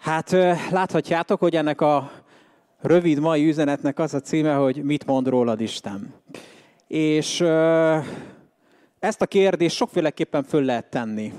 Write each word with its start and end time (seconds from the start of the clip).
Hát 0.00 0.30
láthatjátok, 0.70 1.40
hogy 1.40 1.56
ennek 1.56 1.80
a 1.80 2.10
rövid 2.80 3.18
mai 3.18 3.48
üzenetnek 3.48 3.98
az 3.98 4.14
a 4.14 4.20
címe, 4.20 4.54
hogy 4.54 4.82
mit 4.82 5.06
mond 5.06 5.28
rólad 5.28 5.60
Isten. 5.60 6.14
És 6.86 7.40
ezt 8.98 9.22
a 9.22 9.26
kérdést 9.26 9.76
sokféleképpen 9.76 10.42
föl 10.42 10.64
lehet 10.64 10.90
tenni. 10.90 11.32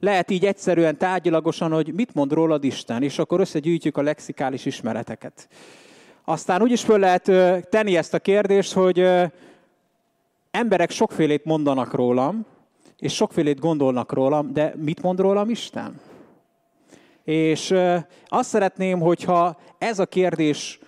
Lehet 0.00 0.30
így 0.30 0.44
egyszerűen 0.44 0.96
tárgyilagosan, 0.96 1.72
hogy 1.72 1.94
mit 1.94 2.14
mond 2.14 2.32
rólad 2.32 2.64
Isten, 2.64 3.02
és 3.02 3.18
akkor 3.18 3.40
összegyűjtjük 3.40 3.96
a 3.96 4.02
lexikális 4.02 4.64
ismereteket. 4.64 5.48
Aztán 6.24 6.62
úgy 6.62 6.72
is 6.72 6.82
föl 6.82 6.98
lehet 6.98 7.22
tenni 7.68 7.96
ezt 7.96 8.14
a 8.14 8.18
kérdést, 8.18 8.72
hogy 8.72 9.06
emberek 10.50 10.90
sokfélét 10.90 11.44
mondanak 11.44 11.94
rólam, 11.94 12.46
és 12.98 13.14
sokfélét 13.14 13.60
gondolnak 13.60 14.12
rólam, 14.12 14.52
de 14.52 14.74
mit 14.76 15.02
mond 15.02 15.20
rólam 15.20 15.50
Isten? 15.50 16.00
És 17.24 17.74
azt 18.26 18.48
szeretném, 18.48 19.00
hogyha 19.00 19.56
ez 19.78 19.98
a 19.98 20.06
kérdés 20.06 20.78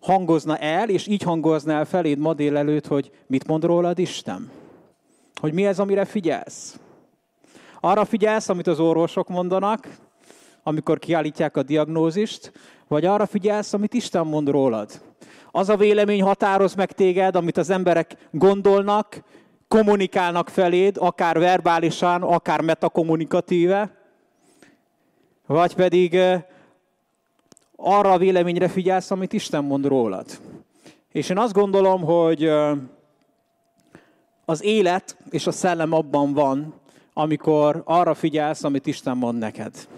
hangozna 0.00 0.56
el, 0.56 0.88
és 0.88 1.06
így 1.06 1.22
hangozna 1.22 1.72
el 1.72 1.84
feléd 1.84 2.18
ma 2.18 2.34
délelőtt, 2.34 2.86
hogy 2.86 3.10
mit 3.26 3.46
mond 3.46 3.64
rólad 3.64 3.98
Isten? 3.98 4.50
Hogy 5.40 5.52
mi 5.52 5.66
ez, 5.66 5.78
amire 5.78 6.04
figyelsz? 6.04 6.78
Arra 7.80 8.04
figyelsz, 8.04 8.48
amit 8.48 8.66
az 8.66 8.80
orvosok 8.80 9.28
mondanak, 9.28 9.88
amikor 10.62 10.98
kiállítják 10.98 11.56
a 11.56 11.62
diagnózist, 11.62 12.52
vagy 12.88 13.04
arra 13.04 13.26
figyelsz, 13.26 13.72
amit 13.72 13.94
Isten 13.94 14.26
mond 14.26 14.48
rólad? 14.48 14.90
Az 15.50 15.68
a 15.68 15.76
vélemény 15.76 16.22
határoz 16.22 16.74
meg 16.74 16.92
téged, 16.92 17.36
amit 17.36 17.56
az 17.56 17.70
emberek 17.70 18.16
gondolnak, 18.30 19.22
kommunikálnak 19.68 20.48
feléd, 20.48 20.96
akár 20.98 21.38
verbálisan, 21.38 22.22
akár 22.22 22.60
metakommunikatíve, 22.60 23.99
vagy 25.50 25.74
pedig 25.74 26.18
arra 27.76 28.12
a 28.12 28.18
véleményre 28.18 28.68
figyelsz, 28.68 29.10
amit 29.10 29.32
Isten 29.32 29.64
mond 29.64 29.86
rólad. 29.86 30.26
És 31.12 31.28
én 31.28 31.38
azt 31.38 31.52
gondolom, 31.52 32.02
hogy 32.02 32.50
az 34.44 34.62
élet 34.62 35.16
és 35.30 35.46
a 35.46 35.50
szellem 35.50 35.92
abban 35.92 36.32
van, 36.32 36.74
amikor 37.12 37.82
arra 37.84 38.14
figyelsz, 38.14 38.64
amit 38.64 38.86
Isten 38.86 39.16
mond 39.16 39.38
neked. 39.38 39.88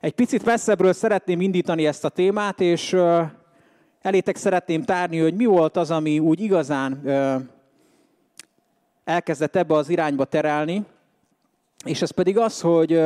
Egy 0.00 0.14
picit 0.14 0.44
messzebbről 0.44 0.92
szeretném 0.92 1.40
indítani 1.40 1.86
ezt 1.86 2.04
a 2.04 2.08
témát, 2.08 2.60
és 2.60 2.96
elétek 4.02 4.36
szeretném 4.36 4.82
tárni, 4.82 5.18
hogy 5.18 5.34
mi 5.34 5.44
volt 5.44 5.76
az, 5.76 5.90
ami 5.90 6.18
úgy 6.18 6.40
igazán 6.40 7.02
elkezdett 9.04 9.56
ebbe 9.56 9.74
az 9.74 9.88
irányba 9.88 10.24
terelni, 10.24 10.84
és 11.84 12.02
ez 12.02 12.10
pedig 12.10 12.38
az, 12.38 12.60
hogy 12.60 13.00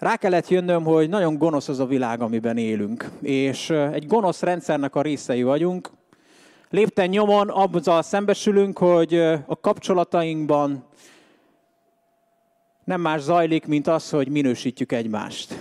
rá 0.00 0.16
kellett 0.16 0.48
jönnöm, 0.48 0.84
hogy 0.84 1.08
nagyon 1.08 1.38
gonosz 1.38 1.68
az 1.68 1.78
a 1.78 1.86
világ, 1.86 2.20
amiben 2.20 2.56
élünk. 2.56 3.10
És 3.20 3.70
egy 3.70 4.06
gonosz 4.06 4.42
rendszernek 4.42 4.94
a 4.94 5.02
részei 5.02 5.42
vagyunk. 5.42 5.90
Lépten 6.70 7.08
nyomon 7.08 7.50
azzal 7.50 8.02
szembesülünk, 8.02 8.78
hogy 8.78 9.14
a 9.46 9.60
kapcsolatainkban 9.60 10.84
nem 12.84 13.00
más 13.00 13.20
zajlik, 13.20 13.66
mint 13.66 13.86
az, 13.86 14.10
hogy 14.10 14.28
minősítjük 14.28 14.92
egymást. 14.92 15.54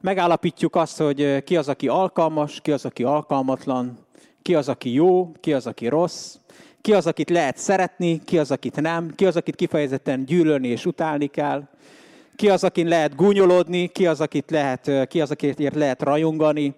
Megállapítjuk 0.00 0.76
azt, 0.76 0.98
hogy 0.98 1.44
ki 1.44 1.56
az, 1.56 1.68
aki 1.68 1.88
alkalmas, 1.88 2.60
ki 2.60 2.72
az, 2.72 2.84
aki 2.84 3.02
alkalmatlan, 3.02 3.98
ki 4.42 4.54
az, 4.54 4.68
aki 4.68 4.92
jó, 4.92 5.32
ki 5.40 5.52
az, 5.52 5.66
aki 5.66 5.86
rossz, 5.86 6.36
ki 6.80 6.92
az, 6.92 7.06
akit 7.06 7.30
lehet 7.30 7.56
szeretni, 7.56 8.20
ki 8.24 8.38
az, 8.38 8.50
akit 8.50 8.80
nem, 8.80 9.14
ki 9.14 9.26
az, 9.26 9.36
akit 9.36 9.54
kifejezetten 9.54 10.24
gyűlölni 10.24 10.68
és 10.68 10.86
utálni 10.86 11.26
kell, 11.26 11.68
ki 12.42 12.48
az, 12.48 12.64
akin 12.64 12.88
lehet 12.88 13.16
gúnyolódni, 13.16 13.86
ki 13.86 14.06
az, 14.06 14.20
akit 14.20 14.50
lehet, 14.50 15.08
ki 15.08 15.20
az, 15.20 15.30
akit 15.30 15.74
lehet 15.74 16.02
rajongani, 16.02 16.74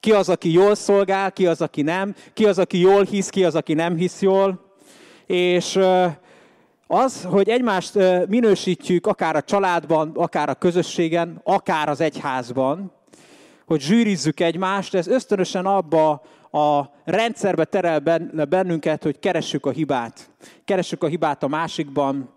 ki 0.00 0.12
az, 0.12 0.28
aki 0.28 0.52
jól 0.52 0.74
szolgál, 0.74 1.32
ki 1.32 1.46
az, 1.46 1.60
aki 1.60 1.82
nem, 1.82 2.14
ki 2.34 2.44
az, 2.44 2.58
aki 2.58 2.80
jól 2.80 3.04
hisz, 3.04 3.28
ki 3.28 3.44
az, 3.44 3.54
aki 3.54 3.74
nem 3.74 3.96
hisz 3.96 4.22
jól. 4.22 4.60
És 5.26 5.78
az, 6.86 7.24
hogy 7.24 7.48
egymást 7.48 7.98
minősítjük 8.28 9.06
akár 9.06 9.36
a 9.36 9.42
családban, 9.42 10.12
akár 10.14 10.48
a 10.48 10.54
közösségen, 10.54 11.40
akár 11.44 11.88
az 11.88 12.00
egyházban, 12.00 12.92
hogy 13.66 13.80
zsűrizzük 13.80 14.40
egymást, 14.40 14.94
ez 14.94 15.06
ösztönösen 15.06 15.66
abba 15.66 16.22
a 16.50 16.90
rendszerbe 17.04 17.64
terel 17.64 18.00
bennünket, 18.48 19.02
hogy 19.02 19.18
keressük 19.18 19.66
a 19.66 19.70
hibát. 19.70 20.30
Keressük 20.64 21.02
a 21.02 21.06
hibát 21.06 21.42
a 21.42 21.48
másikban, 21.48 22.36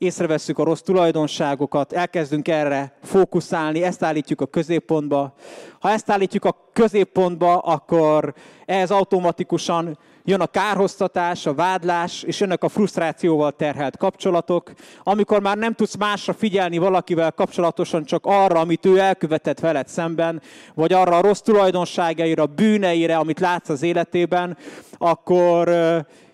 észreveszünk 0.00 0.58
a 0.58 0.64
rossz 0.64 0.80
tulajdonságokat, 0.80 1.92
elkezdünk 1.92 2.48
erre 2.48 2.92
fókuszálni, 3.02 3.82
ezt 3.82 4.02
állítjuk 4.02 4.40
a 4.40 4.46
középpontba. 4.46 5.34
Ha 5.80 5.90
ezt 5.90 6.10
állítjuk 6.10 6.44
a 6.44 6.56
középpontba, 6.72 7.58
akkor 7.58 8.34
ez 8.66 8.90
automatikusan 8.90 9.98
jön 10.24 10.40
a 10.40 10.46
kárhoztatás, 10.46 11.46
a 11.46 11.54
vádlás, 11.54 12.22
és 12.22 12.40
jönnek 12.40 12.64
a 12.64 12.68
frusztrációval 12.68 13.52
terhelt 13.52 13.96
kapcsolatok, 13.96 14.72
amikor 15.02 15.40
már 15.40 15.56
nem 15.56 15.74
tudsz 15.74 15.96
másra 15.96 16.32
figyelni 16.32 16.78
valakivel 16.78 17.32
kapcsolatosan, 17.32 18.04
csak 18.04 18.26
arra, 18.26 18.60
amit 18.60 18.86
ő 18.86 18.98
elkövetett 18.98 19.60
veled 19.60 19.88
szemben, 19.88 20.42
vagy 20.74 20.92
arra 20.92 21.16
a 21.16 21.22
rossz 21.22 21.40
tulajdonságaira, 21.40 22.46
bűneire, 22.46 23.16
amit 23.16 23.40
látsz 23.40 23.68
az 23.68 23.82
életében, 23.82 24.56
akkor 24.98 25.68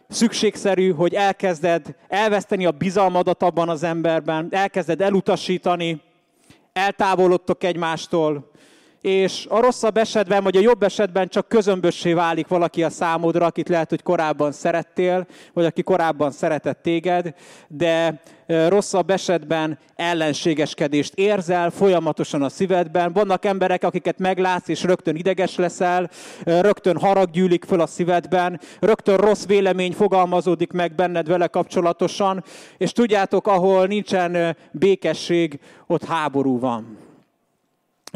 szükségszerű, 0.08 0.92
hogy 0.92 1.14
elkezded 1.14 1.94
elveszteni 2.08 2.66
a 2.66 2.70
bizalmadat 2.70 3.42
abban 3.42 3.68
az 3.68 3.82
emberben, 3.82 4.48
elkezded 4.50 5.00
elutasítani, 5.00 6.00
eltávolodtok 6.72 7.64
egymástól, 7.64 8.50
és 9.00 9.46
a 9.48 9.60
rosszabb 9.60 9.96
esetben, 9.96 10.42
vagy 10.42 10.56
a 10.56 10.60
jobb 10.60 10.82
esetben 10.82 11.28
csak 11.28 11.48
közömbössé 11.48 12.12
válik 12.12 12.48
valaki 12.48 12.82
a 12.82 12.90
számodra, 12.90 13.46
akit 13.46 13.68
lehet, 13.68 13.90
hogy 13.90 14.02
korábban 14.02 14.52
szerettél, 14.52 15.26
vagy 15.52 15.64
aki 15.64 15.82
korábban 15.82 16.30
szeretett 16.30 16.82
téged, 16.82 17.34
de 17.68 18.20
rosszabb 18.46 19.10
esetben 19.10 19.78
ellenségeskedést 19.96 21.14
érzel 21.14 21.70
folyamatosan 21.70 22.42
a 22.42 22.48
szívedben. 22.48 23.12
Vannak 23.12 23.44
emberek, 23.44 23.84
akiket 23.84 24.18
meglátsz, 24.18 24.68
és 24.68 24.82
rögtön 24.82 25.16
ideges 25.16 25.56
leszel, 25.56 26.10
rögtön 26.44 26.98
harag 26.98 27.30
gyűlik 27.30 27.64
föl 27.64 27.80
a 27.80 27.86
szívedben, 27.86 28.60
rögtön 28.80 29.16
rossz 29.16 29.46
vélemény 29.46 29.92
fogalmazódik 29.92 30.72
meg 30.72 30.94
benned 30.94 31.28
vele 31.28 31.46
kapcsolatosan, 31.46 32.44
és 32.78 32.92
tudjátok, 32.92 33.46
ahol 33.46 33.86
nincsen 33.86 34.56
békesség, 34.72 35.60
ott 35.86 36.04
háború 36.04 36.58
van. 36.58 37.05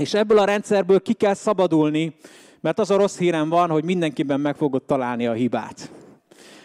És 0.00 0.14
ebből 0.14 0.38
a 0.38 0.44
rendszerből 0.44 1.00
ki 1.00 1.12
kell 1.12 1.34
szabadulni, 1.34 2.14
mert 2.60 2.78
az 2.78 2.90
a 2.90 2.96
rossz 2.96 3.18
hírem 3.18 3.48
van, 3.48 3.70
hogy 3.70 3.84
mindenkiben 3.84 4.40
meg 4.40 4.56
fogod 4.56 4.82
találni 4.82 5.26
a 5.26 5.32
hibát. 5.32 5.90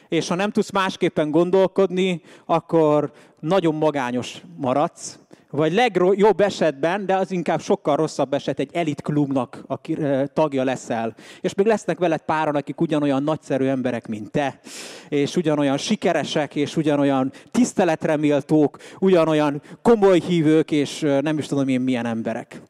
És 0.08 0.28
ha 0.28 0.36
nem 0.36 0.52
tudsz 0.52 0.72
másképpen 0.72 1.32
gondolkodni, 1.32 2.22
akkor 2.46 3.12
nagyon 3.40 3.76
magányos 3.76 4.42
maradsz, 4.58 5.20
vagy 5.50 5.74
legjobb 5.74 6.40
esetben, 6.40 7.06
de 7.06 7.16
az 7.16 7.32
inkább 7.32 7.62
sokkal 7.62 7.96
rosszabb 7.96 8.34
eset, 8.34 8.60
egy 8.60 8.70
elit 8.74 9.02
klubnak 9.02 9.64
a 9.68 9.80
tagja 10.34 10.64
leszel. 10.64 11.16
És 11.42 11.54
még 11.54 11.66
lesznek 11.66 11.98
veled 11.98 12.22
páran, 12.22 12.56
akik 12.56 12.82
ugyanolyan 12.82 13.24
nagyszerű 13.24 13.66
emberek, 13.66 14.08
mint 14.08 14.32
te, 14.32 14.60
és 15.10 15.36
ugyanolyan 15.36 15.78
sikeresek, 15.78 16.56
és 16.56 16.78
ugyanolyan 16.78 17.32
tiszteletreméltók, 17.52 18.78
ugyanolyan 19.00 19.62
komoly 19.82 20.20
hívők, 20.20 20.72
és 20.72 21.00
nem 21.00 21.38
is 21.38 21.48
tudom 21.48 21.68
én 21.68 21.82
milyen 21.82 22.06
emberek. 22.06 22.62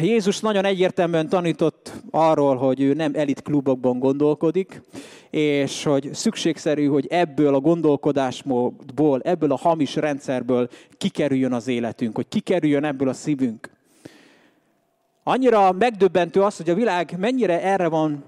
Jézus 0.00 0.40
nagyon 0.40 0.64
egyértelműen 0.64 1.28
tanított 1.28 1.92
arról, 2.10 2.56
hogy 2.56 2.80
ő 2.80 2.94
nem 2.94 3.12
elit 3.14 3.42
klubokban 3.42 3.98
gondolkodik, 3.98 4.82
és 5.30 5.84
hogy 5.84 6.14
szükségszerű, 6.14 6.86
hogy 6.86 7.06
ebből 7.06 7.54
a 7.54 7.60
gondolkodásmódból, 7.60 9.20
ebből 9.20 9.52
a 9.52 9.56
hamis 9.56 9.96
rendszerből 9.96 10.68
kikerüljön 10.96 11.52
az 11.52 11.68
életünk, 11.68 12.14
hogy 12.14 12.28
kikerüljön 12.28 12.84
ebből 12.84 13.08
a 13.08 13.12
szívünk. 13.12 13.70
Annyira 15.22 15.72
megdöbbentő 15.72 16.42
az, 16.42 16.56
hogy 16.56 16.70
a 16.70 16.74
világ 16.74 17.14
mennyire 17.18 17.62
erre 17.62 17.88
van 17.88 18.24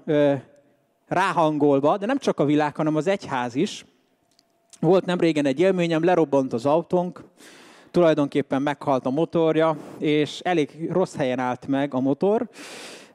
ráhangolva, 1.07 1.97
de 1.97 2.05
nem 2.05 2.17
csak 2.17 2.39
a 2.39 2.45
világ, 2.45 2.75
hanem 2.75 2.95
az 2.95 3.07
egyház 3.07 3.55
is. 3.55 3.85
Volt 4.79 5.05
nem 5.05 5.19
régen 5.19 5.45
egy 5.45 5.59
élményem, 5.59 6.03
lerobbant 6.03 6.53
az 6.53 6.65
autónk, 6.65 7.23
tulajdonképpen 7.91 8.61
meghalt 8.61 9.05
a 9.05 9.09
motorja, 9.09 9.77
és 9.97 10.39
elég 10.39 10.89
rossz 10.91 11.15
helyen 11.15 11.39
állt 11.39 11.67
meg 11.67 11.93
a 11.93 11.99
motor, 11.99 12.49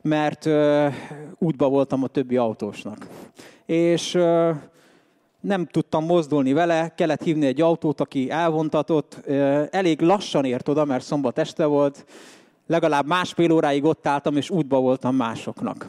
mert 0.01 0.47
útba 1.39 1.69
voltam 1.69 2.03
a 2.03 2.07
többi 2.07 2.37
autósnak. 2.37 3.07
És 3.67 4.19
nem 5.41 5.67
tudtam 5.67 6.05
mozdulni 6.05 6.53
vele, 6.53 6.93
kellett 6.95 7.23
hívni 7.23 7.47
egy 7.47 7.61
autót, 7.61 8.01
aki 8.01 8.31
elvontatott, 8.31 9.27
elég 9.71 10.01
lassan 10.01 10.45
ért 10.45 10.69
oda, 10.69 10.85
mert 10.85 11.05
szombat 11.05 11.39
este 11.39 11.65
volt, 11.65 12.05
legalább 12.67 13.07
másfél 13.07 13.53
óráig 13.53 13.85
ott 13.85 14.07
álltam, 14.07 14.37
és 14.37 14.51
útba 14.51 14.81
voltam 14.81 15.17
másoknak. 15.17 15.87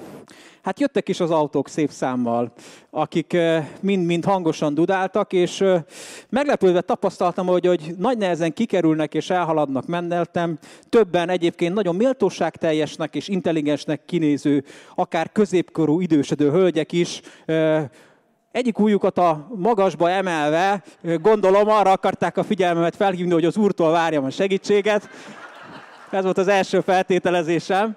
Hát 0.64 0.80
jöttek 0.80 1.10
is 1.10 1.20
az 1.20 1.32
autók 1.32 1.70
szép 1.70 1.90
számmal, 1.90 2.54
akik 2.90 3.38
mind-mind 3.80 4.26
hangosan 4.26 4.74
dudáltak, 4.74 5.34
és 5.34 5.64
meglepődve 6.30 6.82
tapasztaltam, 6.82 7.46
hogy, 7.46 7.66
hogy 7.66 7.96
nagy 7.98 8.18
nehezen 8.18 8.54
kikerülnek 8.54 9.14
és 9.14 9.30
elhaladnak 9.30 9.86
mendeltem. 9.86 10.58
Többen 10.90 11.30
egyébként 11.30 11.74
nagyon 11.74 11.96
méltóságteljesnek 11.96 13.16
és 13.16 13.28
intelligensnek 13.28 14.06
kinéző, 14.06 14.64
akár 14.96 15.32
középkorú 15.32 16.00
idősödő 16.00 16.52
hölgyek 16.52 16.92
is 16.92 17.22
egyik 18.52 18.80
újukat 18.80 19.18
a 19.18 19.48
magasba 19.56 20.10
emelve, 20.10 20.84
gondolom 21.02 21.70
arra 21.70 21.92
akarták 21.92 22.38
a 22.38 22.44
figyelmemet 22.44 22.96
felhívni, 22.96 23.34
hogy 23.34 23.46
az 23.46 23.58
úrtól 23.58 23.92
várjam 23.92 24.24
a 24.24 24.30
segítséget. 24.30 25.10
Ez 26.14 26.24
volt 26.24 26.38
az 26.38 26.48
első 26.48 26.80
feltételezésem. 26.80 27.96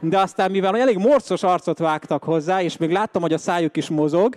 De 0.00 0.18
aztán, 0.18 0.50
mivel 0.50 0.76
elég 0.76 0.96
morcos 0.96 1.42
arcot 1.42 1.78
vágtak 1.78 2.22
hozzá, 2.22 2.62
és 2.62 2.76
még 2.76 2.90
láttam, 2.90 3.22
hogy 3.22 3.32
a 3.32 3.38
szájuk 3.38 3.76
is 3.76 3.88
mozog, 3.88 4.36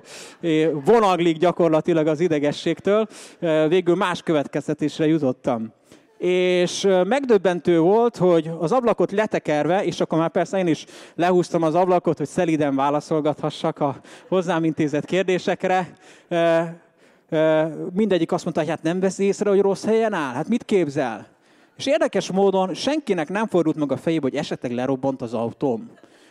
vonaglik 0.85 1.37
gyakorlatilag 1.37 2.07
az 2.07 2.19
idegességtől, 2.19 3.07
végül 3.67 3.95
más 3.95 4.21
következtetésre 4.21 5.07
jutottam. 5.07 5.73
És 6.17 6.87
megdöbbentő 7.03 7.79
volt, 7.79 8.17
hogy 8.17 8.51
az 8.59 8.71
ablakot 8.71 9.11
letekerve, 9.11 9.83
és 9.83 9.99
akkor 9.99 10.19
már 10.19 10.29
persze 10.29 10.57
én 10.57 10.67
is 10.67 10.85
lehúztam 11.15 11.63
az 11.63 11.75
ablakot, 11.75 12.17
hogy 12.17 12.27
szeliden 12.27 12.75
válaszolgathassak 12.75 13.79
a 13.79 13.99
hozzám 14.27 14.63
intézett 14.63 15.05
kérdésekre, 15.05 15.93
mindegyik 17.93 18.31
azt 18.31 18.43
mondta, 18.43 18.61
hogy 18.61 18.69
hát 18.69 18.83
nem 18.83 18.99
veszi 18.99 19.23
észre, 19.23 19.49
hogy 19.49 19.61
rossz 19.61 19.85
helyen 19.85 20.13
áll. 20.13 20.33
Hát 20.33 20.47
mit 20.47 20.63
képzel? 20.63 21.37
És 21.79 21.85
érdekes 21.85 22.31
módon 22.31 22.73
senkinek 22.73 23.29
nem 23.29 23.47
fordult 23.47 23.75
meg 23.75 23.91
a 23.91 23.97
fejébe, 23.97 24.21
hogy 24.21 24.35
esetleg 24.35 24.71
lerobbant 24.71 25.21
az 25.21 25.33
autóm. 25.33 25.89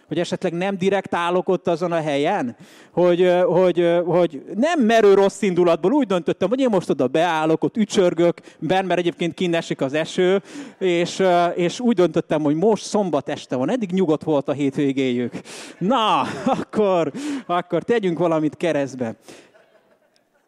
Hogy 0.08 0.18
esetleg 0.18 0.52
nem 0.52 0.78
direkt 0.78 1.14
állok 1.14 1.48
ott 1.48 1.68
azon 1.68 1.92
a 1.92 2.00
helyen, 2.00 2.56
hogy, 2.90 3.32
hogy, 3.46 4.00
hogy 4.06 4.42
nem 4.54 4.80
merő 4.80 5.14
rossz 5.14 5.42
indulatból 5.42 5.92
úgy 5.92 6.06
döntöttem, 6.06 6.48
hogy 6.48 6.60
én 6.60 6.68
most 6.70 6.90
oda 6.90 7.06
beállok, 7.06 7.64
ott 7.64 7.76
ücsörgök, 7.76 8.40
ben, 8.58 8.84
mert 8.84 9.00
egyébként 9.00 9.34
kinesik 9.34 9.80
az 9.80 9.92
eső, 9.94 10.42
és, 10.78 11.22
és 11.54 11.80
úgy 11.80 11.94
döntöttem, 11.94 12.42
hogy 12.42 12.54
most 12.54 12.84
szombat 12.84 13.28
este 13.28 13.56
van, 13.56 13.70
eddig 13.70 13.90
nyugodt 13.90 14.22
volt 14.24 14.48
a 14.48 14.52
hétvégéjük. 14.52 15.32
Na, 15.78 16.20
akkor, 16.46 17.12
akkor 17.46 17.82
tegyünk 17.82 18.18
valamit 18.18 18.56
keresztbe. 18.56 19.14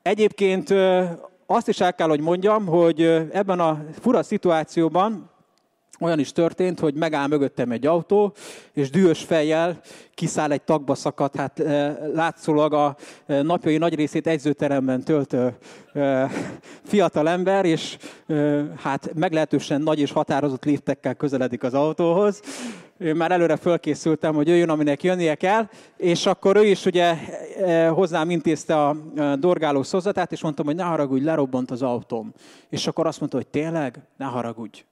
Egyébként 0.03 0.75
azt 1.53 1.69
is 1.69 1.81
el 1.81 1.95
kell, 1.95 2.09
hogy 2.09 2.21
mondjam, 2.21 2.67
hogy 2.67 3.03
ebben 3.33 3.61
a 3.61 3.85
fura 4.01 4.23
szituációban 4.23 5.31
olyan 6.01 6.19
is 6.19 6.33
történt, 6.33 6.81
hogy 6.81 6.95
megáll 6.95 7.27
mögöttem 7.27 7.71
egy 7.71 7.87
autó, 7.87 8.33
és 8.73 8.91
dühös 8.91 9.23
fejjel 9.23 9.81
kiszáll 10.15 10.51
egy 10.51 10.63
tagba 10.63 10.95
szakadt, 10.95 11.37
hát 11.37 11.63
látszólag 12.15 12.73
a 12.73 12.97
napjai 13.27 13.77
nagy 13.77 13.95
részét 13.95 14.27
egyzőteremben 14.27 15.03
töltő 15.03 15.57
fiatal 16.85 17.29
ember, 17.29 17.65
és 17.65 17.97
hát 18.77 19.11
meglehetősen 19.15 19.81
nagy 19.81 20.01
és 20.01 20.13
határozott 20.13 20.65
léptekkel 20.65 21.15
közeledik 21.15 21.63
az 21.63 21.75
autóhoz. 21.75 22.43
Én 23.05 23.17
már 23.17 23.33
előre 23.33 23.57
fölkészültem, 23.57 24.35
hogy 24.35 24.49
jöjjön, 24.49 24.69
aminek 24.69 25.03
jönnie 25.03 25.35
kell, 25.35 25.69
és 25.97 26.27
akkor 26.27 26.57
ő 26.57 26.65
is 26.65 26.87
ugye 26.87 27.15
hozzám 27.89 28.31
intézte 28.31 28.87
a 28.87 28.97
dorgáló 29.37 29.83
szozatát, 29.83 30.33
és 30.33 30.43
mondtam, 30.43 30.67
hogy 30.67 30.75
ne 30.75 30.83
haragudj, 30.83 31.25
lerobbant 31.25 31.71
az 31.71 31.83
autóm. 31.83 32.33
És 32.69 32.87
akkor 32.87 33.07
azt 33.07 33.19
mondta, 33.19 33.37
hogy 33.37 33.47
tényleg, 33.47 33.99
ne 34.17 34.25
haragudj 34.25 34.85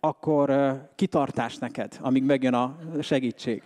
akkor 0.00 0.76
kitartás 0.94 1.56
neked, 1.56 1.98
amíg 2.00 2.22
megjön 2.22 2.54
a 2.54 2.76
segítség. 3.00 3.62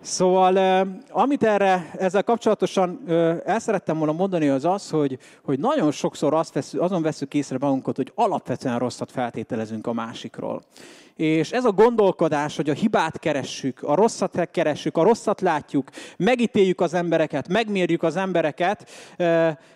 Szóval, 0.00 0.86
amit 1.08 1.42
erre 1.42 1.90
ezzel 1.98 2.24
kapcsolatosan 2.24 3.00
el 3.44 3.58
szerettem 3.58 3.98
volna 3.98 4.12
mondani, 4.12 4.48
az 4.48 4.64
az, 4.64 4.90
hogy, 4.90 5.18
hogy 5.44 5.58
nagyon 5.58 5.90
sokszor 5.90 6.34
azt 6.34 6.54
vesz, 6.54 6.74
azon 6.74 7.02
veszük 7.02 7.34
észre 7.34 7.56
magunkat, 7.60 7.96
hogy 7.96 8.12
alapvetően 8.14 8.78
rosszat 8.78 9.10
feltételezünk 9.10 9.86
a 9.86 9.92
másikról. 9.92 10.62
És 11.16 11.52
ez 11.52 11.64
a 11.64 11.72
gondolkodás, 11.72 12.56
hogy 12.56 12.70
a 12.70 12.74
hibát 12.74 13.18
keressük, 13.18 13.82
a 13.82 13.94
rosszat 13.94 14.48
keressük, 14.50 14.96
a 14.96 15.02
rosszat 15.02 15.40
látjuk, 15.40 15.88
megítéljük 16.16 16.80
az 16.80 16.94
embereket, 16.94 17.48
megmérjük 17.48 18.02
az 18.02 18.16
embereket, 18.16 18.90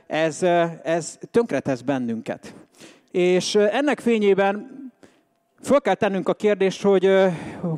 ez, 0.07 0.43
ez 0.83 1.19
tönkretesz 1.31 1.81
bennünket. 1.81 2.55
És 3.11 3.55
ennek 3.55 4.01
fényében 4.01 4.79
Föl 5.63 5.81
kell 5.81 5.95
tennünk 5.95 6.29
a 6.29 6.35
kérdést, 6.35 6.83
hogy 6.83 7.11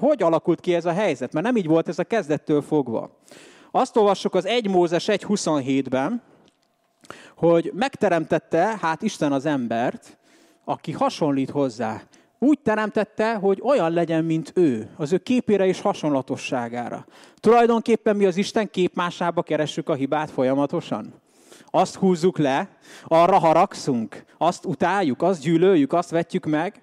hogy 0.01 0.23
alakult 0.23 0.61
ki 0.61 0.75
ez 0.75 0.85
a 0.85 0.93
helyzet, 0.93 1.33
mert 1.33 1.47
nem 1.47 1.57
így 1.57 1.67
volt 1.67 1.89
ez 1.89 1.99
a 1.99 2.05
kezdettől 2.05 2.63
fogva. 2.63 3.19
Azt 3.71 3.97
olvassuk 3.97 4.35
az 4.35 4.47
1 4.47 4.69
Mózes 4.69 5.05
1.27-ben, 5.07 6.23
hogy 7.37 7.73
megteremtette 7.75 8.79
hát 8.81 9.03
Isten 9.03 9.33
az 9.33 9.47
embert, 9.47 10.19
aki 10.65 10.93
hasonlít 10.93 11.51
hozzá. 11.51 12.03
Úgy 12.45 12.59
teremtette, 12.59 13.35
hogy 13.35 13.61
olyan 13.63 13.93
legyen, 13.93 14.25
mint 14.25 14.53
ő, 14.55 14.89
az 14.97 15.13
ő 15.13 15.19
képére 15.19 15.67
és 15.67 15.81
hasonlatosságára. 15.81 17.07
Tulajdonképpen 17.41 18.17
mi 18.17 18.25
az 18.25 18.37
Isten 18.37 18.71
képmásába 18.71 19.43
keressük 19.43 19.89
a 19.89 19.95
hibát 19.95 20.31
folyamatosan. 20.31 21.15
Azt 21.67 21.95
húzzuk 21.95 22.39
le, 22.39 22.69
arra 23.05 23.39
haragszunk, 23.39 24.25
azt 24.39 24.65
utáljuk, 24.65 25.23
azt 25.23 25.43
gyűlöljük, 25.43 25.93
azt 25.93 26.11
vetjük 26.11 26.47
meg, 26.47 26.83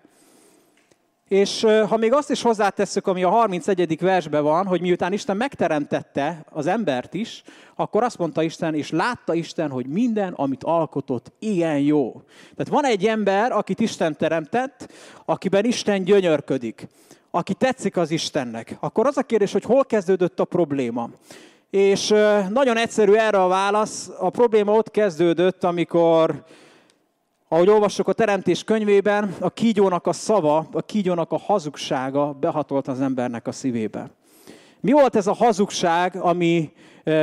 és 1.29 1.65
ha 1.87 1.97
még 1.97 2.13
azt 2.13 2.31
is 2.31 2.41
hozzátesszük, 2.41 3.07
ami 3.07 3.23
a 3.23 3.29
31. 3.29 3.99
versben 3.99 4.43
van, 4.43 4.65
hogy 4.65 4.81
miután 4.81 5.13
Isten 5.13 5.37
megteremtette 5.37 6.45
az 6.49 6.67
embert 6.67 7.13
is, 7.13 7.43
akkor 7.75 8.03
azt 8.03 8.17
mondta 8.17 8.43
Isten, 8.43 8.75
és 8.75 8.91
látta 8.91 9.33
Isten, 9.33 9.69
hogy 9.69 9.85
minden, 9.85 10.33
amit 10.33 10.63
alkotott, 10.63 11.31
ilyen 11.39 11.79
jó. 11.79 12.21
Tehát 12.55 12.71
van 12.71 12.85
egy 12.85 13.05
ember, 13.05 13.51
akit 13.51 13.79
Isten 13.79 14.17
teremtett, 14.17 14.91
akiben 15.25 15.65
Isten 15.65 16.03
gyönyörködik, 16.03 16.87
aki 17.31 17.53
tetszik 17.53 17.97
az 17.97 18.11
Istennek. 18.11 18.77
Akkor 18.79 19.07
az 19.07 19.17
a 19.17 19.23
kérdés, 19.23 19.51
hogy 19.51 19.63
hol 19.63 19.85
kezdődött 19.85 20.39
a 20.39 20.45
probléma. 20.45 21.09
És 21.69 22.07
nagyon 22.49 22.77
egyszerű 22.77 23.13
erre 23.13 23.43
a 23.43 23.47
válasz. 23.47 24.11
A 24.19 24.29
probléma 24.29 24.73
ott 24.73 24.91
kezdődött, 24.91 25.63
amikor 25.63 26.43
ahogy 27.51 27.69
olvassuk 27.69 28.07
a 28.07 28.13
Teremtés 28.13 28.63
könyvében, 28.63 29.35
a 29.39 29.49
kígyónak 29.49 30.07
a 30.07 30.13
szava, 30.13 30.67
a 30.71 30.81
kígyónak 30.81 31.31
a 31.31 31.37
hazugsága 31.37 32.33
behatolt 32.33 32.87
az 32.87 33.01
embernek 33.01 33.47
a 33.47 33.51
szívébe. 33.51 34.11
Mi 34.79 34.91
volt 34.91 35.15
ez 35.15 35.27
a 35.27 35.33
hazugság, 35.33 36.15
ami 36.15 36.71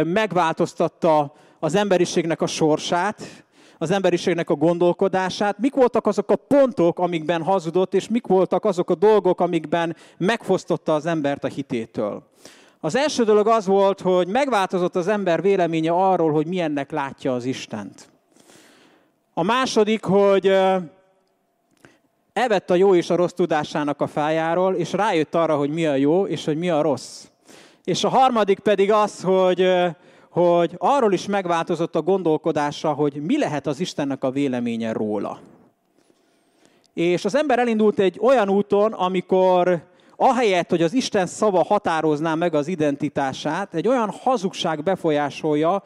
megváltoztatta 0.05 1.33
az 1.59 1.75
emberiségnek 1.75 2.41
a 2.41 2.47
sorsát, 2.47 3.45
az 3.79 3.91
emberiségnek 3.91 4.51
a 4.51 4.55
gondolkodását, 4.55 5.59
mik 5.59 5.75
voltak 5.75 6.07
azok 6.07 6.31
a 6.31 6.37
pontok, 6.37 6.99
amikben 6.99 7.43
hazudott, 7.43 7.95
és 7.95 8.09
mik 8.09 8.27
voltak 8.27 8.65
azok 8.65 8.91
a 8.91 8.95
dolgok, 8.95 9.41
amikben 9.41 9.97
megfosztotta 10.19 10.95
az 10.95 11.07
embert 11.07 11.45
a 11.45 11.49
hitétől. 11.49 12.23
Az 12.81 12.97
első 12.97 13.25
dolog 13.25 13.49
az 13.49 13.67
volt, 13.67 14.01
hogy 14.01 14.29
megváltozott 14.29 14.97
az 14.97 15.09
ember 15.09 15.43
véleménye 15.43 15.91
arról, 15.91 16.33
hogy 16.33 16.47
milyennek 16.47 16.91
látja 16.91 17.35
az 17.35 17.45
Istent. 17.45 18.16
A 19.39 19.43
második, 19.43 20.05
hogy 20.05 20.53
evett 22.33 22.71
a 22.71 22.75
jó 22.75 22.95
és 22.95 23.11
a 23.11 23.17
rossz 23.17 23.33
tudásának 23.33 24.01
a 24.01 24.07
fájáról, 24.07 24.75
és 24.75 24.93
rájött 24.93 25.35
arra, 25.35 25.57
hogy 25.57 25.71
mi 25.71 25.87
a 25.87 25.95
jó, 25.95 26.27
és 26.27 26.45
hogy 26.45 26.59
mi 26.59 26.71
a 26.71 26.81
rossz. 26.81 27.25
És 27.85 28.05
a 28.05 28.09
harmadik 28.09 28.59
pedig 28.59 28.93
az, 28.93 29.23
hogy, 29.23 29.69
hogy 30.31 30.75
arról 30.79 31.13
is 31.13 31.27
megváltozott 31.27 31.97
a 31.97 32.03
gondolkodása, 32.03 32.93
hogy 32.93 33.15
mi 33.15 33.39
lehet 33.39 33.67
az 33.67 33.81
Istennek 33.81 34.25
a 34.25 34.31
véleménye 34.31 34.93
róla. 34.93 35.41
És 36.95 37.25
az 37.25 37.35
ember 37.35 37.59
elindult 37.59 37.99
egy 37.99 38.19
olyan 38.21 38.49
úton, 38.49 38.93
amikor 38.93 39.83
ahelyett, 40.17 40.71
hogy 40.71 40.83
az 40.83 40.93
Isten 40.93 41.27
szava 41.27 41.65
határozná 41.65 42.35
meg 42.35 42.55
az 42.55 42.69
identitását, 42.69 43.75
egy 43.75 43.89
olyan 43.89 44.11
hazugság 44.11 44.83
befolyásolja, 44.83 45.83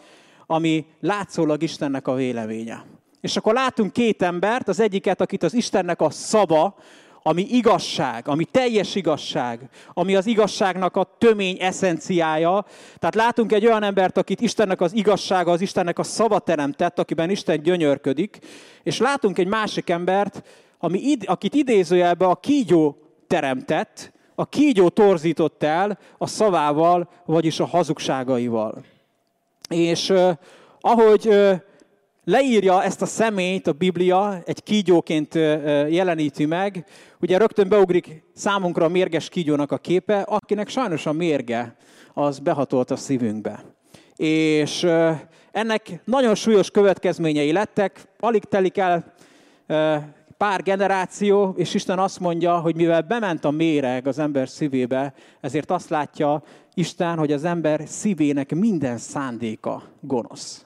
ami 0.46 0.86
látszólag 1.00 1.62
Istennek 1.62 2.08
a 2.08 2.14
véleménye. 2.14 2.98
És 3.20 3.36
akkor 3.36 3.54
látunk 3.54 3.92
két 3.92 4.22
embert, 4.22 4.68
az 4.68 4.80
egyiket, 4.80 5.20
akit 5.20 5.42
az 5.42 5.54
Istennek 5.54 6.00
a 6.00 6.10
szava, 6.10 6.76
ami 7.22 7.46
igazság, 7.50 8.28
ami 8.28 8.44
teljes 8.44 8.94
igazság, 8.94 9.68
ami 9.92 10.16
az 10.16 10.26
igazságnak 10.26 10.96
a 10.96 11.16
tömény 11.18 11.56
eszenciája. 11.60 12.64
Tehát 12.98 13.14
látunk 13.14 13.52
egy 13.52 13.66
olyan 13.66 13.82
embert, 13.82 14.16
akit 14.16 14.40
Istennek 14.40 14.80
az 14.80 14.94
igazsága, 14.94 15.52
az 15.52 15.60
Istennek 15.60 15.98
a 15.98 16.02
szava 16.02 16.38
teremtett, 16.38 16.98
akiben 16.98 17.30
Isten 17.30 17.62
gyönyörködik, 17.62 18.38
és 18.82 18.98
látunk 18.98 19.38
egy 19.38 19.46
másik 19.46 19.90
embert, 19.90 20.42
ami, 20.78 21.16
akit 21.24 21.54
idézőjelbe 21.54 22.26
a 22.26 22.34
kígyó 22.34 22.96
teremtett, 23.26 24.12
a 24.34 24.46
kígyó 24.46 24.88
torzított 24.88 25.62
el 25.62 25.98
a 26.18 26.26
szavával, 26.26 27.10
vagyis 27.24 27.60
a 27.60 27.66
hazugságaival. 27.66 28.84
És 29.68 30.08
uh, 30.08 30.30
ahogy 30.80 31.26
uh, 31.28 31.60
leírja 32.30 32.82
ezt 32.82 33.02
a 33.02 33.06
személyt 33.06 33.66
a 33.66 33.72
Biblia, 33.72 34.42
egy 34.44 34.62
kígyóként 34.62 35.34
jeleníti 35.88 36.44
meg. 36.44 36.84
Ugye 37.20 37.38
rögtön 37.38 37.68
beugrik 37.68 38.22
számunkra 38.34 38.84
a 38.84 38.88
mérges 38.88 39.28
kígyónak 39.28 39.72
a 39.72 39.78
képe, 39.78 40.20
akinek 40.20 40.68
sajnos 40.68 41.06
a 41.06 41.12
mérge 41.12 41.76
az 42.14 42.38
behatolt 42.38 42.90
a 42.90 42.96
szívünkbe. 42.96 43.64
És 44.16 44.86
ennek 45.50 46.00
nagyon 46.04 46.34
súlyos 46.34 46.70
következményei 46.70 47.52
lettek, 47.52 48.08
alig 48.18 48.44
telik 48.44 48.78
el 48.78 49.12
pár 50.36 50.62
generáció, 50.62 51.54
és 51.56 51.74
Isten 51.74 51.98
azt 51.98 52.20
mondja, 52.20 52.58
hogy 52.58 52.76
mivel 52.76 53.02
bement 53.02 53.44
a 53.44 53.50
méreg 53.50 54.06
az 54.06 54.18
ember 54.18 54.48
szívébe, 54.48 55.14
ezért 55.40 55.70
azt 55.70 55.88
látja 55.88 56.42
Isten, 56.74 57.18
hogy 57.18 57.32
az 57.32 57.44
ember 57.44 57.82
szívének 57.86 58.54
minden 58.54 58.98
szándéka 58.98 59.82
gonosz. 60.00 60.64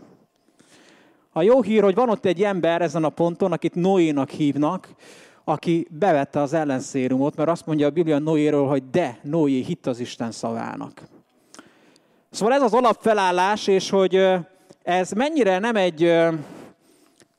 A 1.36 1.42
jó 1.42 1.62
hír, 1.62 1.82
hogy 1.82 1.94
van 1.94 2.08
ott 2.08 2.24
egy 2.24 2.42
ember 2.42 2.82
ezen 2.82 3.04
a 3.04 3.08
ponton, 3.08 3.52
akit 3.52 3.74
Noénak 3.74 4.30
hívnak, 4.30 4.88
aki 5.44 5.86
bevette 5.90 6.40
az 6.40 6.52
ellenszérumot, 6.52 7.36
mert 7.36 7.48
azt 7.48 7.66
mondja 7.66 7.86
a 7.86 7.90
Biblia 7.90 8.18
Noéről, 8.18 8.66
hogy 8.66 8.90
de, 8.90 9.18
Noé 9.22 9.60
hitt 9.60 9.86
az 9.86 10.00
Isten 10.00 10.30
szavának. 10.30 11.02
Szóval 12.30 12.54
ez 12.54 12.62
az 12.62 12.74
alapfelállás, 12.74 13.66
és 13.66 13.90
hogy 13.90 14.28
ez 14.82 15.10
mennyire 15.10 15.58
nem 15.58 15.76
egy 15.76 16.12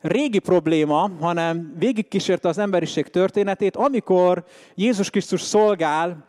régi 0.01 0.39
probléma, 0.39 1.09
hanem 1.19 1.73
végigkísérte 1.77 2.47
az 2.47 2.57
emberiség 2.57 3.07
történetét, 3.07 3.75
amikor 3.75 4.45
Jézus 4.75 5.09
Krisztus 5.09 5.41
szolgál, 5.41 6.25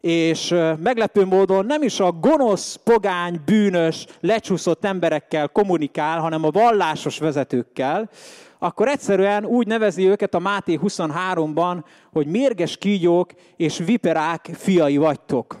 és 0.00 0.54
meglepő 0.82 1.24
módon 1.24 1.66
nem 1.66 1.82
is 1.82 2.00
a 2.00 2.12
gonosz, 2.12 2.74
pogány, 2.84 3.40
bűnös, 3.44 4.06
lecsúszott 4.20 4.84
emberekkel 4.84 5.48
kommunikál, 5.48 6.20
hanem 6.20 6.44
a 6.44 6.50
vallásos 6.50 7.18
vezetőkkel, 7.18 8.10
akkor 8.58 8.88
egyszerűen 8.88 9.44
úgy 9.44 9.66
nevezi 9.66 10.08
őket 10.08 10.34
a 10.34 10.38
Máté 10.38 10.78
23-ban, 10.82 11.84
hogy 12.12 12.26
mérges 12.26 12.76
kígyók 12.76 13.30
és 13.56 13.78
viperák 13.78 14.50
fiai 14.52 14.96
vagytok. 14.96 15.58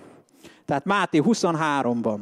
Tehát 0.64 0.84
Máté 0.84 1.22
23-ban. 1.24 2.18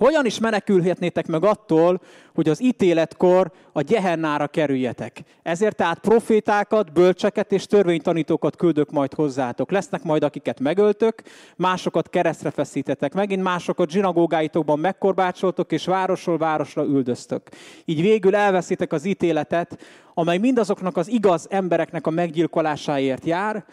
Hogyan 0.00 0.26
is 0.26 0.38
menekülhetnétek 0.38 1.26
meg 1.26 1.44
attól, 1.44 2.00
hogy 2.34 2.48
az 2.48 2.62
ítéletkor 2.62 3.50
a 3.72 3.80
gyehennára 3.80 4.46
kerüljetek? 4.46 5.20
Ezért 5.42 5.76
tehát 5.76 5.98
profétákat, 5.98 6.92
bölcseket 6.92 7.52
és 7.52 7.66
törvénytanítókat 7.66 8.56
küldök 8.56 8.90
majd 8.90 9.14
hozzátok. 9.14 9.70
Lesznek 9.70 10.02
majd, 10.02 10.22
akiket 10.22 10.60
megöltök, 10.60 11.22
másokat 11.56 12.08
keresztre 12.08 12.50
feszítetek, 12.50 13.14
megint 13.14 13.42
másokat 13.42 13.90
zsinagógáitokban 13.90 14.78
megkorbácsoltok, 14.78 15.72
és 15.72 15.84
városról 15.84 16.38
városra 16.38 16.84
üldöztök. 16.84 17.42
Így 17.84 18.00
végül 18.00 18.36
elveszitek 18.36 18.92
az 18.92 19.04
ítéletet, 19.04 19.78
amely 20.14 20.38
mindazoknak 20.38 20.96
az 20.96 21.08
igaz 21.08 21.46
embereknek 21.50 22.06
a 22.06 22.10
meggyilkolásáért 22.10 23.24
jár, 23.24 23.64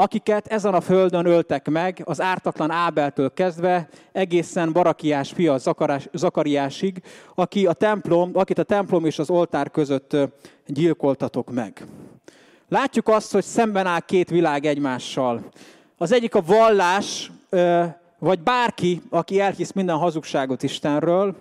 akiket 0.00 0.46
ezen 0.46 0.74
a 0.74 0.80
földön 0.80 1.26
öltek 1.26 1.68
meg, 1.68 2.02
az 2.04 2.20
ártatlan 2.20 2.70
Ábeltől 2.70 3.32
kezdve 3.34 3.88
egészen 4.12 4.72
Barakiás 4.72 5.32
fia 5.32 5.58
Zakariásig, 6.12 7.02
aki 7.34 7.66
a 7.66 7.72
templom, 7.72 8.30
akit 8.34 8.58
a 8.58 8.62
templom 8.62 9.04
és 9.04 9.18
az 9.18 9.30
oltár 9.30 9.70
között 9.70 10.16
gyilkoltatok 10.66 11.50
meg. 11.50 11.86
Látjuk 12.68 13.08
azt, 13.08 13.32
hogy 13.32 13.44
szemben 13.44 13.86
áll 13.86 14.00
két 14.00 14.30
világ 14.30 14.64
egymással. 14.64 15.44
Az 15.96 16.12
egyik 16.12 16.34
a 16.34 16.42
vallás, 16.42 17.30
vagy 18.18 18.40
bárki, 18.40 19.02
aki 19.10 19.40
elhisz 19.40 19.72
minden 19.72 19.96
hazugságot 19.96 20.62
Istenről, 20.62 21.36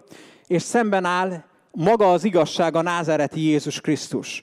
és 0.47 0.61
szemben 0.61 1.05
áll 1.05 1.43
maga 1.71 2.11
az 2.11 2.23
igazság, 2.23 2.75
a 2.75 2.81
názereti 2.81 3.41
Jézus 3.41 3.81
Krisztus. 3.81 4.41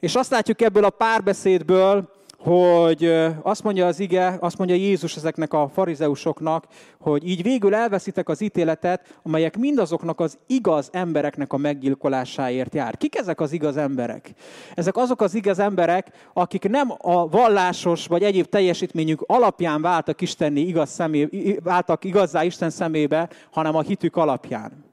És 0.00 0.14
azt 0.14 0.30
látjuk 0.30 0.62
ebből 0.62 0.84
a 0.84 0.90
párbeszédből, 0.90 2.11
hogy 2.42 3.14
azt 3.42 3.62
mondja 3.62 3.86
az 3.86 4.00
ige, 4.00 4.36
azt 4.40 4.58
mondja 4.58 4.76
Jézus 4.76 5.16
ezeknek 5.16 5.52
a 5.52 5.68
farizeusoknak, 5.68 6.66
hogy 7.00 7.28
így 7.28 7.42
végül 7.42 7.74
elveszitek 7.74 8.28
az 8.28 8.40
ítéletet, 8.40 9.18
amelyek 9.22 9.56
mindazoknak 9.56 10.20
az 10.20 10.38
igaz 10.46 10.88
embereknek 10.92 11.52
a 11.52 11.56
meggyilkolásáért 11.56 12.74
jár. 12.74 12.96
Kik 12.96 13.16
ezek 13.16 13.40
az 13.40 13.52
igaz 13.52 13.76
emberek? 13.76 14.30
Ezek 14.74 14.96
azok 14.96 15.20
az 15.20 15.34
igaz 15.34 15.58
emberek, 15.58 16.30
akik 16.32 16.68
nem 16.68 16.92
a 16.98 17.28
vallásos 17.28 18.06
vagy 18.06 18.22
egyéb 18.22 18.46
teljesítményük 18.46 19.24
alapján 19.26 19.82
váltak, 19.82 20.20
Istenni 20.20 20.60
igaz 20.60 20.90
szemé, 20.90 21.28
váltak 21.62 22.04
igazzá 22.04 22.44
Isten 22.44 22.70
szemébe, 22.70 23.28
hanem 23.50 23.76
a 23.76 23.82
hitük 23.82 24.16
alapján. 24.16 24.90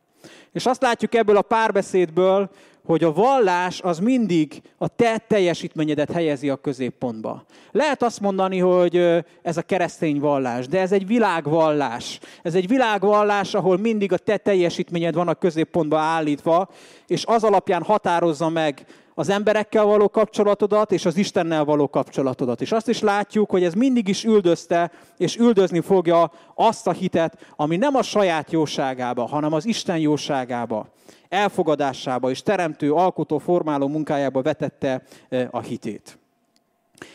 És 0.51 0.65
azt 0.65 0.81
látjuk 0.81 1.15
ebből 1.15 1.37
a 1.37 1.41
párbeszédből, 1.41 2.49
hogy 2.85 3.03
a 3.03 3.13
vallás 3.13 3.81
az 3.81 3.99
mindig 3.99 4.61
a 4.77 4.87
te 4.87 5.17
teljesítményedet 5.17 6.11
helyezi 6.11 6.49
a 6.49 6.55
középpontba. 6.55 7.43
Lehet 7.71 8.03
azt 8.03 8.19
mondani, 8.19 8.59
hogy 8.59 9.23
ez 9.41 9.57
a 9.57 9.61
keresztény 9.61 10.19
vallás, 10.19 10.67
de 10.67 10.79
ez 10.79 10.91
egy 10.91 11.07
világvallás. 11.07 12.19
Ez 12.43 12.55
egy 12.55 12.67
világvallás, 12.67 13.53
ahol 13.53 13.77
mindig 13.77 14.13
a 14.13 14.17
te 14.17 14.37
teljesítményed 14.37 15.13
van 15.13 15.27
a 15.27 15.33
középpontba 15.33 15.97
állítva, 15.97 16.69
és 17.07 17.25
az 17.25 17.43
alapján 17.43 17.83
határozza 17.83 18.49
meg 18.49 18.85
az 19.19 19.29
emberekkel 19.29 19.85
való 19.85 20.09
kapcsolatodat, 20.09 20.91
és 20.91 21.05
az 21.05 21.17
Istennel 21.17 21.63
való 21.63 21.89
kapcsolatodat. 21.89 22.61
És 22.61 22.71
azt 22.71 22.87
is 22.87 22.99
látjuk, 22.99 23.49
hogy 23.49 23.63
ez 23.63 23.73
mindig 23.73 24.07
is 24.07 24.23
üldözte, 24.23 24.91
és 25.17 25.37
üldözni 25.37 25.79
fogja 25.79 26.31
azt 26.55 26.87
a 26.87 26.91
hitet, 26.91 27.37
ami 27.55 27.77
nem 27.77 27.95
a 27.95 28.01
saját 28.01 28.51
jóságába, 28.51 29.27
hanem 29.27 29.53
az 29.53 29.65
Isten 29.65 29.97
jóságába 29.97 30.87
elfogadásába 31.29 32.29
és 32.29 32.41
teremtő, 32.41 32.93
alkotó, 32.93 33.37
formáló 33.37 33.87
munkájába 33.87 34.41
vetette 34.41 35.03
a 35.51 35.59
hitét. 35.59 36.17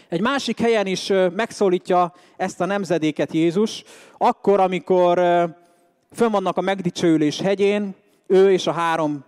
Egy 0.08 0.20
másik 0.20 0.61
helyen 0.61 0.87
is 0.87 1.12
megszólítja 1.34 2.14
ezt 2.37 2.61
a 2.61 2.64
nemzedéket 2.64 3.32
Jézus, 3.32 3.84
akkor, 4.18 4.61
amikor 4.61 5.18
fönn 6.12 6.30
vannak 6.30 6.56
a 6.56 6.61
megdicsőülés 6.61 7.40
hegyén, 7.40 7.94
ő 8.26 8.52
és 8.52 8.66
a 8.66 8.73
három 8.73 9.25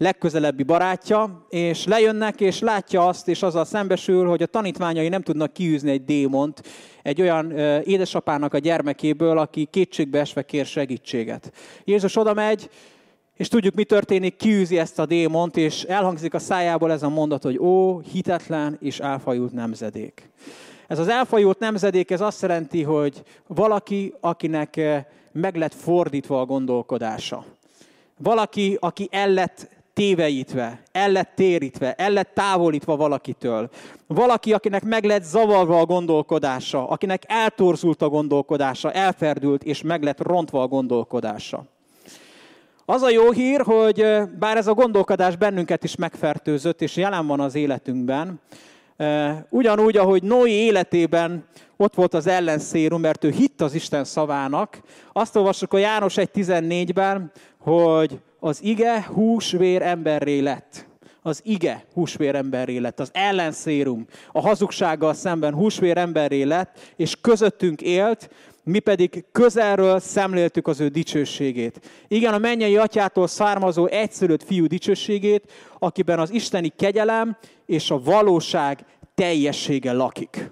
legközelebbi 0.00 0.62
barátja, 0.62 1.46
és 1.48 1.86
lejönnek, 1.86 2.40
és 2.40 2.60
látja 2.60 3.06
azt, 3.06 3.28
és 3.28 3.42
azzal 3.42 3.64
szembesül, 3.64 4.28
hogy 4.28 4.42
a 4.42 4.46
tanítványai 4.46 5.08
nem 5.08 5.22
tudnak 5.22 5.52
kiűzni 5.52 5.90
egy 5.90 6.04
démont, 6.04 6.62
egy 7.02 7.20
olyan 7.20 7.50
édesapának 7.84 8.54
a 8.54 8.58
gyermekéből, 8.58 9.38
aki 9.38 9.68
kétségbe 9.70 10.18
esve 10.20 10.42
kér 10.42 10.66
segítséget. 10.66 11.52
Jézus 11.84 12.16
oda 12.16 12.34
megy, 12.34 12.70
és 13.36 13.48
tudjuk, 13.48 13.74
mi 13.74 13.84
történik, 13.84 14.36
kiűzi 14.36 14.78
ezt 14.78 14.98
a 14.98 15.06
démont, 15.06 15.56
és 15.56 15.82
elhangzik 15.82 16.34
a 16.34 16.38
szájából 16.38 16.92
ez 16.92 17.02
a 17.02 17.08
mondat, 17.08 17.42
hogy 17.42 17.58
ó, 17.58 17.98
hitetlen 17.98 18.76
és 18.80 19.00
elfajult 19.00 19.52
nemzedék. 19.52 20.30
Ez 20.86 20.98
az 20.98 21.08
elfajult 21.08 21.58
nemzedék, 21.58 22.10
ez 22.10 22.20
azt 22.20 22.42
jelenti, 22.42 22.82
hogy 22.82 23.22
valaki, 23.46 24.14
akinek 24.20 24.80
meg 25.32 25.56
lett 25.56 25.74
fordítva 25.74 26.40
a 26.40 26.46
gondolkodása. 26.46 27.44
Valaki, 28.18 28.76
aki 28.80 29.08
el 29.10 29.30
lett 29.30 29.78
téveítve, 30.00 30.82
el 30.92 31.12
lett 31.12 31.32
térítve, 31.34 31.94
el 31.94 32.10
lett 32.10 32.34
távolítva 32.34 32.96
valakitől. 32.96 33.70
Valaki, 34.06 34.52
akinek 34.52 34.84
meg 34.84 35.04
lett 35.04 35.22
zavarva 35.22 35.78
a 35.78 35.86
gondolkodása, 35.86 36.88
akinek 36.88 37.22
eltorzult 37.26 38.02
a 38.02 38.08
gondolkodása, 38.08 38.92
elferdült 38.92 39.64
és 39.64 39.82
meg 39.82 40.02
lett 40.02 40.22
rontva 40.22 40.62
a 40.62 40.66
gondolkodása. 40.66 41.64
Az 42.84 43.02
a 43.02 43.10
jó 43.10 43.30
hír, 43.30 43.60
hogy 43.60 44.04
bár 44.38 44.56
ez 44.56 44.66
a 44.66 44.74
gondolkodás 44.74 45.36
bennünket 45.36 45.84
is 45.84 45.96
megfertőzött, 45.96 46.82
és 46.82 46.96
jelen 46.96 47.26
van 47.26 47.40
az 47.40 47.54
életünkben, 47.54 48.40
ugyanúgy, 49.48 49.96
ahogy 49.96 50.22
Noé 50.22 50.52
életében 50.52 51.44
ott 51.76 51.94
volt 51.94 52.14
az 52.14 52.26
ellenszérum, 52.26 53.00
mert 53.00 53.24
ő 53.24 53.30
hitt 53.30 53.60
az 53.60 53.74
Isten 53.74 54.04
szavának, 54.04 54.80
azt 55.12 55.36
olvassuk 55.36 55.72
a 55.72 55.78
János 55.78 56.14
1.14-ben, 56.14 57.30
hogy 57.58 58.20
az 58.40 58.62
ige 58.62 59.02
húsvér 59.02 59.82
emberré 59.82 60.38
lett. 60.38 60.88
Az 61.22 61.40
ige 61.44 61.84
húsvér 61.92 62.34
emberré 62.34 62.76
lett, 62.76 63.00
az 63.00 63.10
ellenszérum, 63.12 64.06
a 64.32 64.40
hazugsággal 64.40 65.14
szemben 65.14 65.54
húsvér 65.54 65.96
emberré 65.96 66.42
lett, 66.42 66.92
és 66.96 67.14
közöttünk 67.20 67.82
élt, 67.82 68.30
mi 68.64 68.78
pedig 68.78 69.24
közelről 69.32 69.98
szemléltük 69.98 70.66
az 70.66 70.80
ő 70.80 70.88
dicsőségét. 70.88 71.80
Igen, 72.08 72.34
a 72.34 72.38
mennyei 72.38 72.76
atyától 72.76 73.26
származó 73.26 73.86
egyszülött 73.86 74.42
fiú 74.42 74.66
dicsőségét, 74.66 75.52
akiben 75.78 76.18
az 76.18 76.30
isteni 76.30 76.72
kegyelem 76.76 77.36
és 77.66 77.90
a 77.90 78.02
valóság 78.02 78.84
teljessége 79.14 79.92
lakik. 79.92 80.50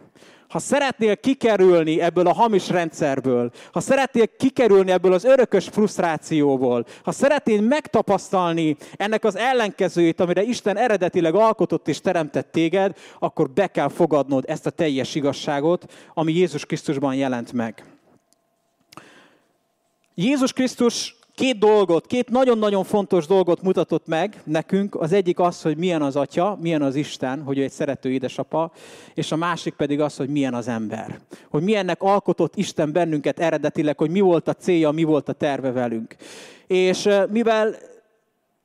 Ha 0.48 0.58
szeretnél 0.58 1.16
kikerülni 1.16 2.00
ebből 2.00 2.26
a 2.26 2.32
hamis 2.32 2.68
rendszerből, 2.68 3.50
ha 3.72 3.80
szeretnél 3.80 4.36
kikerülni 4.36 4.90
ebből 4.90 5.12
az 5.12 5.24
örökös 5.24 5.68
frusztrációból, 5.68 6.86
ha 7.02 7.12
szeretnél 7.12 7.60
megtapasztalni 7.60 8.76
ennek 8.96 9.24
az 9.24 9.36
ellenkezőjét, 9.36 10.20
amire 10.20 10.42
Isten 10.42 10.76
eredetileg 10.76 11.34
alkotott 11.34 11.88
és 11.88 12.00
teremtett 12.00 12.52
téged, 12.52 12.96
akkor 13.18 13.50
be 13.50 13.66
kell 13.66 13.88
fogadnod 13.88 14.44
ezt 14.46 14.66
a 14.66 14.70
teljes 14.70 15.14
igazságot, 15.14 15.92
ami 16.14 16.32
Jézus 16.32 16.66
Krisztusban 16.66 17.14
jelent 17.14 17.52
meg. 17.52 17.84
Jézus 20.14 20.52
Krisztus 20.52 21.17
két 21.38 21.58
dolgot, 21.58 22.06
két 22.06 22.30
nagyon-nagyon 22.30 22.84
fontos 22.84 23.26
dolgot 23.26 23.62
mutatott 23.62 24.06
meg 24.06 24.40
nekünk. 24.44 24.94
Az 24.94 25.12
egyik 25.12 25.38
az, 25.38 25.62
hogy 25.62 25.76
milyen 25.76 26.02
az 26.02 26.16
Atya, 26.16 26.58
milyen 26.60 26.82
az 26.82 26.94
Isten, 26.94 27.42
hogy 27.42 27.58
ő 27.58 27.62
egy 27.62 27.70
szerető 27.70 28.10
édesapa, 28.10 28.72
és 29.14 29.32
a 29.32 29.36
másik 29.36 29.74
pedig 29.74 30.00
az, 30.00 30.16
hogy 30.16 30.28
milyen 30.28 30.54
az 30.54 30.68
ember. 30.68 31.18
Hogy 31.50 31.62
milyennek 31.62 32.02
alkotott 32.02 32.56
Isten 32.56 32.92
bennünket 32.92 33.38
eredetileg, 33.40 33.98
hogy 33.98 34.10
mi 34.10 34.20
volt 34.20 34.48
a 34.48 34.52
célja, 34.52 34.90
mi 34.90 35.02
volt 35.02 35.28
a 35.28 35.32
terve 35.32 35.72
velünk. 35.72 36.16
És 36.66 37.08
mivel 37.30 37.76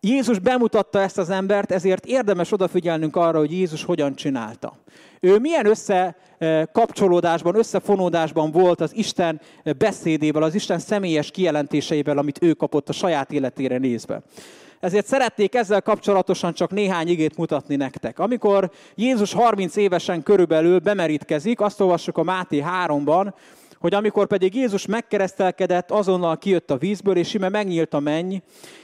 Jézus 0.05 0.39
bemutatta 0.39 1.01
ezt 1.01 1.17
az 1.17 1.29
embert, 1.29 1.71
ezért 1.71 2.05
érdemes 2.05 2.51
odafigyelnünk 2.51 3.15
arra, 3.15 3.37
hogy 3.37 3.51
Jézus 3.51 3.83
hogyan 3.83 4.15
csinálta. 4.15 4.77
Ő 5.19 5.39
milyen 5.39 5.65
összekapcsolódásban, 5.65 7.55
összefonódásban 7.55 8.51
volt 8.51 8.81
az 8.81 8.95
Isten 8.95 9.41
beszédével, 9.77 10.43
az 10.43 10.55
Isten 10.55 10.79
személyes 10.79 11.31
kijelentéseivel, 11.31 12.17
amit 12.17 12.41
ő 12.41 12.53
kapott 12.53 12.89
a 12.89 12.93
saját 12.93 13.31
életére 13.31 13.77
nézve. 13.77 14.21
Ezért 14.79 15.05
szeretnék 15.05 15.55
ezzel 15.55 15.81
kapcsolatosan 15.81 16.53
csak 16.53 16.71
néhány 16.71 17.07
igét 17.07 17.37
mutatni 17.37 17.75
nektek. 17.75 18.19
Amikor 18.19 18.71
Jézus 18.95 19.33
30 19.33 19.75
évesen 19.75 20.23
körülbelül 20.23 20.79
bemerítkezik, 20.79 21.61
azt 21.61 21.81
olvassuk 21.81 22.17
a 22.17 22.23
Máté 22.23 22.63
3-ban, 22.85 23.33
hogy 23.83 23.93
amikor 23.93 24.27
pedig 24.27 24.55
Jézus 24.55 24.85
megkeresztelkedett, 24.85 25.91
azonnal 25.91 26.37
kijött 26.37 26.71
a 26.71 26.77
vízből, 26.77 27.17
és 27.17 27.33
ime 27.33 27.49
megnyílt 27.49 27.93
a 27.93 27.99
menny, 27.99 28.35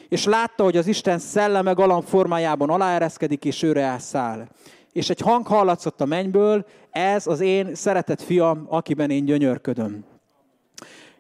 és 0.10 0.25
látta, 0.25 0.63
hogy 0.63 0.77
az 0.77 0.88
Isten 0.88 1.20
szelleme 1.20 1.72
galamb 1.72 2.03
formájában 2.03 2.70
aláereszkedik, 2.70 3.46
és 3.46 3.63
őre 3.63 3.82
elszáll. 3.82 4.48
És 4.91 5.10
egy 5.10 5.20
hang 5.20 5.48
hallatszott 5.48 6.01
a 6.01 6.06
mennyből, 6.06 6.65
ez 6.91 7.27
az 7.27 7.39
én 7.39 7.75
szeretett 7.75 8.22
fiam, 8.22 8.65
akiben 8.70 9.10
én 9.10 9.25
gyönyörködöm. 9.25 10.06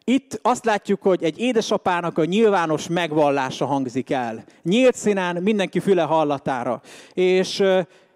Itt 0.03 0.39
azt 0.41 0.65
látjuk, 0.65 1.01
hogy 1.01 1.23
egy 1.23 1.39
édesapának 1.39 2.17
a 2.17 2.25
nyilvános 2.25 2.87
megvallása 2.87 3.65
hangzik 3.65 4.09
el. 4.09 4.43
Nyílt 4.63 4.95
színen, 4.95 5.43
mindenki 5.43 5.79
füle 5.79 6.03
hallatára. 6.03 6.81
És 7.13 7.63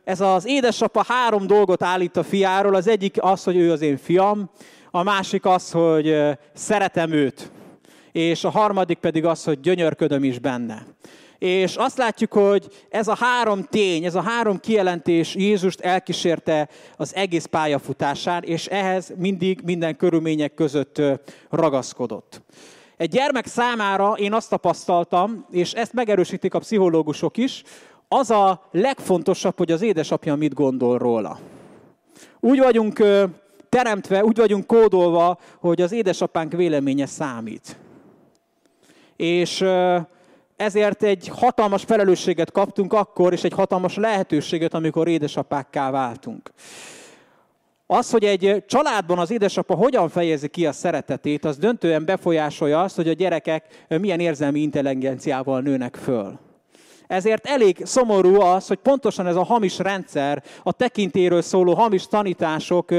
ez 0.04 0.22
az 0.22 0.48
édesapa 0.48 1.04
három 1.08 1.48
dolgot 1.48 1.84
állít 1.84 2.18
a 2.18 2.24
fiáról. 2.24 2.76
Az 2.76 2.88
egyik 2.88 3.16
az, 3.20 3.44
hogy 3.44 3.56
ő 3.56 3.72
az 3.72 3.82
én 3.82 3.98
fiam, 3.98 4.50
a 4.96 5.04
másik 5.04 5.46
az, 5.46 5.72
hogy 5.72 6.16
szeretem 6.54 7.12
őt, 7.12 7.52
és 8.12 8.44
a 8.44 8.50
harmadik 8.50 8.98
pedig 8.98 9.26
az, 9.26 9.44
hogy 9.44 9.60
gyönyörködöm 9.60 10.24
is 10.24 10.40
benne. 10.40 10.86
És 11.38 11.76
azt 11.76 11.98
látjuk, 11.98 12.34
hogy 12.34 12.68
ez 12.90 13.08
a 13.08 13.16
három 13.20 13.64
tény, 13.64 14.06
ez 14.06 14.16
a 14.16 14.22
három 14.22 14.60
kijelentés 14.60 15.36
Jézust 15.36 15.80
elkísérte 15.80 16.70
az 16.98 17.16
egész 17.16 17.46
pályafutásán, 17.46 18.44
és 18.44 18.66
ehhez 18.66 19.14
mindig 19.18 19.62
minden 19.64 19.98
körülmények 19.98 20.54
között 20.54 21.02
ragaszkodott. 21.50 22.42
Egy 22.98 23.10
gyermek 23.10 23.46
számára 23.46 24.14
én 24.18 24.34
azt 24.34 24.50
tapasztaltam, 24.50 25.46
és 25.52 25.72
ezt 25.72 25.94
megerősítik 25.94 26.54
a 26.54 26.60
pszichológusok 26.60 27.38
is, 27.38 27.64
az 28.08 28.30
a 28.30 28.68
legfontosabb, 28.72 29.58
hogy 29.58 29.72
az 29.72 29.82
édesapja 29.82 30.36
mit 30.36 30.54
gondol 30.54 30.98
róla. 30.98 31.40
Úgy 32.40 32.60
vagyunk 32.60 33.04
teremtve, 33.74 34.24
úgy 34.24 34.38
vagyunk 34.38 34.68
kódolva, 34.68 35.38
hogy 35.60 35.82
az 35.82 35.92
édesapánk 35.92 36.52
véleménye 36.52 37.06
számít. 37.06 37.78
És 39.16 39.66
ezért 40.56 41.04
egy 41.04 41.28
hatalmas 41.28 41.84
felelősséget 41.84 42.52
kaptunk 42.52 42.94
akkor, 42.94 43.34
és 43.34 43.44
egy 43.44 43.54
hatalmas 43.54 43.96
lehetőséget, 43.96 44.74
amikor 44.74 45.08
édesapákká 45.08 45.92
váltunk. 45.92 46.52
Az, 47.88 48.12
hogy 48.12 48.24
egy 48.24 48.64
családban 48.68 49.20
az 49.20 49.32
édesapa 49.32 49.76
hogyan 49.76 50.10
fejezi 50.10 50.48
ki 50.48 50.66
a 50.66 50.72
szeretetét, 50.72 51.46
az 51.46 51.58
döntően 51.58 52.06
befolyásolja 52.06 52.82
azt, 52.82 52.96
hogy 52.96 53.08
a 53.08 53.14
gyerekek 53.14 53.86
milyen 53.88 54.20
érzelmi 54.20 54.60
intelligenciával 54.60 55.62
nőnek 55.62 55.96
föl. 55.96 56.40
Ezért 57.14 57.46
elég 57.46 57.78
szomorú 57.84 58.42
az, 58.42 58.68
hogy 58.68 58.78
pontosan 58.78 59.28
ez 59.28 59.36
a 59.36 59.44
hamis 59.44 59.78
rendszer, 59.78 60.44
a 60.64 60.72
tekintéről 60.72 61.42
szóló 61.42 61.74
hamis 61.74 62.08
tanítások 62.08 62.92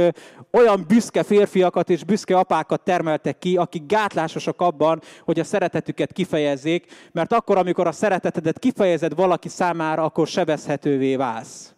olyan 0.53 0.85
büszke 0.89 1.23
férfiakat 1.23 1.91
és 1.91 2.05
büszke 2.05 2.39
apákat 2.39 2.81
termeltek 2.81 3.39
ki, 3.39 3.57
akik 3.57 3.87
gátlásosak 3.87 4.61
abban, 4.61 5.01
hogy 5.25 5.41
a 5.41 5.45
szeretetüket 5.45 6.13
kifejezzék, 6.13 6.87
mert 7.13 7.33
akkor, 7.33 7.57
amikor 7.57 7.87
a 7.87 7.93
szeretetedet 7.93 8.59
kifejezed 8.59 9.15
valaki 9.15 9.49
számára, 9.49 10.03
akkor 10.03 10.27
sebezhetővé 10.27 11.17
válsz. 11.17 11.75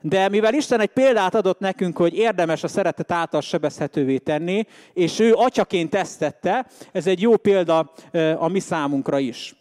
De 0.00 0.28
mivel 0.28 0.54
Isten 0.54 0.80
egy 0.80 0.92
példát 0.92 1.34
adott 1.34 1.58
nekünk, 1.58 1.96
hogy 1.96 2.14
érdemes 2.14 2.62
a 2.62 2.68
szeretet 2.68 3.12
által 3.12 3.40
sebezhetővé 3.40 4.18
tenni, 4.18 4.66
és 4.92 5.18
ő 5.18 5.32
atyaként 5.34 5.94
ezt 5.94 6.18
tette, 6.18 6.66
ez 6.92 7.06
egy 7.06 7.20
jó 7.20 7.36
példa 7.36 7.92
a 8.38 8.48
mi 8.48 8.60
számunkra 8.60 9.18
is. 9.18 9.54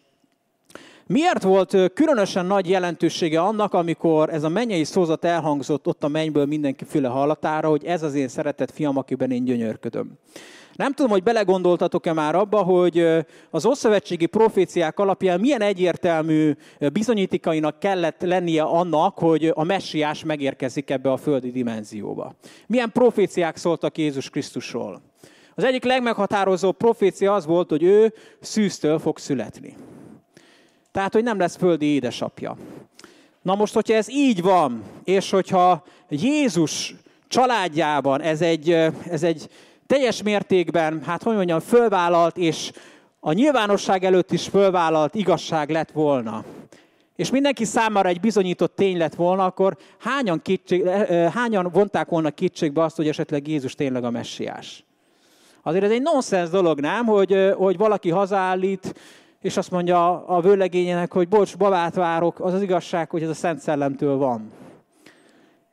Miért 1.12 1.44
volt 1.44 1.94
különösen 1.94 2.46
nagy 2.46 2.70
jelentősége 2.70 3.42
annak, 3.42 3.74
amikor 3.74 4.30
ez 4.30 4.44
a 4.44 4.50
mennyei 4.50 4.84
szózat 4.84 5.26
elhangzott 5.26 5.88
ott 5.88 6.04
a 6.04 6.08
mennyből 6.08 6.46
mindenki 6.46 6.86
füle 6.86 7.08
hallatára, 7.08 7.70
hogy 7.70 7.86
ez 7.86 8.04
az 8.04 8.14
én 8.14 8.28
szeretett 8.28 8.72
fiam, 8.72 8.98
akiben 8.98 9.32
én 9.32 9.44
gyönyörködöm? 9.44 10.12
Nem 10.76 10.94
tudom, 10.94 11.12
hogy 11.12 11.24
belegondoltatok-e 11.24 12.14
már 12.14 12.36
abba, 12.36 12.64
hogy 12.64 13.08
az 13.50 13.66
ószövetségi 13.66 14.26
proféciák 14.26 15.00
alapján 15.00 15.40
milyen 15.40 15.62
egyértelmű 15.62 16.56
bizonyítékainak 16.94 17.80
kellett 17.80 18.22
lennie 18.22 18.64
annak, 18.64 19.18
hogy 19.18 19.52
a 19.54 19.64
messiás 19.64 20.24
megérkezik 20.24 20.90
ebbe 20.90 21.12
a 21.12 21.18
földi 21.18 21.52
dimenzióba. 21.52 22.36
Milyen 22.68 22.92
proféciák 22.92 23.58
szóltak 23.58 23.98
Jézus 23.98 24.30
Krisztusról? 24.30 25.02
Az 25.56 25.64
egyik 25.64 25.84
legmeghatározó 25.84 26.72
profécia 26.72 27.34
az 27.34 27.46
volt, 27.46 27.70
hogy 27.70 27.84
ő 27.84 28.14
szűztől 28.40 29.00
fog 29.00 29.18
születni. 29.18 29.76
Tehát, 31.00 31.14
hogy 31.14 31.24
nem 31.24 31.40
lesz 31.40 31.56
földi 31.56 31.86
édesapja. 31.86 32.58
Na 33.42 33.56
most, 33.56 33.74
hogyha 33.74 33.94
ez 33.94 34.10
így 34.10 34.42
van, 34.42 34.84
és 35.04 35.30
hogyha 35.30 35.84
Jézus 36.10 36.96
családjában 37.28 38.22
ez 38.22 38.42
egy, 38.42 38.70
ez 39.10 39.24
egy 39.24 39.50
teljes 39.88 40.24
mértékben, 40.24 41.04
hát 41.04 41.24
hogy 41.24 41.36
mondjam, 41.36 41.60
fölvállalt, 41.60 42.38
és 42.38 42.72
a 43.20 43.32
nyilvánosság 43.32 44.04
előtt 44.04 44.32
is 44.32 44.48
fölvállalt 44.48 45.16
igazság 45.16 45.70
lett 45.70 45.92
volna, 45.92 46.44
és 47.16 47.30
mindenki 47.30 47.66
számára 47.66 48.10
egy 48.10 48.20
bizonyított 48.20 48.76
tény 48.76 48.98
lett 48.98 49.16
volna, 49.16 49.46
akkor 49.46 49.78
hányan, 50.00 50.42
kétség, 50.42 50.88
hányan 51.34 51.70
vonták 51.74 52.10
volna 52.10 52.32
kétségbe 52.32 52.84
azt, 52.84 52.96
hogy 52.96 53.08
esetleg 53.08 53.48
Jézus 53.48 53.76
tényleg 53.76 54.04
a 54.04 54.10
messiás? 54.10 54.84
Azért 55.64 55.84
ez 55.84 55.92
egy 55.92 56.02
nonsens 56.02 56.50
dolog, 56.50 56.80
nem? 56.80 57.06
Hogy, 57.06 57.54
hogy 57.58 57.78
valaki 57.78 58.10
hazállít 58.10 58.94
és 59.42 59.58
azt 59.58 59.72
mondja 59.72 60.26
a 60.26 60.42
vőlegényének, 60.42 61.14
hogy 61.14 61.28
bocs, 61.28 61.58
babát 61.58 61.96
várok, 61.96 62.40
az 62.40 62.54
az 62.54 62.62
igazság, 62.62 63.10
hogy 63.10 63.24
ez 63.24 63.30
a 63.30 63.34
Szent 63.34 63.60
Szellemtől 63.60 64.18
van. 64.18 64.52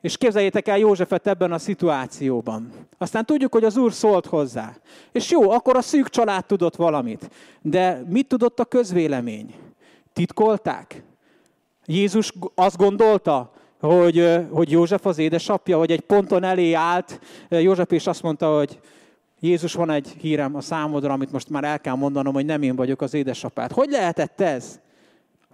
És 0.01 0.17
képzeljétek 0.17 0.67
el 0.67 0.77
Józsefet 0.77 1.27
ebben 1.27 1.51
a 1.51 1.57
szituációban. 1.57 2.71
Aztán 2.97 3.25
tudjuk, 3.25 3.53
hogy 3.53 3.63
az 3.63 3.77
Úr 3.77 3.93
szólt 3.93 4.25
hozzá. 4.25 4.75
És 5.11 5.31
jó, 5.31 5.49
akkor 5.51 5.75
a 5.75 5.81
szűk 5.81 6.09
család 6.09 6.45
tudott 6.45 6.75
valamit. 6.75 7.29
De 7.61 8.03
mit 8.07 8.27
tudott 8.27 8.59
a 8.59 8.65
közvélemény? 8.65 9.53
Titkolták? 10.13 11.03
Jézus 11.85 12.33
azt 12.55 12.77
gondolta, 12.77 13.51
hogy, 13.79 14.47
hogy 14.51 14.71
József 14.71 15.05
az 15.05 15.17
édesapja, 15.17 15.77
hogy 15.77 15.91
egy 15.91 16.01
ponton 16.01 16.43
elé 16.43 16.73
állt 16.73 17.19
József, 17.49 17.91
és 17.91 18.07
azt 18.07 18.21
mondta, 18.21 18.55
hogy 18.55 18.79
Jézus, 19.39 19.73
van 19.73 19.89
egy 19.89 20.07
hírem 20.19 20.55
a 20.55 20.61
számodra, 20.61 21.13
amit 21.13 21.31
most 21.31 21.49
már 21.49 21.63
el 21.63 21.79
kell 21.79 21.95
mondanom, 21.95 22.33
hogy 22.33 22.45
nem 22.45 22.61
én 22.61 22.75
vagyok 22.75 23.01
az 23.01 23.13
édesapád. 23.13 23.71
Hogy 23.71 23.89
lehetett 23.89 24.41
ez? 24.41 24.79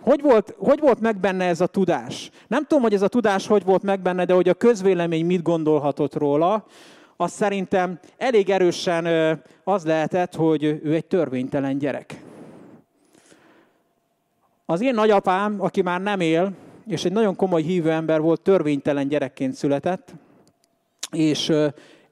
Hogy 0.02 0.22
volt, 0.22 0.56
hogy 0.58 0.80
volt 0.80 1.00
meg 1.00 1.20
benne 1.20 1.46
ez 1.46 1.62
a 1.62 1.68
tudás? 1.68 2.30
Nem 2.48 2.62
tudom, 2.62 2.84
hogy 2.84 2.94
ez 2.94 3.02
a 3.02 3.08
tudás 3.08 3.48
hogy 3.48 3.64
volt 3.64 3.84
meg 3.84 4.02
benne, 4.02 4.26
de 4.26 4.34
hogy 4.34 4.50
a 4.50 4.54
közvélemény 4.54 5.26
mit 5.26 5.42
gondolhatott 5.42 6.14
róla, 6.14 6.66
az 7.18 7.32
szerintem 7.32 8.00
elég 8.18 8.50
erősen 8.50 9.06
az 9.64 9.86
lehetett, 9.86 10.36
hogy 10.36 10.64
ő 10.64 10.94
egy 10.94 11.06
törvénytelen 11.06 11.78
gyerek. 11.78 12.24
Az 14.66 14.82
én 14.82 14.94
nagyapám, 14.94 15.62
aki 15.62 15.82
már 15.82 16.02
nem 16.02 16.20
él, 16.20 16.52
és 16.88 17.06
egy 17.06 17.12
nagyon 17.12 17.36
komoly 17.36 17.62
hívő 17.62 17.92
ember 17.92 18.22
volt, 18.22 18.42
törvénytelen 18.42 19.08
gyerekként 19.08 19.54
született, 19.54 20.14
és 21.12 21.52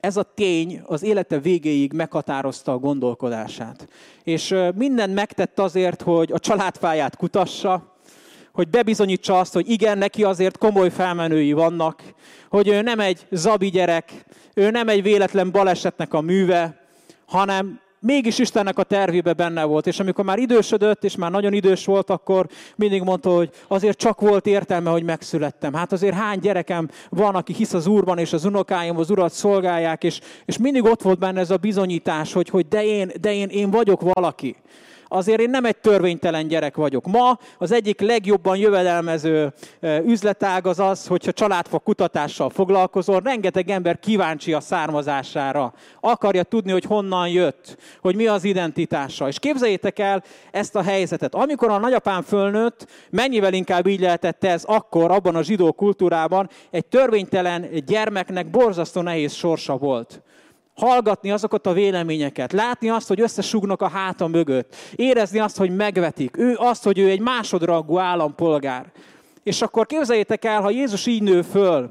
ez 0.01 0.17
a 0.17 0.23
tény 0.23 0.81
az 0.85 1.03
élete 1.03 1.39
végéig 1.39 1.93
meghatározta 1.93 2.71
a 2.71 2.77
gondolkodását. 2.77 3.87
És 4.23 4.55
mindent 4.75 5.13
megtett 5.13 5.59
azért, 5.59 6.01
hogy 6.01 6.31
a 6.31 6.39
családfáját 6.39 7.15
kutassa, 7.15 7.95
hogy 8.53 8.69
bebizonyítsa 8.69 9.39
azt, 9.39 9.53
hogy 9.53 9.69
igen, 9.69 9.97
neki 9.97 10.23
azért 10.23 10.57
komoly 10.57 10.89
felmenői 10.89 11.53
vannak, 11.53 12.03
hogy 12.49 12.67
ő 12.67 12.81
nem 12.81 12.99
egy 12.99 13.27
zabi 13.29 13.69
gyerek, 13.69 14.25
ő 14.53 14.69
nem 14.69 14.87
egy 14.87 15.03
véletlen 15.03 15.51
balesetnek 15.51 16.13
a 16.13 16.21
műve, 16.21 16.79
hanem 17.25 17.79
mégis 18.01 18.39
Istennek 18.39 18.77
a 18.77 18.83
tervébe 18.83 19.33
benne 19.33 19.63
volt. 19.63 19.87
És 19.87 19.99
amikor 19.99 20.25
már 20.25 20.39
idősödött, 20.39 21.03
és 21.03 21.15
már 21.15 21.31
nagyon 21.31 21.53
idős 21.53 21.85
volt, 21.85 22.09
akkor 22.09 22.47
mindig 22.75 23.01
mondta, 23.01 23.29
hogy 23.29 23.49
azért 23.67 23.97
csak 23.97 24.21
volt 24.21 24.45
értelme, 24.45 24.89
hogy 24.89 25.03
megszülettem. 25.03 25.73
Hát 25.73 25.91
azért 25.91 26.15
hány 26.15 26.39
gyerekem 26.39 26.89
van, 27.09 27.35
aki 27.35 27.53
hisz 27.53 27.73
az 27.73 27.87
Úrban, 27.87 28.17
és 28.17 28.33
az 28.33 28.45
unokáim 28.45 28.97
az 28.97 29.09
Urat 29.09 29.33
szolgálják, 29.33 30.03
és, 30.03 30.19
és 30.45 30.57
mindig 30.57 30.83
ott 30.83 31.01
volt 31.01 31.19
benne 31.19 31.39
ez 31.39 31.51
a 31.51 31.57
bizonyítás, 31.57 32.33
hogy, 32.33 32.49
hogy 32.49 32.67
de, 32.67 32.85
én, 32.85 33.11
de 33.21 33.33
én, 33.33 33.47
én 33.47 33.71
vagyok 33.71 34.13
valaki 34.13 34.55
azért 35.13 35.39
én 35.39 35.49
nem 35.49 35.65
egy 35.65 35.77
törvénytelen 35.77 36.47
gyerek 36.47 36.75
vagyok. 36.75 37.05
Ma 37.05 37.39
az 37.57 37.71
egyik 37.71 38.01
legjobban 38.01 38.57
jövedelmező 38.57 39.53
üzletág 40.05 40.67
az 40.67 40.79
az, 40.79 41.07
hogyha 41.07 41.31
családfa 41.31 41.79
kutatással 41.79 42.49
foglalkozol, 42.49 43.19
rengeteg 43.19 43.69
ember 43.69 43.99
kíváncsi 43.99 44.53
a 44.53 44.59
származására. 44.59 45.73
Akarja 45.99 46.43
tudni, 46.43 46.71
hogy 46.71 46.83
honnan 46.83 47.27
jött, 47.27 47.77
hogy 48.01 48.15
mi 48.15 48.27
az 48.27 48.43
identitása. 48.43 49.27
És 49.27 49.39
képzeljétek 49.39 49.99
el 49.99 50.23
ezt 50.51 50.75
a 50.75 50.81
helyzetet. 50.81 51.35
Amikor 51.35 51.69
a 51.69 51.77
nagyapám 51.77 52.21
fölnőtt, 52.21 52.87
mennyivel 53.09 53.53
inkább 53.53 53.87
így 53.87 53.99
lehetett 53.99 54.43
ez 54.43 54.63
akkor, 54.63 55.11
abban 55.11 55.35
a 55.35 55.43
zsidó 55.43 55.71
kultúrában, 55.71 56.49
egy 56.69 56.85
törvénytelen 56.85 57.69
gyermeknek 57.85 58.49
borzasztó 58.49 59.01
nehéz 59.01 59.33
sorsa 59.33 59.77
volt 59.77 60.21
hallgatni 60.81 61.31
azokat 61.31 61.67
a 61.67 61.73
véleményeket, 61.73 62.51
látni 62.51 62.89
azt, 62.89 63.07
hogy 63.07 63.21
összesugnak 63.21 63.81
a 63.81 63.87
háta 63.87 64.27
mögött, 64.27 64.75
érezni 64.95 65.39
azt, 65.39 65.57
hogy 65.57 65.75
megvetik, 65.75 66.37
ő 66.37 66.55
azt, 66.57 66.83
hogy 66.83 66.99
ő 66.99 67.09
egy 67.09 67.19
másodrangú 67.19 67.97
állampolgár. 67.97 68.85
És 69.43 69.61
akkor 69.61 69.85
képzeljétek 69.85 70.45
el, 70.45 70.61
ha 70.61 70.69
Jézus 70.69 71.05
így 71.05 71.21
nő 71.21 71.41
föl, 71.41 71.89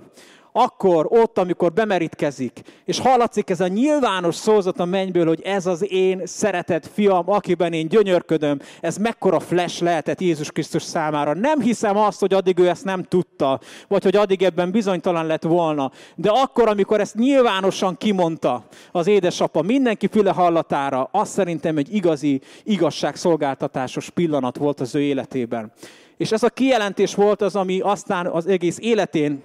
akkor 0.52 1.06
ott, 1.08 1.38
amikor 1.38 1.72
bemerítkezik, 1.72 2.60
és 2.84 2.98
hallatszik 2.98 3.50
ez 3.50 3.60
a 3.60 3.66
nyilvános 3.66 4.34
szózat 4.34 4.80
a 4.80 4.84
mennyből, 4.84 5.26
hogy 5.26 5.42
ez 5.42 5.66
az 5.66 5.92
én 5.92 6.22
szeretett 6.24 6.90
fiam, 6.92 7.30
akiben 7.30 7.72
én 7.72 7.88
gyönyörködöm, 7.88 8.60
ez 8.80 8.96
mekkora 8.96 9.40
flash 9.40 9.82
lehetett 9.82 10.20
Jézus 10.20 10.50
Krisztus 10.50 10.82
számára. 10.82 11.34
Nem 11.34 11.60
hiszem 11.60 11.96
azt, 11.96 12.20
hogy 12.20 12.34
addig 12.34 12.58
ő 12.58 12.68
ezt 12.68 12.84
nem 12.84 13.02
tudta, 13.02 13.60
vagy 13.88 14.02
hogy 14.02 14.16
addig 14.16 14.42
ebben 14.42 14.70
bizonytalan 14.70 15.26
lett 15.26 15.42
volna. 15.42 15.90
De 16.14 16.30
akkor, 16.30 16.68
amikor 16.68 17.00
ezt 17.00 17.14
nyilvánosan 17.14 17.96
kimondta 17.96 18.64
az 18.92 19.06
édesapa 19.06 19.62
mindenki 19.62 20.06
füle 20.06 20.30
hallatára, 20.30 21.08
azt 21.12 21.32
szerintem 21.32 21.76
egy 21.76 21.94
igazi 21.94 22.40
igazságszolgáltatásos 22.62 24.10
pillanat 24.10 24.56
volt 24.56 24.80
az 24.80 24.94
ő 24.94 25.00
életében. 25.00 25.72
És 26.16 26.32
ez 26.32 26.42
a 26.42 26.48
kijelentés 26.48 27.14
volt 27.14 27.42
az, 27.42 27.56
ami 27.56 27.80
aztán 27.80 28.26
az 28.26 28.46
egész 28.46 28.78
életén 28.80 29.42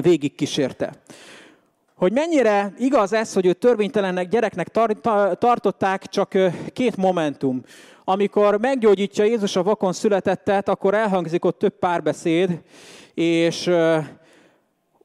végig 0.00 0.34
kísérte. 0.34 0.92
Hogy 1.94 2.12
mennyire 2.12 2.74
igaz 2.78 3.12
ez, 3.12 3.32
hogy 3.32 3.46
ő 3.46 3.52
törvénytelennek 3.52 4.28
gyereknek 4.28 4.68
tartották, 5.38 6.06
csak 6.06 6.38
két 6.72 6.96
momentum. 6.96 7.62
Amikor 8.04 8.58
meggyógyítja 8.60 9.24
Jézus 9.24 9.56
a 9.56 9.62
vakon 9.62 9.92
születettet, 9.92 10.68
akkor 10.68 10.94
elhangzik 10.94 11.44
ott 11.44 11.58
több 11.58 11.78
párbeszéd, 11.78 12.60
és 13.14 13.70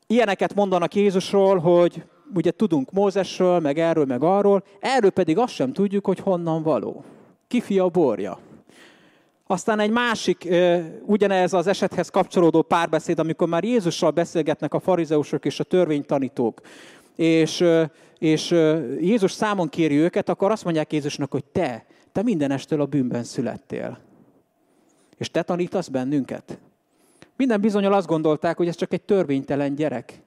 ilyeneket 0.07 0.55
mondanak 0.55 0.95
Jézusról, 0.95 1.57
hogy 1.57 2.03
ugye 2.33 2.51
tudunk 2.51 2.91
Mózesről, 2.91 3.59
meg 3.59 3.79
erről, 3.79 4.05
meg 4.05 4.23
arról, 4.23 4.63
erről 4.79 5.09
pedig 5.09 5.37
azt 5.37 5.53
sem 5.53 5.73
tudjuk, 5.73 6.05
hogy 6.05 6.19
honnan 6.19 6.63
való. 6.63 7.03
Ki 7.47 7.61
fia 7.61 7.87
borja. 7.87 8.39
Aztán 9.51 9.79
egy 9.79 9.89
másik, 9.89 10.47
ugyanez 11.05 11.53
az 11.53 11.67
esethez 11.67 12.09
kapcsolódó 12.09 12.61
párbeszéd, 12.61 13.19
amikor 13.19 13.47
már 13.47 13.63
Jézussal 13.63 14.11
beszélgetnek 14.11 14.73
a 14.73 14.79
farizeusok 14.79 15.45
és 15.45 15.59
a 15.59 15.63
törvénytanítók, 15.63 16.61
és, 17.15 17.63
és 18.17 18.51
Jézus 18.99 19.31
számon 19.31 19.69
kéri 19.69 19.95
őket, 19.95 20.29
akkor 20.29 20.51
azt 20.51 20.63
mondják 20.63 20.93
Jézusnak, 20.93 21.31
hogy 21.31 21.43
te, 21.43 21.85
te 22.11 22.23
mindenestől 22.23 22.81
a 22.81 22.85
bűnben 22.85 23.23
születtél. 23.23 23.99
És 25.17 25.31
te 25.31 25.41
tanítasz 25.41 25.87
bennünket? 25.87 26.59
Minden 27.35 27.61
bizonyal 27.61 27.93
azt 27.93 28.07
gondolták, 28.07 28.57
hogy 28.57 28.67
ez 28.67 28.75
csak 28.75 28.93
egy 28.93 29.01
törvénytelen 29.01 29.75
gyerek. 29.75 30.21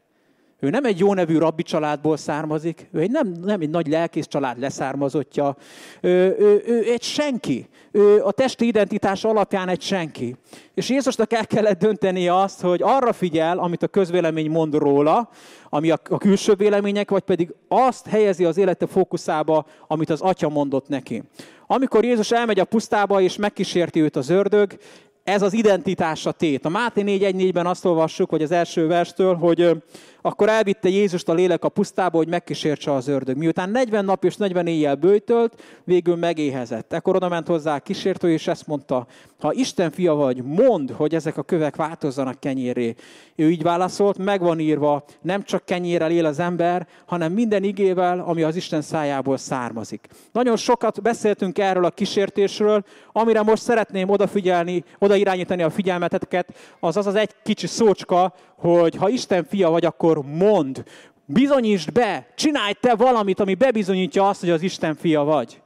Ő 0.65 0.71
nem 0.71 0.85
egy 0.85 0.99
jó 0.99 1.15
nevű 1.15 1.39
rabbi 1.39 1.63
családból 1.63 2.17
származik, 2.17 2.89
ő 2.93 3.01
egy 3.01 3.11
nem, 3.11 3.33
nem 3.45 3.61
egy 3.61 3.71
nagy 3.71 3.87
lelkész 3.87 4.27
család 4.27 4.59
leszármazottja, 4.59 5.57
ő, 6.01 6.37
ő, 6.39 6.63
ő 6.67 6.83
egy 6.93 7.03
senki, 7.03 7.69
ő 7.91 8.23
a 8.25 8.33
testi 8.33 8.67
identitás 8.67 9.25
alapján 9.25 9.69
egy 9.69 9.81
senki. 9.83 10.37
És 10.75 10.89
Jézusnak 10.89 11.33
el 11.33 11.47
kellett 11.47 11.79
döntenie 11.79 12.37
azt, 12.37 12.61
hogy 12.61 12.83
arra 12.83 13.13
figyel, 13.13 13.59
amit 13.59 13.83
a 13.83 13.87
közvélemény 13.87 14.51
mond 14.51 14.75
róla, 14.75 15.29
ami 15.69 15.91
a, 15.91 16.01
a 16.09 16.19
külső 16.19 16.55
vélemények, 16.55 17.11
vagy 17.11 17.23
pedig 17.23 17.55
azt 17.69 18.07
helyezi 18.07 18.45
az 18.45 18.57
élete 18.57 18.87
fókuszába, 18.87 19.67
amit 19.87 20.11
az 20.11 20.21
atya 20.21 20.49
mondott 20.49 20.89
neki. 20.89 21.23
Amikor 21.67 22.05
Jézus 22.05 22.31
elmegy 22.31 22.59
a 22.59 22.65
pusztába, 22.65 23.21
és 23.21 23.37
megkísérti 23.37 24.01
őt 24.01 24.17
az 24.17 24.29
ördög, 24.29 24.77
ez 25.25 25.43
az 25.43 25.53
identitása 25.53 26.33
tét. 26.33 26.65
A 26.65 26.69
Máté 26.69 27.03
4.1.4-ben 27.03 27.67
azt 27.67 27.85
olvassuk, 27.85 28.31
hogy 28.31 28.43
az 28.43 28.51
első 28.51 28.87
verstől, 28.87 29.35
hogy 29.35 29.83
akkor 30.23 30.49
elvitte 30.49 30.89
Jézust 30.89 31.29
a 31.29 31.35
lélek 31.35 31.65
a 31.65 31.69
pusztába, 31.69 32.17
hogy 32.17 32.29
megkísértse 32.29 32.93
az 32.93 33.09
ördög. 33.09 33.37
Miután 33.37 33.71
40 33.71 34.05
nap 34.05 34.25
és 34.25 34.37
40 34.37 34.67
éjjel 34.67 34.95
bőjtölt, 34.95 35.63
végül 35.85 36.17
megéhezett. 36.17 36.93
Ekkor 36.93 37.17
oda 37.17 37.29
ment 37.29 37.47
hozzá 37.47 37.75
a 37.75 37.81
kísértő, 37.81 38.31
és 38.31 38.47
ezt 38.47 38.67
mondta, 38.67 39.07
ha 39.41 39.53
Isten 39.53 39.91
fia 39.91 40.15
vagy, 40.15 40.43
mondd, 40.43 40.93
hogy 40.93 41.15
ezek 41.15 41.37
a 41.37 41.43
kövek 41.43 41.77
változzanak 41.77 42.41
kenyéré. 42.41 42.95
Ő 43.35 43.51
így 43.51 43.63
válaszolt, 43.63 44.19
megvan 44.19 44.59
írva, 44.59 45.05
nem 45.21 45.43
csak 45.43 45.65
kenyérrel 45.65 46.11
él 46.11 46.25
az 46.25 46.39
ember, 46.39 46.87
hanem 47.07 47.33
minden 47.33 47.63
igével, 47.63 48.21
ami 48.21 48.43
az 48.43 48.57
Isten 48.57 48.83
szájából 48.83 49.37
származik. 49.37 50.09
Nagyon 50.33 50.57
sokat 50.57 51.03
beszéltünk 51.03 51.59
erről 51.59 51.85
a 51.85 51.91
kísértésről, 51.91 52.85
amire 53.13 53.43
most 53.43 53.63
szeretném 53.63 54.09
odafigyelni, 54.09 54.85
odairányítani 54.99 55.63
a 55.63 55.71
figyelmeteket, 55.71 56.55
az 56.81 56.97
az 56.97 57.07
az 57.07 57.15
egy 57.15 57.31
kicsi 57.43 57.67
szócska, 57.67 58.35
hogy 58.63 58.97
ha 58.97 59.09
Isten 59.09 59.45
fia 59.45 59.71
vagy, 59.71 59.85
akkor 59.85 60.23
mond, 60.25 60.85
bizonyítsd 61.25 61.93
be, 61.93 62.27
csinálj 62.35 62.73
te 62.81 62.95
valamit, 62.95 63.41
ami 63.41 63.55
bebizonyítja 63.55 64.29
azt, 64.29 64.41
hogy 64.41 64.51
az 64.51 64.63
Isten 64.63 64.95
fia 64.95 65.23
vagy. 65.23 65.61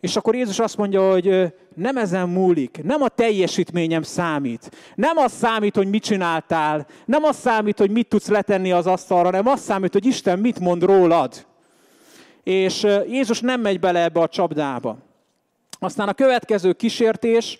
És 0.00 0.16
akkor 0.16 0.34
Jézus 0.34 0.58
azt 0.58 0.76
mondja, 0.76 1.10
hogy 1.10 1.52
nem 1.74 1.96
ezen 1.96 2.28
múlik, 2.28 2.80
nem 2.82 3.02
a 3.02 3.08
teljesítményem 3.08 4.02
számít. 4.02 4.70
Nem 4.94 5.16
az 5.16 5.32
számít, 5.32 5.76
hogy 5.76 5.88
mit 5.88 6.02
csináltál, 6.02 6.86
nem 7.04 7.24
az 7.24 7.36
számít, 7.36 7.78
hogy 7.78 7.90
mit 7.90 8.08
tudsz 8.08 8.28
letenni 8.28 8.72
az 8.72 8.86
asztalra, 8.86 9.24
hanem 9.24 9.46
az 9.46 9.60
számít, 9.60 9.92
hogy 9.92 10.06
Isten 10.06 10.38
mit 10.38 10.58
mond 10.60 10.82
rólad. 10.82 11.46
És 12.42 12.86
Jézus 13.08 13.40
nem 13.40 13.60
megy 13.60 13.80
bele 13.80 14.02
ebbe 14.02 14.20
a 14.20 14.28
csapdába. 14.28 14.96
Aztán 15.78 16.08
a 16.08 16.14
következő 16.14 16.72
kísértés, 16.72 17.58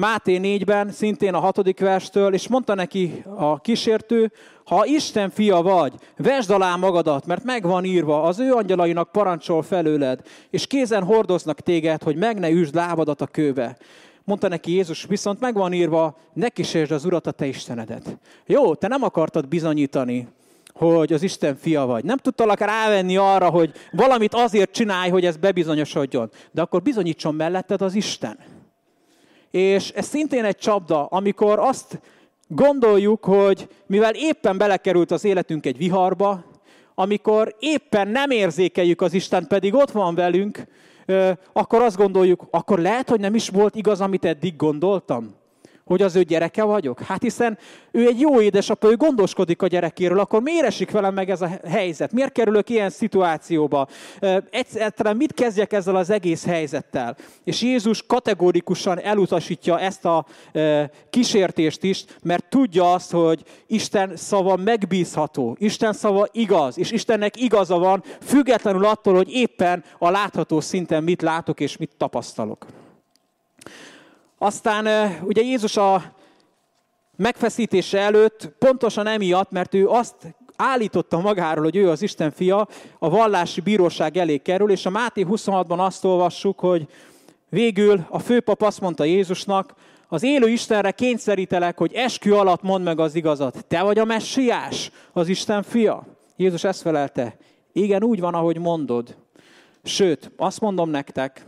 Máté 0.00 0.38
4-ben, 0.42 0.90
szintén 0.90 1.34
a 1.34 1.38
hatodik 1.38 1.80
verstől, 1.80 2.34
és 2.34 2.48
mondta 2.48 2.74
neki 2.74 3.22
a 3.36 3.60
kísértő, 3.60 4.32
ha 4.64 4.86
Isten 4.86 5.30
fia 5.30 5.62
vagy, 5.62 5.92
vesd 6.16 6.50
alá 6.50 6.76
magadat, 6.76 7.26
mert 7.26 7.44
megvan 7.44 7.84
írva, 7.84 8.22
az 8.22 8.38
ő 8.38 8.52
angyalainak 8.52 9.12
parancsol 9.12 9.62
felőled, 9.62 10.20
és 10.50 10.66
kézen 10.66 11.04
hordoznak 11.04 11.60
téged, 11.60 12.02
hogy 12.02 12.16
meg 12.16 12.38
ne 12.38 12.50
üsd 12.50 12.74
lábadat 12.74 13.20
a 13.20 13.26
kőbe. 13.26 13.76
Mondta 14.24 14.48
neki 14.48 14.72
Jézus, 14.72 15.04
viszont 15.08 15.40
megvan 15.40 15.72
írva, 15.72 16.18
ne 16.32 16.48
kísérsd 16.48 16.92
az 16.92 17.04
Urat, 17.04 17.26
a 17.26 17.30
te 17.30 17.46
Istenedet. 17.46 18.18
Jó, 18.46 18.74
te 18.74 18.88
nem 18.88 19.02
akartad 19.02 19.48
bizonyítani, 19.48 20.28
hogy 20.72 21.12
az 21.12 21.22
Isten 21.22 21.56
fia 21.56 21.86
vagy. 21.86 22.04
Nem 22.04 22.16
tudtalak 22.16 22.60
rávenni 22.60 23.16
arra, 23.16 23.50
hogy 23.50 23.72
valamit 23.92 24.34
azért 24.34 24.72
csinálj, 24.72 25.10
hogy 25.10 25.24
ez 25.24 25.36
bebizonyosodjon. 25.36 26.30
De 26.50 26.62
akkor 26.62 26.82
bizonyítson 26.82 27.34
melletted 27.34 27.82
az 27.82 27.94
Isten. 27.94 28.38
És 29.50 29.90
ez 29.90 30.06
szintén 30.06 30.44
egy 30.44 30.56
csapda, 30.56 31.04
amikor 31.06 31.58
azt 31.58 32.00
gondoljuk, 32.48 33.24
hogy 33.24 33.68
mivel 33.86 34.14
éppen 34.14 34.58
belekerült 34.58 35.10
az 35.10 35.24
életünk 35.24 35.66
egy 35.66 35.76
viharba, 35.76 36.44
amikor 36.94 37.56
éppen 37.58 38.08
nem 38.08 38.30
érzékeljük 38.30 39.00
az 39.00 39.12
Isten, 39.12 39.46
pedig 39.46 39.74
ott 39.74 39.90
van 39.90 40.14
velünk, 40.14 40.64
akkor 41.52 41.82
azt 41.82 41.96
gondoljuk, 41.96 42.46
akkor 42.50 42.78
lehet, 42.78 43.08
hogy 43.08 43.20
nem 43.20 43.34
is 43.34 43.48
volt 43.48 43.74
igaz, 43.74 44.00
amit 44.00 44.24
eddig 44.24 44.56
gondoltam 44.56 45.37
hogy 45.88 46.02
az 46.02 46.16
ő 46.16 46.22
gyereke 46.22 46.62
vagyok? 46.62 47.00
Hát 47.00 47.22
hiszen 47.22 47.58
ő 47.90 48.06
egy 48.06 48.20
jó 48.20 48.40
édesapa, 48.40 48.90
ő 48.90 48.96
gondoskodik 48.96 49.62
a 49.62 49.66
gyerekéről, 49.66 50.18
akkor 50.18 50.42
miért 50.42 50.66
esik 50.66 50.90
velem 50.90 51.14
meg 51.14 51.30
ez 51.30 51.42
a 51.42 51.50
helyzet? 51.68 52.12
Miért 52.12 52.32
kerülök 52.32 52.68
ilyen 52.68 52.90
szituációba? 52.90 53.88
Egyszerűen 54.50 55.16
mit 55.16 55.34
kezdjek 55.34 55.72
ezzel 55.72 55.96
az 55.96 56.10
egész 56.10 56.44
helyzettel? 56.44 57.16
És 57.44 57.62
Jézus 57.62 58.06
kategórikusan 58.06 59.00
elutasítja 59.00 59.80
ezt 59.80 60.04
a 60.04 60.26
kísértést 61.10 61.82
is, 61.82 62.04
mert 62.22 62.44
tudja 62.48 62.92
azt, 62.92 63.10
hogy 63.10 63.42
Isten 63.66 64.16
szava 64.16 64.56
megbízható, 64.56 65.56
Isten 65.58 65.92
szava 65.92 66.26
igaz, 66.32 66.78
és 66.78 66.90
Istennek 66.90 67.40
igaza 67.40 67.78
van, 67.78 68.02
függetlenül 68.22 68.84
attól, 68.84 69.14
hogy 69.14 69.32
éppen 69.32 69.84
a 69.98 70.10
látható 70.10 70.60
szinten 70.60 71.04
mit 71.04 71.22
látok 71.22 71.60
és 71.60 71.76
mit 71.76 71.90
tapasztalok. 71.96 72.66
Aztán 74.38 75.12
ugye 75.22 75.42
Jézus 75.42 75.76
a 75.76 76.12
megfeszítése 77.16 77.98
előtt 77.98 78.50
pontosan 78.58 79.06
emiatt, 79.06 79.50
mert 79.50 79.74
ő 79.74 79.88
azt 79.88 80.14
állította 80.56 81.20
magáról, 81.20 81.64
hogy 81.64 81.76
ő 81.76 81.90
az 81.90 82.02
Isten 82.02 82.30
fia, 82.30 82.68
a 82.98 83.10
vallási 83.10 83.60
bíróság 83.60 84.16
elé 84.16 84.36
kerül, 84.36 84.70
és 84.70 84.86
a 84.86 84.90
Máté 84.90 85.26
26-ban 85.28 85.78
azt 85.78 86.04
olvassuk, 86.04 86.60
hogy 86.60 86.88
végül 87.48 88.06
a 88.08 88.18
főpap 88.18 88.62
azt 88.62 88.80
mondta 88.80 89.04
Jézusnak, 89.04 89.74
az 90.08 90.22
élő 90.22 90.48
Istenre 90.48 90.90
kényszerítelek, 90.90 91.78
hogy 91.78 91.92
eskü 91.92 92.32
alatt 92.32 92.62
mondd 92.62 92.84
meg 92.84 93.00
az 93.00 93.14
igazat. 93.14 93.64
Te 93.66 93.82
vagy 93.82 93.98
a 93.98 94.04
messiás, 94.04 94.90
az 95.12 95.28
Isten 95.28 95.62
fia. 95.62 96.06
Jézus 96.36 96.64
ezt 96.64 96.80
felelte. 96.80 97.36
Igen, 97.72 98.04
úgy 98.04 98.20
van, 98.20 98.34
ahogy 98.34 98.58
mondod. 98.58 99.16
Sőt, 99.82 100.30
azt 100.36 100.60
mondom 100.60 100.90
nektek, 100.90 101.46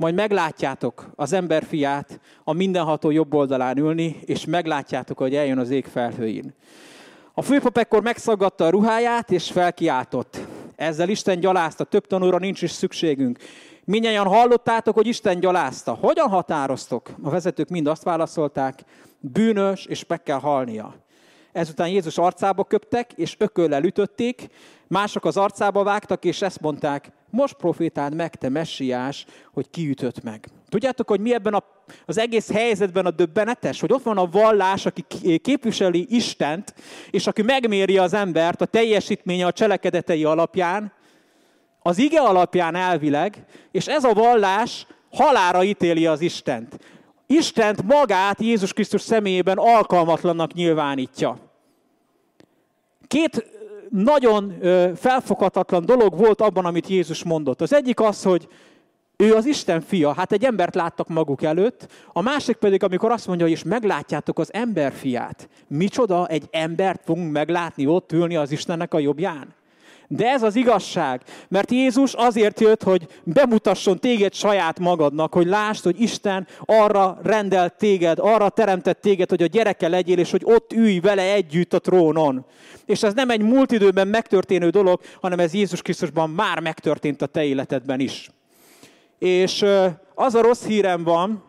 majd 0.00 0.14
meglátjátok 0.14 1.10
az 1.14 1.32
emberfiát 1.32 2.20
a 2.44 2.52
mindenható 2.52 3.10
jobb 3.10 3.34
oldalán 3.34 3.76
ülni, 3.76 4.16
és 4.24 4.44
meglátjátok, 4.44 5.18
hogy 5.18 5.34
eljön 5.34 5.58
az 5.58 5.70
ég 5.70 5.84
felhőin. 5.84 6.54
A 7.34 7.42
főpap 7.42 7.78
ekkor 7.78 8.02
megszaggatta 8.02 8.64
a 8.64 8.70
ruháját, 8.70 9.30
és 9.30 9.50
felkiáltott. 9.50 10.38
Ezzel 10.76 11.08
Isten 11.08 11.40
gyalázta, 11.40 11.84
több 11.84 12.06
tanúra 12.06 12.38
nincs 12.38 12.62
is 12.62 12.70
szükségünk. 12.70 13.38
Minnyáján 13.84 14.26
hallottátok, 14.26 14.94
hogy 14.94 15.06
Isten 15.06 15.40
gyalázta. 15.40 15.92
Hogyan 15.92 16.28
határoztok? 16.28 17.10
A 17.22 17.30
vezetők 17.30 17.68
mind 17.68 17.86
azt 17.86 18.02
válaszolták, 18.02 18.84
bűnös, 19.18 19.84
és 19.84 20.06
meg 20.06 20.22
kell 20.22 20.38
halnia. 20.38 20.94
Ezután 21.52 21.88
Jézus 21.88 22.18
arcába 22.18 22.64
köptek, 22.64 23.12
és 23.12 23.34
ököllel 23.38 23.84
ütötték, 23.84 24.48
mások 24.86 25.24
az 25.24 25.36
arcába 25.36 25.82
vágtak, 25.82 26.24
és 26.24 26.42
ezt 26.42 26.60
mondták, 26.60 27.12
most 27.30 27.54
profétáld 27.54 28.14
meg, 28.14 28.34
te 28.34 28.48
messiás, 28.48 29.26
hogy 29.52 29.70
kiütött 29.70 30.22
meg. 30.22 30.48
Tudjátok, 30.68 31.08
hogy 31.08 31.20
mi 31.20 31.34
ebben 31.34 31.54
a, 31.54 31.64
az 32.06 32.18
egész 32.18 32.52
helyzetben 32.52 33.06
a 33.06 33.10
döbbenetes? 33.10 33.80
Hogy 33.80 33.92
ott 33.92 34.02
van 34.02 34.18
a 34.18 34.26
vallás, 34.26 34.86
aki 34.86 35.04
képviseli 35.38 36.06
Istent, 36.08 36.74
és 37.10 37.26
aki 37.26 37.42
megméri 37.42 37.98
az 37.98 38.12
embert 38.12 38.60
a 38.60 38.64
teljesítménye 38.64 39.46
a 39.46 39.52
cselekedetei 39.52 40.24
alapján, 40.24 40.92
az 41.82 41.98
ige 41.98 42.20
alapján 42.20 42.74
elvileg, 42.74 43.44
és 43.70 43.86
ez 43.86 44.04
a 44.04 44.12
vallás 44.12 44.86
halára 45.10 45.64
ítéli 45.64 46.06
az 46.06 46.20
Istent. 46.20 46.78
Istent 47.32 47.82
magát 47.82 48.40
Jézus 48.40 48.72
Krisztus 48.72 49.00
személyében 49.00 49.58
alkalmatlannak 49.58 50.52
nyilvánítja. 50.52 51.38
Két 53.06 53.46
nagyon 53.90 54.54
felfoghatatlan 54.96 55.84
dolog 55.84 56.16
volt 56.16 56.40
abban, 56.40 56.64
amit 56.64 56.88
Jézus 56.88 57.24
mondott. 57.24 57.60
Az 57.60 57.72
egyik 57.72 58.00
az, 58.00 58.22
hogy 58.22 58.48
ő 59.16 59.34
az 59.34 59.46
Isten 59.46 59.80
fia, 59.80 60.12
hát 60.12 60.32
egy 60.32 60.44
embert 60.44 60.74
láttak 60.74 61.08
maguk 61.08 61.42
előtt, 61.42 61.86
a 62.12 62.20
másik 62.20 62.56
pedig, 62.56 62.82
amikor 62.82 63.10
azt 63.10 63.26
mondja, 63.26 63.46
hogy 63.46 63.54
és 63.54 63.62
meglátjátok 63.62 64.38
az 64.38 64.52
ember 64.52 64.92
fiát. 64.92 65.48
Micsoda, 65.68 66.26
egy 66.26 66.48
embert 66.50 67.04
fogunk 67.04 67.32
meglátni 67.32 67.86
ott 67.86 68.12
ülni 68.12 68.36
az 68.36 68.50
Istennek 68.50 68.94
a 68.94 68.98
jobbján? 68.98 69.54
De 70.12 70.28
ez 70.28 70.42
az 70.42 70.56
igazság, 70.56 71.22
mert 71.48 71.70
Jézus 71.70 72.14
azért 72.14 72.60
jött, 72.60 72.82
hogy 72.82 73.06
bemutasson 73.24 73.98
téged 73.98 74.34
saját 74.34 74.78
magadnak, 74.78 75.34
hogy 75.34 75.46
lásd, 75.46 75.84
hogy 75.84 76.00
Isten 76.00 76.46
arra 76.64 77.18
rendelt 77.22 77.72
téged, 77.72 78.18
arra 78.18 78.48
teremtett 78.48 79.00
téged, 79.00 79.28
hogy 79.28 79.42
a 79.42 79.46
gyereke 79.46 79.88
legyél, 79.88 80.18
és 80.18 80.30
hogy 80.30 80.42
ott 80.44 80.72
ülj 80.72 80.98
vele 80.98 81.32
együtt 81.32 81.74
a 81.74 81.78
trónon. 81.78 82.44
És 82.86 83.02
ez 83.02 83.14
nem 83.14 83.30
egy 83.30 83.42
múlt 83.42 83.72
időben 83.72 84.08
megtörténő 84.08 84.70
dolog, 84.70 85.00
hanem 85.20 85.38
ez 85.38 85.54
Jézus 85.54 85.82
Krisztusban 85.82 86.30
már 86.30 86.60
megtörtént 86.60 87.22
a 87.22 87.26
te 87.26 87.44
életedben 87.44 88.00
is. 88.00 88.30
És 89.18 89.64
az 90.14 90.34
a 90.34 90.42
rossz 90.42 90.64
hírem 90.64 91.04
van, 91.04 91.42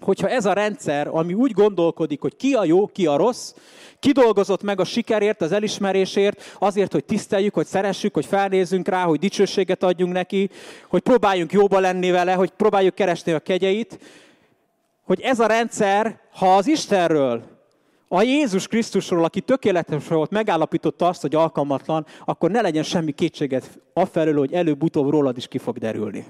hogyha 0.00 0.28
ez 0.28 0.44
a 0.44 0.52
rendszer, 0.52 1.08
ami 1.08 1.34
úgy 1.34 1.52
gondolkodik, 1.52 2.20
hogy 2.20 2.36
ki 2.36 2.52
a 2.52 2.64
jó, 2.64 2.86
ki 2.86 3.06
a 3.06 3.16
rossz, 3.16 3.54
kidolgozott 3.98 4.62
meg 4.62 4.80
a 4.80 4.84
sikerért, 4.84 5.42
az 5.42 5.52
elismerésért, 5.52 6.56
azért, 6.58 6.92
hogy 6.92 7.04
tiszteljük, 7.04 7.54
hogy 7.54 7.66
szeressük, 7.66 8.14
hogy 8.14 8.26
felnézzünk 8.26 8.88
rá, 8.88 9.04
hogy 9.04 9.18
dicsőséget 9.18 9.82
adjunk 9.82 10.12
neki, 10.12 10.50
hogy 10.88 11.02
próbáljunk 11.02 11.52
jóba 11.52 11.78
lenni 11.78 12.10
vele, 12.10 12.32
hogy 12.32 12.50
próbáljuk 12.50 12.94
keresni 12.94 13.32
a 13.32 13.40
kegyeit, 13.40 13.98
hogy 15.02 15.20
ez 15.20 15.40
a 15.40 15.46
rendszer, 15.46 16.20
ha 16.32 16.56
az 16.56 16.66
Istenről, 16.66 17.42
a 18.08 18.22
Jézus 18.22 18.66
Krisztusról, 18.66 19.24
aki 19.24 19.40
tökéletes 19.40 20.08
volt, 20.08 20.30
megállapította 20.30 21.08
azt, 21.08 21.20
hogy 21.20 21.34
alkalmatlan, 21.34 22.06
akkor 22.24 22.50
ne 22.50 22.60
legyen 22.60 22.82
semmi 22.82 23.12
kétséget 23.12 23.78
afelől, 23.92 24.38
hogy 24.38 24.52
előbb-utóbb 24.52 25.10
rólad 25.10 25.36
is 25.36 25.48
ki 25.48 25.58
fog 25.58 25.78
derülni 25.78 26.26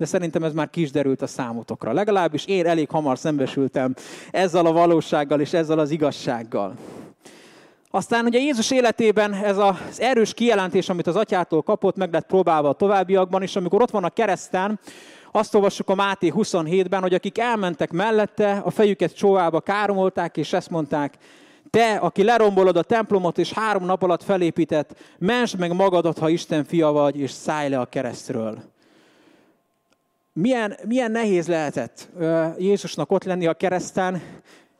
de 0.00 0.06
szerintem 0.06 0.42
ez 0.42 0.52
már 0.52 0.70
kis 0.70 0.90
derült 0.90 1.22
a 1.22 1.26
számotokra. 1.26 1.92
Legalábbis 1.92 2.46
én 2.46 2.66
elég 2.66 2.88
hamar 2.90 3.18
szembesültem 3.18 3.94
ezzel 4.30 4.66
a 4.66 4.72
valósággal 4.72 5.40
és 5.40 5.52
ezzel 5.52 5.78
az 5.78 5.90
igazsággal. 5.90 6.74
Aztán 7.90 8.24
ugye 8.24 8.38
Jézus 8.38 8.70
életében 8.70 9.34
ez 9.34 9.58
az 9.58 10.00
erős 10.00 10.34
kijelentés, 10.34 10.88
amit 10.88 11.06
az 11.06 11.16
atyától 11.16 11.62
kapott, 11.62 11.96
meg 11.96 12.12
lett 12.12 12.26
próbálva 12.26 12.68
a 12.68 12.72
továbbiakban, 12.72 13.42
és 13.42 13.56
amikor 13.56 13.82
ott 13.82 13.90
van 13.90 14.04
a 14.04 14.10
kereszten, 14.10 14.80
azt 15.32 15.54
olvassuk 15.54 15.88
a 15.88 15.94
Máté 15.94 16.32
27-ben, 16.36 17.00
hogy 17.00 17.14
akik 17.14 17.38
elmentek 17.38 17.90
mellette, 17.90 18.60
a 18.64 18.70
fejüket 18.70 19.16
csóvába 19.16 19.60
káromolták, 19.60 20.36
és 20.36 20.52
ezt 20.52 20.70
mondták, 20.70 21.14
te, 21.70 21.94
aki 21.94 22.22
lerombolod 22.22 22.76
a 22.76 22.82
templomot, 22.82 23.38
és 23.38 23.52
három 23.52 23.84
nap 23.84 24.02
alatt 24.02 24.22
felépített, 24.22 24.98
mens 25.18 25.56
meg 25.56 25.74
magadat, 25.74 26.18
ha 26.18 26.28
Isten 26.28 26.64
fia 26.64 26.90
vagy, 26.90 27.18
és 27.18 27.30
szállj 27.30 27.68
le 27.68 27.78
a 27.78 27.86
keresztről 27.86 28.69
milyen, 30.40 30.76
milyen 30.86 31.10
nehéz 31.10 31.48
lehetett 31.48 32.08
Jézusnak 32.58 33.12
ott 33.12 33.24
lenni 33.24 33.46
a 33.46 33.54
kereszten, 33.54 34.22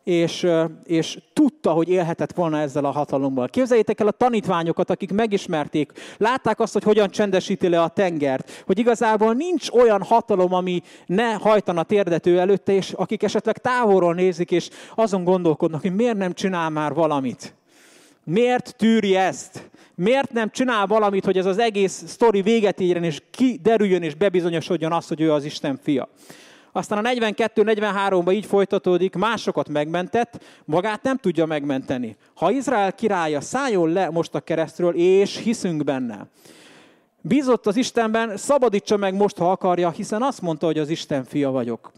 és, 0.05 0.46
és 0.85 1.18
tudta, 1.33 1.70
hogy 1.70 1.88
élhetett 1.88 2.33
volna 2.33 2.59
ezzel 2.59 2.85
a 2.85 2.90
hatalommal. 2.90 3.49
Képzeljétek 3.49 4.01
el 4.01 4.07
a 4.07 4.11
tanítványokat, 4.11 4.90
akik 4.90 5.12
megismerték, 5.12 5.92
látták 6.16 6.61
azt, 6.61 6.73
hogy 6.73 6.83
hogyan 6.83 7.11
csendesíti 7.11 7.68
le 7.68 7.83
a 7.83 7.88
tengert, 7.88 8.62
hogy 8.66 8.79
igazából 8.79 9.35
nincs 9.35 9.70
olyan 9.70 10.03
hatalom, 10.03 10.55
ami 10.55 10.83
ne 11.07 11.33
hajtana 11.33 11.83
térdető 11.83 12.38
előtte, 12.38 12.73
és 12.73 12.92
akik 12.92 13.23
esetleg 13.23 13.59
távolról 13.59 14.14
nézik, 14.14 14.51
és 14.51 14.68
azon 14.94 15.25
gondolkodnak, 15.25 15.81
hogy 15.81 15.94
miért 15.94 16.16
nem 16.16 16.33
csinál 16.33 16.70
már 16.70 16.94
valamit. 16.94 17.55
Miért 18.24 18.74
tűri 18.76 19.16
ezt? 19.16 19.70
Miért 19.94 20.33
nem 20.33 20.50
csinál 20.50 20.87
valamit, 20.87 21.24
hogy 21.24 21.38
ez 21.38 21.46
az 21.46 21.59
egész 21.59 22.02
sztori 22.06 22.42
véget 22.42 22.80
érjen, 22.80 23.04
és 23.04 23.22
kiderüljön, 23.30 24.02
és 24.02 24.14
bebizonyosodjon 24.14 24.92
az, 24.92 25.09
hogy 25.09 25.20
ő 25.20 25.33
az 25.33 25.44
Isten 25.44 25.78
fia? 25.83 26.09
Aztán 26.72 27.04
a 27.04 27.09
42-43-ban 27.09 28.33
így 28.33 28.46
folytatódik, 28.46 29.14
másokat 29.14 29.68
megmentett, 29.68 30.44
magát 30.64 31.02
nem 31.02 31.16
tudja 31.16 31.46
megmenteni. 31.46 32.16
Ha 32.35 32.50
Izrael 32.50 32.92
királya, 32.92 33.40
szálljon 33.40 33.92
le 33.92 34.11
most 34.11 34.35
a 34.35 34.40
keresztről, 34.40 34.94
és 34.94 35.37
hiszünk 35.37 35.85
benne. 35.85 36.26
Bízott 37.20 37.66
az 37.66 37.76
Istenben, 37.76 38.37
szabadítsa 38.37 38.96
meg 38.96 39.14
most, 39.14 39.37
ha 39.37 39.50
akarja, 39.50 39.90
hiszen 39.90 40.22
azt 40.22 40.40
mondta, 40.40 40.66
hogy 40.66 40.78
az 40.78 40.88
Isten 40.88 41.24
fia 41.24 41.50
vagyok. 41.50 41.92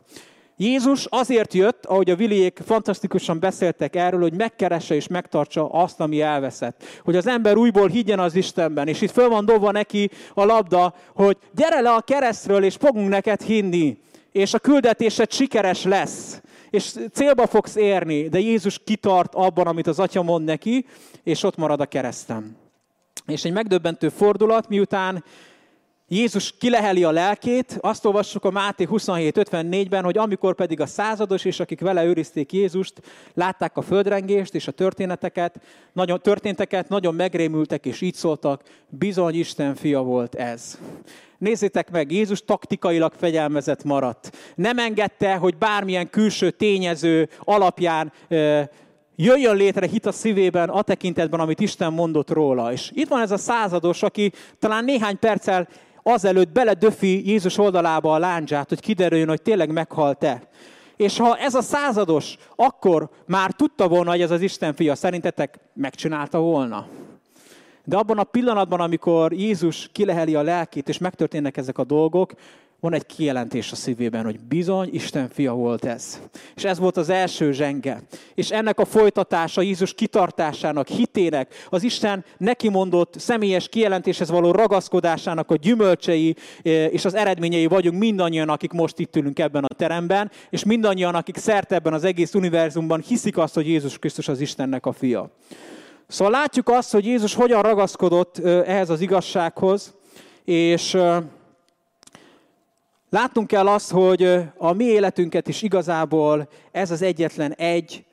Jézus 0.63 1.07
azért 1.09 1.55
jött, 1.55 1.87
ahogy 1.87 2.11
a 2.11 2.17
Viliék 2.17 2.61
fantasztikusan 2.65 3.41
beszéltek 3.41 3.97
erről, 3.97 4.21
hogy 4.21 4.35
megkeresse 4.35 4.95
és 4.95 5.07
megtartsa 5.07 5.69
azt, 5.69 6.01
ami 6.01 6.21
elveszett. 6.21 6.83
Hogy 7.05 7.17
az 7.17 7.27
ember 7.27 7.57
újból 7.57 7.89
higgyen 7.89 8.19
az 8.19 8.35
Istenben. 8.35 8.89
És 8.89 9.01
itt 9.01 9.11
föl 9.11 9.29
van 9.29 9.45
dobva 9.45 9.71
neki 9.71 10.11
a 10.35 10.45
labda, 10.45 10.95
hogy 11.15 11.37
gyere 11.55 11.81
le 11.81 11.91
a 11.91 12.01
keresztről, 12.01 12.65
és 12.65 12.75
fogunk 12.75 13.09
neked 13.09 13.43
hinni. 13.43 13.99
És 14.33 14.55
a 14.55 14.59
küldetésed 14.59 15.33
sikeres 15.33 15.85
lesz. 15.85 16.41
És 16.71 16.95
célba 17.13 17.47
fogsz 17.47 17.77
érni. 17.77 18.29
De 18.29 18.39
Jézus 18.39 18.81
kitart 18.85 19.35
abban, 19.35 19.67
amit 19.67 19.87
az 19.87 19.99
Atya 19.99 20.23
mond 20.23 20.45
neki, 20.45 20.87
és 21.23 21.43
ott 21.43 21.57
marad 21.57 21.81
a 21.81 21.87
keresztem. 21.87 22.57
És 23.27 23.45
egy 23.45 23.53
megdöbbentő 23.53 24.09
fordulat, 24.09 24.69
miután 24.69 25.25
Jézus 26.13 26.55
kileheli 26.59 27.05
a 27.05 27.11
lelkét, 27.11 27.79
azt 27.81 28.05
olvassuk 28.05 28.45
a 28.45 28.51
Máté 28.51 28.87
27.54-ben, 28.91 30.05
hogy 30.05 30.19
amikor 30.19 30.55
pedig 30.55 30.81
a 30.81 30.87
százados 30.87 31.45
és 31.45 31.61
akik 31.61 31.81
vele 31.81 32.05
őrizték 32.05 32.53
Jézust, 32.53 33.03
látták 33.35 33.77
a 33.77 33.83
földrengést 33.83 34.55
és 34.55 34.67
a 34.67 34.73
történeteket, 34.73 35.61
nagyon, 35.93 36.21
történteket, 36.21 36.89
nagyon 36.89 37.15
megrémültek 37.15 37.87
és 37.87 38.01
így 38.01 38.15
szóltak, 38.15 38.63
bizony 38.89 39.35
Isten 39.35 39.75
fia 39.75 40.03
volt 40.03 40.35
ez. 40.35 40.79
Nézzétek 41.39 41.91
meg, 41.91 42.13
Jézus 42.13 42.45
taktikailag 42.45 43.13
fegyelmezett 43.17 43.85
maradt. 43.85 44.37
Nem 44.55 44.79
engedte, 44.79 45.35
hogy 45.35 45.57
bármilyen 45.57 46.11
külső 46.11 46.51
tényező 46.51 47.29
alapján 47.41 48.13
jöjjön 49.17 49.57
létre 49.57 49.87
hit 49.87 50.07
a 50.07 50.13
szívében 50.13 50.69
a 50.69 50.83
tekintetben, 50.83 51.41
amit 51.41 51.61
Isten 51.61 51.93
mondott 51.93 52.31
róla. 52.31 52.73
És 52.73 52.91
itt 52.95 53.09
van 53.09 53.21
ez 53.21 53.31
a 53.31 53.37
százados, 53.37 54.03
aki 54.03 54.33
talán 54.59 54.85
néhány 54.85 55.19
perccel 55.19 55.69
azelőtt 56.03 56.53
beledöfi 56.53 57.29
Jézus 57.29 57.59
oldalába 57.59 58.15
a 58.15 58.19
láncsát, 58.19 58.69
hogy 58.69 58.81
kiderüljön, 58.81 59.29
hogy 59.29 59.43
tényleg 59.43 59.73
meghalt-e. 59.73 60.43
És 60.97 61.19
ha 61.19 61.37
ez 61.37 61.55
a 61.55 61.63
százados 61.63 62.37
akkor 62.57 63.09
már 63.27 63.51
tudta 63.51 63.89
volna, 63.89 64.11
hogy 64.11 64.21
ez 64.21 64.31
az 64.31 64.41
Isten 64.41 64.75
fia, 64.75 64.95
szerintetek 64.95 65.59
megcsinálta 65.75 66.39
volna? 66.39 66.87
De 67.85 67.97
abban 67.97 68.19
a 68.19 68.25
pillanatban, 68.25 68.81
amikor 68.81 69.33
Jézus 69.33 69.89
kileheli 69.93 70.35
a 70.35 70.43
lelkét, 70.43 70.89
és 70.89 70.99
megtörténnek 70.99 71.57
ezek 71.57 71.79
a 71.79 71.85
dolgok, 71.85 72.33
van 72.83 72.95
egy 72.95 73.07
kijelentés 73.07 73.73
a 73.73 73.77
szívében, 73.77 74.25
hogy 74.25 74.41
bizony 74.41 74.89
Isten 74.93 75.29
fia 75.29 75.53
volt 75.53 75.85
ez. 75.85 76.21
És 76.57 76.65
ez 76.65 76.79
volt 76.79 76.97
az 76.97 77.09
első 77.09 77.53
zsenge. 77.53 78.03
És 78.35 78.51
ennek 78.51 78.79
a 78.79 78.85
folytatása 78.85 79.61
Jézus 79.61 79.95
kitartásának, 79.95 80.89
hitének, 80.89 81.67
az 81.69 81.83
Isten 81.83 82.25
neki 82.39 82.69
mondott 82.69 83.15
személyes 83.19 83.69
kijelentéshez 83.69 84.31
való 84.31 84.51
ragaszkodásának 84.51 85.51
a 85.51 85.57
gyümölcsei 85.57 86.37
eh, 86.63 86.73
és 86.93 87.05
az 87.05 87.15
eredményei 87.15 87.67
vagyunk 87.67 87.99
mindannyian, 87.99 88.49
akik 88.49 88.73
most 88.73 88.99
itt 88.99 89.17
ülünk 89.17 89.39
ebben 89.39 89.65
a 89.65 89.75
teremben, 89.75 90.31
és 90.51 90.65
mindannyian, 90.65 91.15
akik 91.15 91.37
szerte 91.37 91.75
ebben 91.75 91.93
az 91.93 92.05
egész 92.05 92.35
univerzumban 92.35 93.01
hiszik 93.01 93.39
azt, 93.39 93.55
hogy 93.55 93.67
Jézus 93.67 93.99
Krisztus 93.99 94.29
az 94.29 94.41
Istennek 94.41 94.87
a 94.87 94.93
fia. 94.93 95.31
Szóval 96.07 96.33
látjuk 96.33 96.69
azt, 96.69 96.93
hogy 96.93 97.05
Jézus 97.05 97.35
hogyan 97.35 97.63
ragaszkodott 97.63 98.39
eh, 98.39 98.69
ehhez 98.69 98.91
az 98.91 99.01
igazsághoz, 99.01 99.95
és 100.45 100.95
eh, 100.95 101.23
Látnunk 103.13 103.47
kell 103.47 103.67
azt, 103.67 103.91
hogy 103.91 104.23
a 104.57 104.73
mi 104.73 104.85
életünket 104.85 105.49
is 105.49 105.63
igazából 105.63 106.49
ez 106.71 106.91
az 106.91 107.03
egyetlen 107.03 107.53
egy 107.53 108.05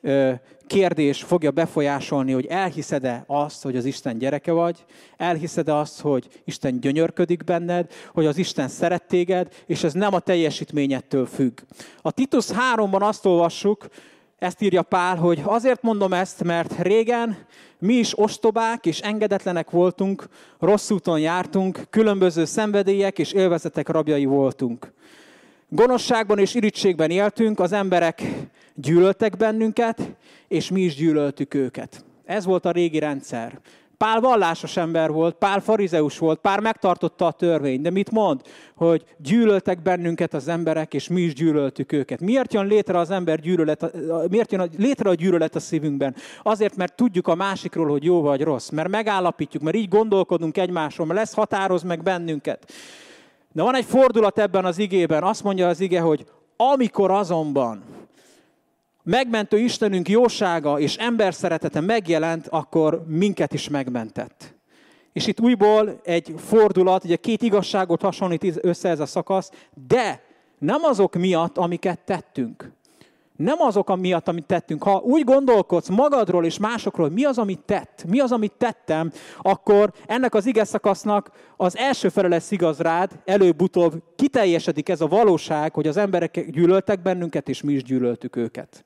kérdés 0.66 1.22
fogja 1.22 1.50
befolyásolni, 1.50 2.32
hogy 2.32 2.46
elhiszed-e 2.46 3.24
azt, 3.26 3.62
hogy 3.62 3.76
az 3.76 3.84
Isten 3.84 4.18
gyereke 4.18 4.52
vagy, 4.52 4.84
elhiszed-e 5.16 5.76
azt, 5.76 6.00
hogy 6.00 6.28
Isten 6.44 6.80
gyönyörködik 6.80 7.44
benned, 7.44 7.92
hogy 8.12 8.26
az 8.26 8.36
Isten 8.36 8.68
szeret 8.68 9.02
téged, 9.02 9.52
és 9.66 9.84
ez 9.84 9.92
nem 9.92 10.14
a 10.14 10.20
teljesítményettől 10.20 11.26
függ. 11.26 11.60
A 12.02 12.10
Titus 12.10 12.46
3-ban 12.74 13.00
azt 13.00 13.26
olvassuk, 13.26 13.88
ezt 14.40 14.62
írja 14.62 14.82
Pál, 14.82 15.16
hogy 15.16 15.42
azért 15.44 15.82
mondom 15.82 16.12
ezt, 16.12 16.44
mert 16.44 16.82
régen 16.82 17.36
mi 17.78 17.94
is 17.94 18.18
ostobák 18.18 18.86
és 18.86 19.00
engedetlenek 19.00 19.70
voltunk, 19.70 20.28
rossz 20.58 20.90
úton 20.90 21.20
jártunk, 21.20 21.80
különböző 21.90 22.44
szenvedélyek 22.44 23.18
és 23.18 23.32
élvezetek 23.32 23.88
rabjai 23.88 24.24
voltunk. 24.24 24.92
Gonoszságban 25.68 26.38
és 26.38 26.54
irítségben 26.54 27.10
éltünk, 27.10 27.60
az 27.60 27.72
emberek 27.72 28.22
gyűlöltek 28.74 29.36
bennünket, 29.36 30.10
és 30.48 30.70
mi 30.70 30.80
is 30.80 30.94
gyűlöltük 30.94 31.54
őket. 31.54 32.04
Ez 32.24 32.44
volt 32.44 32.64
a 32.64 32.70
régi 32.70 32.98
rendszer. 32.98 33.60
Pál 34.04 34.20
vallásos 34.20 34.76
ember 34.76 35.10
volt, 35.10 35.34
Pál 35.34 35.60
farizeus 35.60 36.18
volt, 36.18 36.38
Pál 36.38 36.60
megtartotta 36.60 37.26
a 37.26 37.32
törvényt, 37.32 37.82
de 37.82 37.90
mit 37.90 38.10
mond? 38.10 38.40
Hogy 38.74 39.04
gyűlöltek 39.16 39.82
bennünket 39.82 40.34
az 40.34 40.48
emberek, 40.48 40.94
és 40.94 41.08
mi 41.08 41.20
is 41.20 41.34
gyűlöltük 41.34 41.92
őket. 41.92 42.20
Miért 42.20 42.52
jön 42.52 42.66
létre 42.66 42.98
az 42.98 43.10
ember 43.10 43.40
gyűlölet, 43.40 43.92
miért 44.28 44.52
jön 44.52 44.70
létre 44.76 45.10
a 45.10 45.14
gyűlölet 45.14 45.54
a 45.54 45.60
szívünkben? 45.60 46.14
Azért, 46.42 46.76
mert 46.76 46.96
tudjuk 46.96 47.28
a 47.28 47.34
másikról, 47.34 47.88
hogy 47.88 48.04
jó 48.04 48.20
vagy 48.20 48.42
rossz, 48.42 48.68
mert 48.68 48.88
megállapítjuk, 48.88 49.62
mert 49.62 49.76
így 49.76 49.88
gondolkodunk 49.88 50.56
egymásról, 50.56 51.06
mert 51.06 51.18
lesz 51.18 51.34
határoz 51.34 51.82
meg 51.82 52.02
bennünket. 52.02 52.72
De 53.52 53.62
van 53.62 53.76
egy 53.76 53.84
fordulat 53.84 54.38
ebben 54.38 54.64
az 54.64 54.78
igében, 54.78 55.22
azt 55.22 55.42
mondja 55.42 55.68
az 55.68 55.80
ige, 55.80 56.00
hogy 56.00 56.24
amikor 56.56 57.10
azonban 57.10 57.82
megmentő 59.10 59.58
Istenünk 59.58 60.08
jósága 60.08 60.78
és 60.78 60.96
ember 60.96 61.34
szeretete 61.34 61.80
megjelent, 61.80 62.46
akkor 62.48 63.04
minket 63.06 63.52
is 63.54 63.68
megmentett. 63.68 64.54
És 65.12 65.26
itt 65.26 65.40
újból 65.40 66.00
egy 66.04 66.34
fordulat, 66.36 67.04
ugye 67.04 67.16
két 67.16 67.42
igazságot 67.42 68.02
hasonlít 68.02 68.58
össze 68.60 68.88
ez 68.88 69.00
a 69.00 69.06
szakasz, 69.06 69.50
de 69.86 70.22
nem 70.58 70.82
azok 70.82 71.14
miatt, 71.14 71.58
amiket 71.58 71.98
tettünk. 72.04 72.72
Nem 73.36 73.60
azok 73.60 73.96
miatt, 73.96 74.28
amit 74.28 74.46
tettünk. 74.46 74.82
Ha 74.82 74.98
úgy 74.98 75.24
gondolkodsz 75.24 75.88
magadról 75.88 76.44
és 76.44 76.58
másokról, 76.58 77.10
mi 77.10 77.24
az, 77.24 77.38
amit 77.38 77.60
tett, 77.60 78.04
mi 78.08 78.20
az, 78.20 78.32
amit 78.32 78.52
tettem, 78.58 79.12
akkor 79.42 79.92
ennek 80.06 80.34
az 80.34 80.46
ige 80.46 80.64
szakasznak 80.64 81.30
az 81.56 81.76
első 81.76 82.08
fele 82.08 82.28
lesz 82.28 82.50
igaz 82.50 82.78
rád, 82.78 83.10
előbb-utóbb 83.24 84.02
kiteljesedik 84.16 84.88
ez 84.88 85.00
a 85.00 85.06
valóság, 85.06 85.74
hogy 85.74 85.86
az 85.86 85.96
emberek 85.96 86.50
gyűlöltek 86.50 87.02
bennünket, 87.02 87.48
és 87.48 87.62
mi 87.62 87.72
is 87.72 87.82
gyűlöltük 87.82 88.36
őket. 88.36 88.84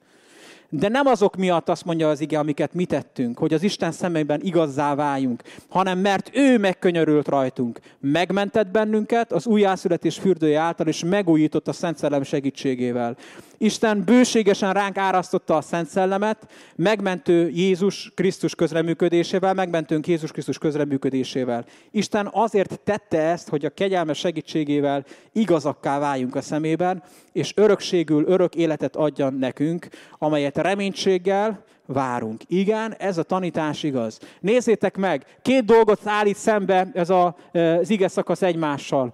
De 0.68 0.88
nem 0.88 1.07
azok 1.07 1.37
miatt 1.37 1.68
azt 1.68 1.85
mondja 1.85 2.09
az 2.09 2.20
ige, 2.20 2.38
amiket 2.38 2.74
mi 2.74 2.85
tettünk, 2.85 3.38
hogy 3.38 3.55
az 3.55 3.62
Isten 3.62 3.92
szemében 3.92 4.40
igazzá 4.42 4.94
váljunk, 4.94 5.42
hanem 5.68 5.98
mert 5.98 6.31
ő 6.33 6.59
megkönyörült 6.59 7.29
rajtunk, 7.29 7.81
megmentett 8.00 8.70
bennünket 8.70 9.33
az 9.33 9.46
újjászületés 9.46 10.18
fürdője 10.18 10.59
által, 10.59 10.87
és 10.87 11.05
megújított 11.05 11.68
a 11.68 11.72
Szent 11.72 11.98
Szellem 11.98 12.22
segítségével. 12.22 13.16
Isten 13.59 14.03
bőségesen 14.05 14.73
ránk 14.73 14.97
árasztotta 14.97 15.57
a 15.57 15.61
Szent 15.61 15.88
Szellemet, 15.88 16.47
megmentő 16.77 17.49
Jézus 17.49 18.12
Krisztus 18.14 18.55
közreműködésével, 18.55 19.55
megmentőnk 19.55 20.07
Jézus 20.07 20.31
Krisztus 20.31 20.59
közreműködésével. 20.59 21.64
Isten 21.90 22.29
azért 22.33 22.81
tette 22.85 23.19
ezt, 23.19 23.49
hogy 23.49 23.64
a 23.64 23.71
kegyelmes 23.71 24.19
segítségével 24.19 25.05
igazakká 25.33 25.99
váljunk 25.99 26.35
a 26.35 26.40
szemében, 26.40 27.03
és 27.33 27.53
örökségül 27.57 28.25
örök 28.27 28.55
életet 28.55 28.97
adjan 28.97 29.35
nekünk, 29.35 29.88
amelyet 30.19 30.57
reménységgel 30.57 31.64
várunk. 31.87 32.43
Igen, 32.47 32.95
ez 32.99 33.19
a 33.19 33.23
tanítás 33.23 33.83
igaz. 33.83 34.19
Nézzétek 34.40 34.97
meg, 34.97 35.25
két 35.43 35.64
dolgot 35.64 36.01
állít 36.05 36.37
szembe 36.37 36.90
ez 36.95 37.11
a, 37.11 37.37
az 37.53 37.90
ige 37.90 38.09
szakasz 38.09 38.43
egymással. 38.43 39.12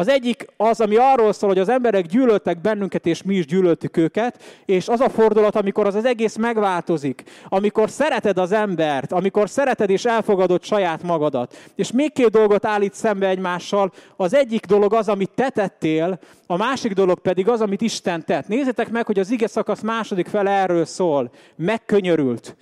Az 0.00 0.08
egyik 0.08 0.46
az, 0.56 0.80
ami 0.80 0.96
arról 0.96 1.32
szól, 1.32 1.48
hogy 1.48 1.58
az 1.58 1.68
emberek 1.68 2.06
gyűlöltek 2.06 2.60
bennünket, 2.60 3.06
és 3.06 3.22
mi 3.22 3.34
is 3.34 3.46
gyűlöltük 3.46 3.96
őket, 3.96 4.42
és 4.64 4.88
az 4.88 5.00
a 5.00 5.08
fordulat, 5.08 5.56
amikor 5.56 5.86
az, 5.86 5.94
az 5.94 6.04
egész 6.04 6.36
megváltozik, 6.36 7.22
amikor 7.48 7.90
szereted 7.90 8.38
az 8.38 8.52
embert, 8.52 9.12
amikor 9.12 9.48
szereted 9.48 9.90
és 9.90 10.04
elfogadod 10.04 10.62
saját 10.62 11.02
magadat. 11.02 11.56
És 11.74 11.92
még 11.92 12.12
két 12.12 12.30
dolgot 12.30 12.64
állít 12.64 12.94
szembe 12.94 13.28
egymással. 13.28 13.92
Az 14.16 14.34
egyik 14.34 14.66
dolog 14.66 14.94
az, 14.94 15.08
amit 15.08 15.30
te 15.34 15.48
tettél, 15.48 16.18
a 16.46 16.56
másik 16.56 16.92
dolog 16.92 17.18
pedig 17.18 17.48
az, 17.48 17.60
amit 17.60 17.80
Isten 17.80 18.24
tett. 18.24 18.48
Nézzétek 18.48 18.90
meg, 18.90 19.06
hogy 19.06 19.18
az 19.18 19.30
ige 19.30 19.46
szakasz 19.46 19.80
második 19.80 20.26
fele 20.26 20.50
erről 20.50 20.84
szól. 20.84 21.30
Megkönyörült 21.56 22.56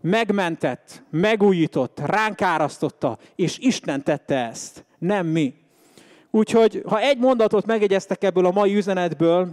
megmentett, 0.00 1.02
megújított, 1.10 2.00
ránk 2.04 2.42
árasztotta, 2.42 3.18
és 3.36 3.58
Isten 3.58 4.02
tette 4.02 4.48
ezt, 4.48 4.84
nem 4.98 5.26
mi. 5.26 5.63
Úgyhogy, 6.34 6.82
ha 6.86 7.00
egy 7.00 7.18
mondatot 7.18 7.66
megegyeztek 7.66 8.24
ebből 8.24 8.46
a 8.46 8.50
mai 8.50 8.76
üzenetből, 8.76 9.48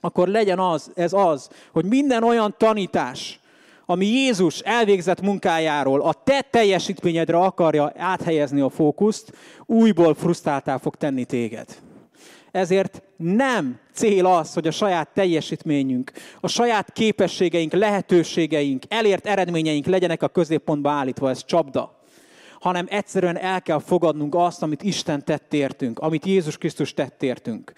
akkor 0.00 0.28
legyen 0.28 0.58
az, 0.58 0.90
ez 0.94 1.12
az, 1.12 1.48
hogy 1.72 1.84
minden 1.84 2.22
olyan 2.22 2.54
tanítás, 2.58 3.40
ami 3.86 4.06
Jézus 4.06 4.58
elvégzett 4.58 5.20
munkájáról 5.20 6.00
a 6.00 6.12
te 6.12 6.40
teljesítményedre 6.50 7.36
akarja 7.36 7.92
áthelyezni 7.96 8.60
a 8.60 8.68
fókuszt, 8.68 9.32
újból 9.66 10.14
frusztráltá 10.14 10.76
fog 10.76 10.94
tenni 10.94 11.24
téged. 11.24 11.68
Ezért 12.50 13.02
nem 13.16 13.78
cél 13.92 14.26
az, 14.26 14.54
hogy 14.54 14.66
a 14.66 14.70
saját 14.70 15.08
teljesítményünk, 15.14 16.12
a 16.40 16.48
saját 16.48 16.92
képességeink, 16.92 17.72
lehetőségeink, 17.72 18.82
elért 18.88 19.26
eredményeink 19.26 19.86
legyenek 19.86 20.22
a 20.22 20.28
középpontba 20.28 20.90
állítva, 20.90 21.30
ez 21.30 21.44
csapda 21.44 22.02
hanem 22.64 22.86
egyszerűen 22.88 23.38
el 23.38 23.62
kell 23.62 23.78
fogadnunk 23.78 24.34
azt, 24.34 24.62
amit 24.62 24.82
Isten 24.82 25.24
tett 25.24 25.54
értünk, 25.54 25.98
amit 25.98 26.26
Jézus 26.26 26.58
Krisztus 26.58 26.94
tett 26.94 27.22
értünk. 27.22 27.72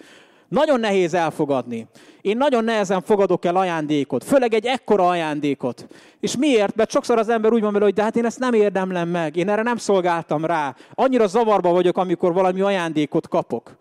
Nagyon 0.47 0.79
nehéz 0.79 1.13
elfogadni. 1.13 1.87
Én 2.21 2.37
nagyon 2.37 2.63
nehezen 2.63 3.01
fogadok 3.01 3.45
el 3.45 3.55
ajándékot, 3.55 4.23
főleg 4.23 4.53
egy 4.53 4.65
ekkora 4.65 5.07
ajándékot. 5.07 5.87
És 6.19 6.37
miért? 6.37 6.75
Mert 6.75 6.91
sokszor 6.91 7.17
az 7.17 7.29
ember 7.29 7.51
úgy 7.51 7.61
van 7.61 7.71
vele, 7.73 7.83
hogy 7.83 7.93
de 7.93 8.03
hát 8.03 8.15
én 8.15 8.25
ezt 8.25 8.39
nem 8.39 8.53
érdemlem 8.53 9.09
meg, 9.09 9.35
én 9.35 9.49
erre 9.49 9.61
nem 9.61 9.77
szolgáltam 9.77 10.45
rá. 10.45 10.75
Annyira 10.93 11.27
zavarba 11.27 11.71
vagyok, 11.71 11.97
amikor 11.97 12.33
valami 12.33 12.61
ajándékot 12.61 13.27
kapok. 13.27 13.77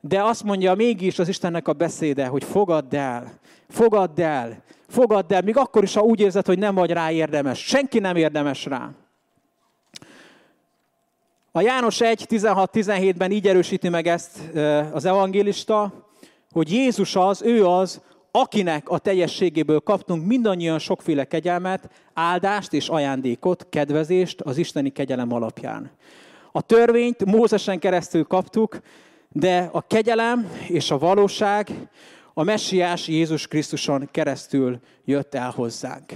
De 0.00 0.22
azt 0.22 0.44
mondja 0.44 0.74
mégis 0.74 1.18
az 1.18 1.28
Istennek 1.28 1.68
a 1.68 1.72
beszéde, 1.72 2.26
hogy 2.26 2.44
fogadd 2.44 2.96
el, 2.96 3.32
fogadd 3.68 4.20
el, 4.20 4.62
fogadd 4.88 5.32
el, 5.32 5.42
még 5.42 5.56
akkor 5.56 5.82
is, 5.82 5.94
ha 5.94 6.00
úgy 6.00 6.20
érzed, 6.20 6.46
hogy 6.46 6.58
nem 6.58 6.74
vagy 6.74 6.90
rá 6.90 7.10
érdemes. 7.10 7.58
Senki 7.58 7.98
nem 7.98 8.16
érdemes 8.16 8.64
rá. 8.64 8.90
A 11.56 11.60
János 11.60 12.00
1, 12.00 12.26
16-17-ben 12.28 13.30
így 13.30 13.48
erősíti 13.48 13.88
meg 13.88 14.06
ezt 14.06 14.40
az 14.92 15.04
evangélista, 15.04 16.08
hogy 16.50 16.72
Jézus 16.72 17.16
az, 17.16 17.42
ő 17.42 17.66
az, 17.66 18.00
akinek 18.30 18.88
a 18.88 18.98
teljességéből 18.98 19.80
kaptunk 19.80 20.26
mindannyian 20.26 20.78
sokféle 20.78 21.24
kegyelmet, 21.24 21.90
áldást 22.14 22.72
és 22.72 22.88
ajándékot, 22.88 23.66
kedvezést 23.70 24.40
az 24.40 24.56
isteni 24.56 24.90
kegyelem 24.90 25.32
alapján. 25.32 25.90
A 26.52 26.60
törvényt 26.60 27.24
Mózesen 27.24 27.78
keresztül 27.78 28.24
kaptuk, 28.24 28.80
de 29.28 29.68
a 29.72 29.86
kegyelem 29.86 30.50
és 30.68 30.90
a 30.90 30.98
valóság 30.98 31.70
a 32.32 32.42
messiás 32.42 33.08
Jézus 33.08 33.46
Krisztuson 33.46 34.08
keresztül 34.10 34.78
jött 35.04 35.34
el 35.34 35.50
hozzánk. 35.50 36.12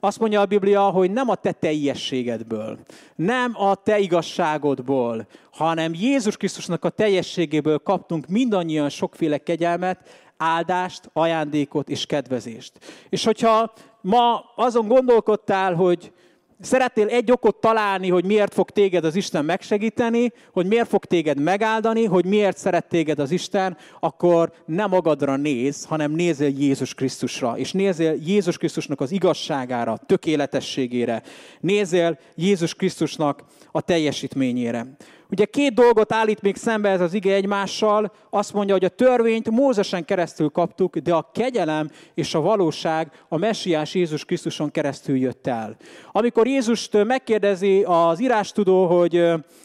Azt 0.00 0.18
mondja 0.18 0.40
a 0.40 0.46
Biblia, 0.46 0.82
hogy 0.82 1.10
nem 1.10 1.28
a 1.28 1.34
te 1.34 1.52
teljességedből, 1.52 2.78
nem 3.14 3.52
a 3.54 3.74
te 3.74 3.98
igazságodból, 3.98 5.26
hanem 5.52 5.94
Jézus 5.94 6.36
Krisztusnak 6.36 6.84
a 6.84 6.88
teljességéből 6.88 7.78
kaptunk 7.78 8.26
mindannyian 8.26 8.88
sokféle 8.88 9.38
kegyelmet, 9.38 10.28
áldást, 10.36 11.10
ajándékot 11.12 11.88
és 11.88 12.06
kedvezést. 12.06 12.72
És 13.08 13.24
hogyha 13.24 13.72
ma 14.00 14.44
azon 14.56 14.88
gondolkodtál, 14.88 15.74
hogy 15.74 16.12
Szeretnél 16.60 17.06
egy 17.06 17.30
okot 17.30 17.56
találni, 17.56 18.08
hogy 18.08 18.24
miért 18.24 18.54
fog 18.54 18.70
téged 18.70 19.04
az 19.04 19.16
Isten 19.16 19.44
megsegíteni, 19.44 20.32
hogy 20.52 20.66
miért 20.66 20.88
fog 20.88 21.04
téged 21.04 21.40
megáldani, 21.40 22.04
hogy 22.04 22.24
miért 22.24 22.58
szeret 22.58 22.88
téged 22.88 23.18
az 23.18 23.30
Isten, 23.30 23.76
akkor 24.00 24.52
nem 24.64 24.88
magadra 24.90 25.36
néz, 25.36 25.84
hanem 25.84 26.12
nézzél 26.12 26.52
Jézus 26.58 26.94
Krisztusra, 26.94 27.58
és 27.58 27.72
nézzél 27.72 28.16
Jézus 28.26 28.56
Krisztusnak 28.56 29.00
az 29.00 29.12
igazságára, 29.12 30.00
tökéletességére, 30.06 31.22
nézzél 31.60 32.18
Jézus 32.34 32.74
Krisztusnak 32.74 33.44
a 33.72 33.80
teljesítményére. 33.80 34.86
Ugye 35.30 35.44
két 35.44 35.74
dolgot 35.74 36.12
állít 36.12 36.42
még 36.42 36.56
szembe 36.56 36.88
ez 36.88 37.00
az 37.00 37.14
ige 37.14 37.34
egymással. 37.34 38.12
Azt 38.30 38.52
mondja, 38.52 38.74
hogy 38.74 38.84
a 38.84 38.88
törvényt 38.88 39.50
Mózesen 39.50 40.04
keresztül 40.04 40.48
kaptuk, 40.48 40.98
de 40.98 41.14
a 41.14 41.30
kegyelem 41.34 41.90
és 42.14 42.34
a 42.34 42.40
valóság 42.40 43.12
a 43.28 43.36
messiás 43.36 43.94
Jézus 43.94 44.24
Krisztuson 44.24 44.70
keresztül 44.70 45.16
jött 45.16 45.46
el. 45.46 45.76
Amikor 46.12 46.46
Jézust 46.46 47.04
megkérdezi 47.04 47.82
az 47.82 48.20
írástudó, 48.20 48.86
hogy, 48.86 49.24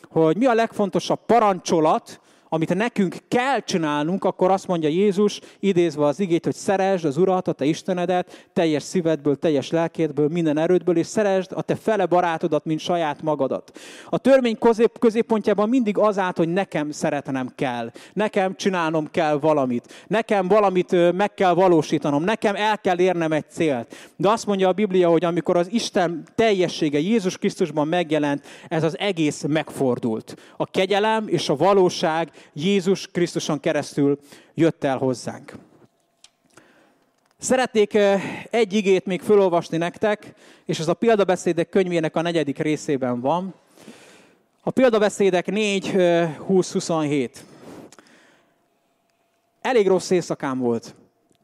hogy 0.10 0.38
mi 0.38 0.46
a 0.46 0.54
legfontosabb 0.54 1.20
parancsolat, 1.26 2.22
amit 2.54 2.76
nekünk 2.76 3.16
kell 3.28 3.60
csinálnunk, 3.60 4.24
akkor 4.24 4.52
azt 4.52 4.68
mondja 4.68 4.90
Jézus, 4.90 5.40
idézve 5.60 6.06
az 6.06 6.20
igét, 6.20 6.44
hogy 6.46 6.56
szeresd 6.56 7.06
az 7.06 7.18
Urat, 7.18 7.48
a 7.48 7.52
te 7.52 7.66
Istenedet, 7.66 8.48
teljes 8.54 8.84
szívedből, 8.84 9.36
teljes 9.36 9.72
lelkédből, 9.72 10.28
minden 10.28 10.58
erődből, 10.58 10.98
és 10.98 11.08
szeresd 11.08 11.52
a 11.54 11.62
te 11.62 11.76
fele 11.76 12.06
barátodat, 12.06 12.66
mint 12.66 12.80
saját 12.80 13.22
magadat. 13.22 13.80
A 14.10 14.18
törvény 14.18 14.58
közép, 14.58 15.00
középpontjában 15.00 15.70
mindig 15.70 15.98
az 15.98 16.18
állt, 16.20 16.38
hogy 16.38 16.50
nekem 16.50 16.92
szeretnem 16.92 17.50
kell, 17.56 17.92
nekem 18.14 18.56
csinálnom 18.56 19.08
kell 19.12 19.40
valamit, 19.40 20.06
nekem 20.08 20.48
valamit 20.48 21.12
meg 21.14 21.34
kell 21.34 21.54
valósítanom, 21.54 22.24
nekem 22.24 22.56
el 22.56 22.80
kell 22.80 23.00
érnem 23.00 23.32
egy 23.32 23.50
célt. 23.50 23.96
De 24.16 24.30
azt 24.30 24.46
mondja 24.46 24.68
a 24.68 24.74
Biblia, 24.74 25.10
hogy 25.10 25.26
amikor 25.26 25.58
az 25.58 25.72
Isten 25.72 26.24
teljessége 26.36 27.00
Jézus 27.00 27.38
Krisztusban 27.38 27.88
megjelent, 27.88 28.46
ez 28.68 28.84
az 28.84 28.98
egész 29.00 29.44
megfordult. 29.48 30.36
A 30.58 30.66
kegyelem 30.66 31.28
és 31.28 31.50
a 31.50 31.56
valóság 31.56 32.32
Jézus 32.54 33.08
Krisztuson 33.08 33.60
keresztül 33.60 34.20
jött 34.54 34.84
el 34.84 34.98
hozzánk. 34.98 35.54
Szeretnék 37.38 37.98
egy 38.50 38.74
igét 38.74 39.06
még 39.06 39.22
felolvasni 39.22 39.78
nektek, 39.78 40.34
és 40.66 40.80
ez 40.80 40.88
a 40.88 40.94
példabeszédek 40.94 41.70
könyvének 41.70 42.16
a 42.16 42.22
negyedik 42.22 42.58
részében 42.58 43.22
van. 43.22 43.54
A 44.62 44.72
példabeszédek 44.72 45.46
4, 45.46 45.98
20, 46.38 46.72
27. 46.72 47.46
Elég 49.62 49.88
rossz 49.88 50.10
éjszakám 50.10 50.60
volt, 50.60 50.96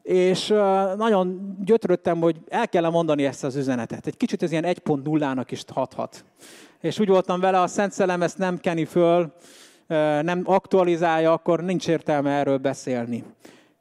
és 0.02 0.46
nagyon 0.96 1.56
gyötröttem, 1.64 2.20
hogy 2.20 2.36
el 2.48 2.68
kell 2.68 2.90
mondani 2.90 3.24
ezt 3.24 3.44
az 3.44 3.56
üzenetet. 3.56 4.06
Egy 4.06 4.16
kicsit 4.16 4.42
ez 4.42 4.50
ilyen 4.50 4.64
1.0-nak 4.64 5.46
is 5.48 5.62
hathat. 5.72 6.24
És 6.80 6.98
úgy 6.98 7.08
voltam 7.08 7.40
vele, 7.40 7.60
a 7.60 7.66
Szent 7.66 7.92
Szellem 7.92 8.22
ezt 8.22 8.38
nem 8.38 8.58
keni 8.58 8.84
föl, 8.84 9.32
nem 10.22 10.42
aktualizálja, 10.44 11.32
akkor 11.32 11.60
nincs 11.60 11.88
értelme 11.88 12.30
erről 12.30 12.58
beszélni. 12.58 13.24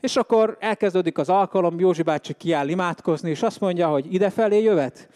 És 0.01 0.15
akkor 0.15 0.57
elkezdődik 0.59 1.17
az 1.17 1.29
alkalom, 1.29 1.79
Józsi 1.79 2.01
bácsi 2.01 2.33
kiáll 2.33 2.67
imádkozni, 2.67 3.29
és 3.29 3.41
azt 3.41 3.59
mondja, 3.59 3.87
hogy 3.87 4.13
idefelé 4.13 4.61
jövet. 4.61 5.09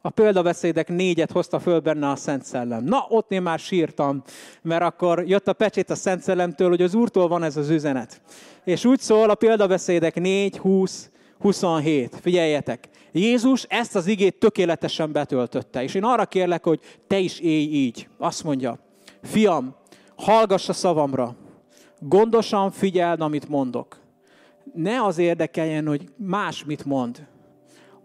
A 0.00 0.10
példabeszédek 0.10 0.88
négyet 0.88 1.30
hozta 1.30 1.58
föl 1.58 1.80
benne 1.80 2.08
a 2.10 2.16
Szent 2.16 2.44
Szellem. 2.44 2.84
Na, 2.84 3.06
ott 3.08 3.32
én 3.32 3.42
már 3.42 3.58
sírtam, 3.58 4.22
mert 4.62 4.82
akkor 4.82 5.24
jött 5.26 5.48
a 5.48 5.52
pecsét 5.52 5.90
a 5.90 5.94
Szent 5.94 6.22
Szellemtől, 6.22 6.68
hogy 6.68 6.82
az 6.82 6.94
Úrtól 6.94 7.28
van 7.28 7.42
ez 7.42 7.56
az 7.56 7.70
üzenet. 7.70 8.20
És 8.64 8.84
úgy 8.84 9.00
szól 9.00 9.30
a 9.30 9.34
példabeszédek 9.34 10.20
4, 10.20 10.58
20, 10.58 11.10
27. 11.38 12.16
Figyeljetek! 12.20 12.88
Jézus 13.12 13.62
ezt 13.62 13.96
az 13.96 14.06
igét 14.06 14.38
tökéletesen 14.38 15.12
betöltötte. 15.12 15.82
És 15.82 15.94
én 15.94 16.04
arra 16.04 16.26
kérlek, 16.26 16.64
hogy 16.64 16.80
te 17.06 17.18
is 17.18 17.40
élj 17.40 17.72
így. 17.72 18.08
Azt 18.18 18.44
mondja, 18.44 18.78
fiam, 19.22 19.74
hallgass 20.20 20.68
a 20.68 20.72
szavamra, 20.72 21.34
gondosan 21.98 22.70
figyeld, 22.70 23.20
amit 23.20 23.48
mondok. 23.48 23.98
Ne 24.74 25.02
az 25.04 25.18
érdekeljen, 25.18 25.86
hogy 25.86 26.08
más 26.16 26.64
mit 26.64 26.84
mond, 26.84 27.26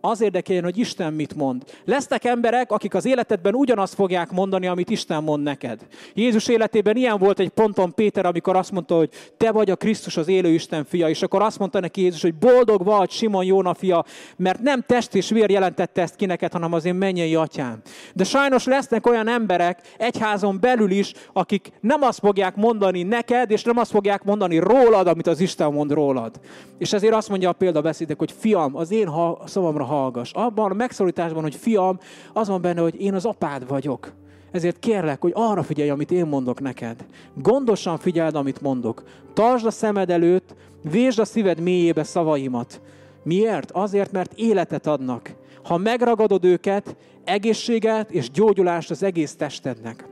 az 0.10 0.22
érdekeljen, 0.22 0.64
hogy 0.64 0.78
Isten 0.78 1.14
mit 1.14 1.36
mond. 1.36 1.64
Lesznek 1.86 2.24
emberek, 2.26 2.72
akik 2.72 2.94
az 2.94 3.06
életedben 3.06 3.54
ugyanazt 3.54 3.94
fogják 3.94 4.32
mondani, 4.32 4.68
amit 4.68 4.90
Isten 4.90 5.24
mond 5.24 5.44
neked. 5.44 5.80
Jézus 6.14 6.48
életében 6.48 6.96
ilyen 6.96 7.18
volt 7.18 7.40
egy 7.40 7.50
ponton 7.50 7.94
Péter, 7.94 8.26
amikor 8.26 8.56
azt 8.56 8.72
mondta, 8.72 8.96
hogy 8.96 9.10
te 9.38 9.52
vagy 9.52 9.70
a 9.70 9.76
Krisztus, 9.76 10.18
az 10.18 10.28
élő 10.28 10.50
Isten 10.50 10.86
fia, 10.86 11.10
és 11.10 11.22
akkor 11.22 11.42
azt 11.42 11.60
mondta 11.60 11.80
neki 11.80 12.02
Jézus, 12.02 12.22
hogy 12.22 12.36
boldog 12.36 12.84
vagy 12.84 13.10
Simon 13.10 13.46
Jóna 13.46 13.74
fia, 13.74 14.06
mert 14.38 14.62
nem 14.62 14.82
test 14.82 15.16
és 15.16 15.30
vér 15.30 15.50
jelentette 15.50 16.02
ezt 16.02 16.16
ki 16.16 16.26
neked, 16.26 16.52
hanem 16.52 16.74
az 16.74 16.86
én 16.86 16.96
mennyei 16.96 17.36
atyám. 17.36 17.82
De 18.14 18.24
sajnos 18.24 18.66
lesznek 18.66 19.08
olyan 19.08 19.28
emberek 19.28 19.82
egyházon 19.98 20.58
belül 20.60 20.92
is, 20.92 21.14
akik 21.34 21.72
nem 21.82 22.02
azt 22.02 22.20
fogják 22.20 22.56
mondani 22.56 23.04
neked, 23.04 23.52
és 23.52 23.64
nem 23.64 23.78
azt 23.78 23.92
fogják 23.92 24.24
mondani 24.24 24.58
rólad, 24.58 25.08
amit 25.08 25.28
az 25.28 25.40
Isten 25.40 25.74
mond 25.74 25.92
rólad. 25.92 26.40
És 26.78 26.94
ezért 26.94 27.14
azt 27.14 27.30
mondja 27.30 27.50
a 27.50 27.54
példabeszédek, 27.54 28.18
hogy 28.18 28.34
fiam, 28.38 28.76
az 28.76 28.92
én 28.92 29.10
szavamra 29.46 29.84
hallgass. 29.96 30.32
Abban 30.34 30.72
a 30.72 30.74
megszólításban, 30.74 31.44
hogy 31.44 31.56
fiam, 31.56 32.00
az 32.34 32.48
van 32.48 32.62
benne, 32.62 32.82
hogy 32.82 33.02
én 33.02 33.14
az 33.14 33.26
apád 33.26 33.68
vagyok. 33.68 34.14
Ezért 34.52 34.80
kérlek, 34.80 35.22
hogy 35.22 35.32
arra 35.36 35.64
figyelj, 35.64 35.90
amit 35.90 36.12
én 36.12 36.26
mondok 36.26 36.60
neked. 36.60 37.06
Gondosan 37.34 37.98
figyeld, 37.98 38.36
amit 38.36 38.62
mondok. 38.62 39.04
Tartsd 39.34 39.66
a 39.66 39.72
szemed 39.72 40.10
előtt, 40.10 40.56
vésd 40.82 41.20
a 41.20 41.26
szíved 41.26 41.60
mélyébe 41.60 42.04
szavaimat. 42.04 42.82
Miért? 43.24 43.72
Azért, 43.72 44.12
mert 44.12 44.34
életet 44.36 44.88
adnak. 44.88 45.36
Ha 45.64 45.78
megragadod 45.78 46.46
őket, 46.46 46.96
egészséget 47.24 48.12
és 48.12 48.32
gyógyulást 48.32 48.92
az 48.92 49.04
egész 49.04 49.36
testednek. 49.36 50.08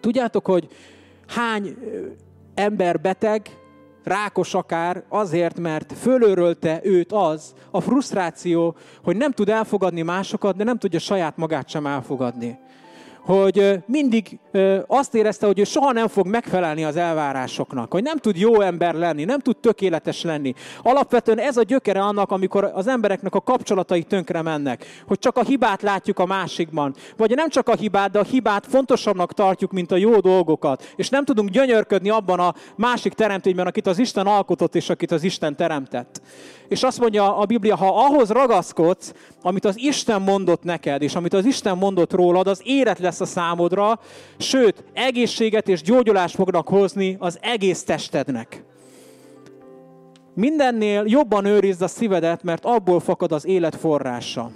Tudjátok, 0.00 0.46
hogy 0.46 0.68
hány 1.26 1.76
ember 2.54 3.00
beteg, 3.00 3.58
rákos 4.08 4.54
akár, 4.54 5.02
azért, 5.08 5.58
mert 5.58 5.92
fölőrölte 5.92 6.80
őt 6.82 7.12
az, 7.12 7.54
a 7.70 7.80
frusztráció, 7.80 8.76
hogy 9.02 9.16
nem 9.16 9.32
tud 9.32 9.48
elfogadni 9.48 10.02
másokat, 10.02 10.56
de 10.56 10.64
nem 10.64 10.78
tudja 10.78 10.98
saját 10.98 11.36
magát 11.36 11.68
sem 11.68 11.86
elfogadni 11.86 12.58
hogy 13.28 13.82
mindig 13.86 14.38
azt 14.86 15.14
érezte, 15.14 15.46
hogy 15.46 15.58
ő 15.58 15.64
soha 15.64 15.92
nem 15.92 16.08
fog 16.08 16.26
megfelelni 16.26 16.84
az 16.84 16.96
elvárásoknak, 16.96 17.92
hogy 17.92 18.02
nem 18.02 18.16
tud 18.16 18.36
jó 18.36 18.60
ember 18.60 18.94
lenni, 18.94 19.24
nem 19.24 19.38
tud 19.38 19.56
tökéletes 19.56 20.22
lenni. 20.22 20.54
Alapvetően 20.82 21.38
ez 21.38 21.56
a 21.56 21.62
gyökere 21.62 22.00
annak, 22.00 22.30
amikor 22.30 22.70
az 22.74 22.86
embereknek 22.86 23.34
a 23.34 23.40
kapcsolatai 23.40 24.02
tönkre 24.02 24.42
mennek, 24.42 24.84
hogy 25.06 25.18
csak 25.18 25.36
a 25.36 25.44
hibát 25.44 25.82
látjuk 25.82 26.18
a 26.18 26.26
másikban, 26.26 26.94
vagy 27.16 27.34
nem 27.34 27.48
csak 27.48 27.68
a 27.68 27.76
hibát, 27.76 28.10
de 28.10 28.18
a 28.18 28.24
hibát 28.24 28.66
fontosabbnak 28.66 29.32
tartjuk, 29.32 29.72
mint 29.72 29.92
a 29.92 29.96
jó 29.96 30.18
dolgokat, 30.20 30.92
és 30.96 31.08
nem 31.08 31.24
tudunk 31.24 31.48
gyönyörködni 31.48 32.10
abban 32.10 32.40
a 32.40 32.54
másik 32.76 33.12
teremtésben, 33.12 33.66
akit 33.66 33.86
az 33.86 33.98
Isten 33.98 34.26
alkotott, 34.26 34.74
és 34.74 34.90
akit 34.90 35.10
az 35.10 35.22
Isten 35.22 35.56
teremtett. 35.56 36.20
És 36.68 36.82
azt 36.82 37.00
mondja 37.00 37.36
a 37.36 37.44
Biblia, 37.44 37.76
ha 37.76 38.04
ahhoz 38.04 38.30
ragaszkodsz, 38.30 39.12
amit 39.42 39.64
az 39.64 39.78
Isten 39.78 40.22
mondott 40.22 40.62
neked, 40.62 41.02
és 41.02 41.14
amit 41.14 41.32
az 41.32 41.44
Isten 41.44 41.78
mondott 41.78 42.12
rólad, 42.12 42.46
az 42.46 42.60
élet 42.64 42.98
lesz 42.98 43.20
a 43.20 43.24
számodra, 43.24 44.00
sőt, 44.38 44.84
egészséget 44.92 45.68
és 45.68 45.82
gyógyulást 45.82 46.34
fognak 46.34 46.68
hozni 46.68 47.16
az 47.18 47.38
egész 47.42 47.82
testednek. 47.82 48.64
Mindennél 50.34 51.04
jobban 51.06 51.44
őrizd 51.44 51.82
a 51.82 51.88
szívedet, 51.88 52.42
mert 52.42 52.64
abból 52.64 53.00
fakad 53.00 53.32
az 53.32 53.46
élet 53.46 53.76
forrása. 53.76 54.50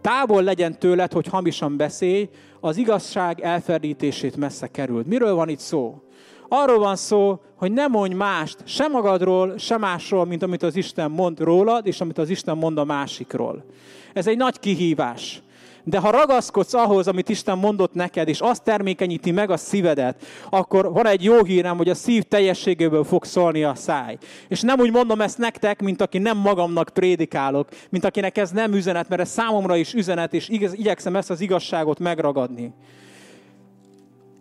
Távol 0.00 0.42
legyen 0.42 0.78
tőled, 0.78 1.12
hogy 1.12 1.26
hamisan 1.26 1.76
beszélj, 1.76 2.28
az 2.60 2.76
igazság 2.76 3.40
elferdítését 3.40 4.36
messze 4.36 4.66
került. 4.66 5.06
Miről 5.06 5.34
van 5.34 5.48
itt 5.48 5.58
szó? 5.58 6.02
Arról 6.48 6.78
van 6.78 6.96
szó, 6.96 7.40
hogy 7.56 7.72
ne 7.72 7.86
mondj 7.86 8.14
mást, 8.14 8.56
sem 8.64 8.90
magadról, 8.90 9.58
sem 9.58 9.80
másról, 9.80 10.24
mint 10.24 10.42
amit 10.42 10.62
az 10.62 10.76
Isten 10.76 11.10
mond 11.10 11.40
rólad, 11.40 11.86
és 11.86 12.00
amit 12.00 12.18
az 12.18 12.28
Isten 12.28 12.56
mond 12.56 12.78
a 12.78 12.84
másikról. 12.84 13.64
Ez 14.12 14.26
egy 14.26 14.36
nagy 14.36 14.58
kihívás. 14.58 15.42
De 15.86 15.98
ha 15.98 16.10
ragaszkodsz 16.10 16.74
ahhoz, 16.74 17.08
amit 17.08 17.28
Isten 17.28 17.58
mondott 17.58 17.94
neked, 17.94 18.28
és 18.28 18.40
azt 18.40 18.62
termékenyíti 18.62 19.30
meg 19.30 19.50
a 19.50 19.56
szívedet, 19.56 20.24
akkor 20.50 20.92
van 20.92 21.06
egy 21.06 21.24
jó 21.24 21.44
hírem, 21.44 21.76
hogy 21.76 21.88
a 21.88 21.94
szív 21.94 22.22
teljességéből 22.22 23.04
fog 23.04 23.24
szólni 23.24 23.64
a 23.64 23.74
száj. 23.74 24.18
És 24.48 24.60
nem 24.60 24.80
úgy 24.80 24.90
mondom 24.90 25.20
ezt 25.20 25.38
nektek, 25.38 25.82
mint 25.82 26.00
aki 26.00 26.18
nem 26.18 26.36
magamnak 26.36 26.88
prédikálok, 26.88 27.68
mint 27.88 28.04
akinek 28.04 28.38
ez 28.38 28.50
nem 28.50 28.72
üzenet, 28.72 29.08
mert 29.08 29.20
ez 29.20 29.30
számomra 29.30 29.76
is 29.76 29.94
üzenet, 29.94 30.34
és 30.34 30.48
igyekszem 30.48 31.16
ezt 31.16 31.30
az 31.30 31.40
igazságot 31.40 31.98
megragadni. 31.98 32.72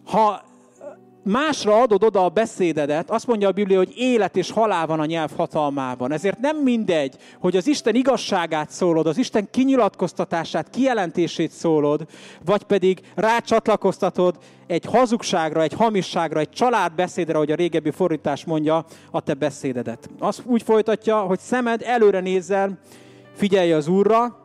Ha 0.05 0.41
másra 1.23 1.81
adod 1.81 2.03
oda 2.03 2.25
a 2.25 2.29
beszédedet, 2.29 3.09
azt 3.09 3.27
mondja 3.27 3.47
a 3.47 3.51
Biblia, 3.51 3.77
hogy 3.77 3.93
élet 3.97 4.37
és 4.37 4.51
halál 4.51 4.85
van 4.85 4.99
a 4.99 5.05
nyelv 5.05 5.31
hatalmában. 5.35 6.11
Ezért 6.11 6.39
nem 6.39 6.57
mindegy, 6.57 7.15
hogy 7.39 7.57
az 7.57 7.67
Isten 7.67 7.95
igazságát 7.95 8.69
szólod, 8.69 9.07
az 9.07 9.17
Isten 9.17 9.47
kinyilatkoztatását, 9.51 10.69
kijelentését 10.69 11.51
szólod, 11.51 12.07
vagy 12.45 12.63
pedig 12.63 12.99
rácsatlakoztatod 13.15 14.35
egy 14.67 14.85
hazugságra, 14.85 15.61
egy 15.61 15.73
hamisságra, 15.73 16.39
egy 16.39 16.49
családbeszédre, 16.49 17.35
ahogy 17.35 17.51
a 17.51 17.55
régebbi 17.55 17.91
fordítás 17.91 18.45
mondja, 18.45 18.85
a 19.11 19.21
te 19.21 19.33
beszédedet. 19.33 20.09
Azt 20.19 20.41
úgy 20.45 20.63
folytatja, 20.63 21.19
hogy 21.19 21.39
szemed 21.39 21.81
előre 21.85 22.19
nézzen, 22.19 22.79
figyelj 23.35 23.73
az 23.73 23.87
Úrra, 23.87 24.42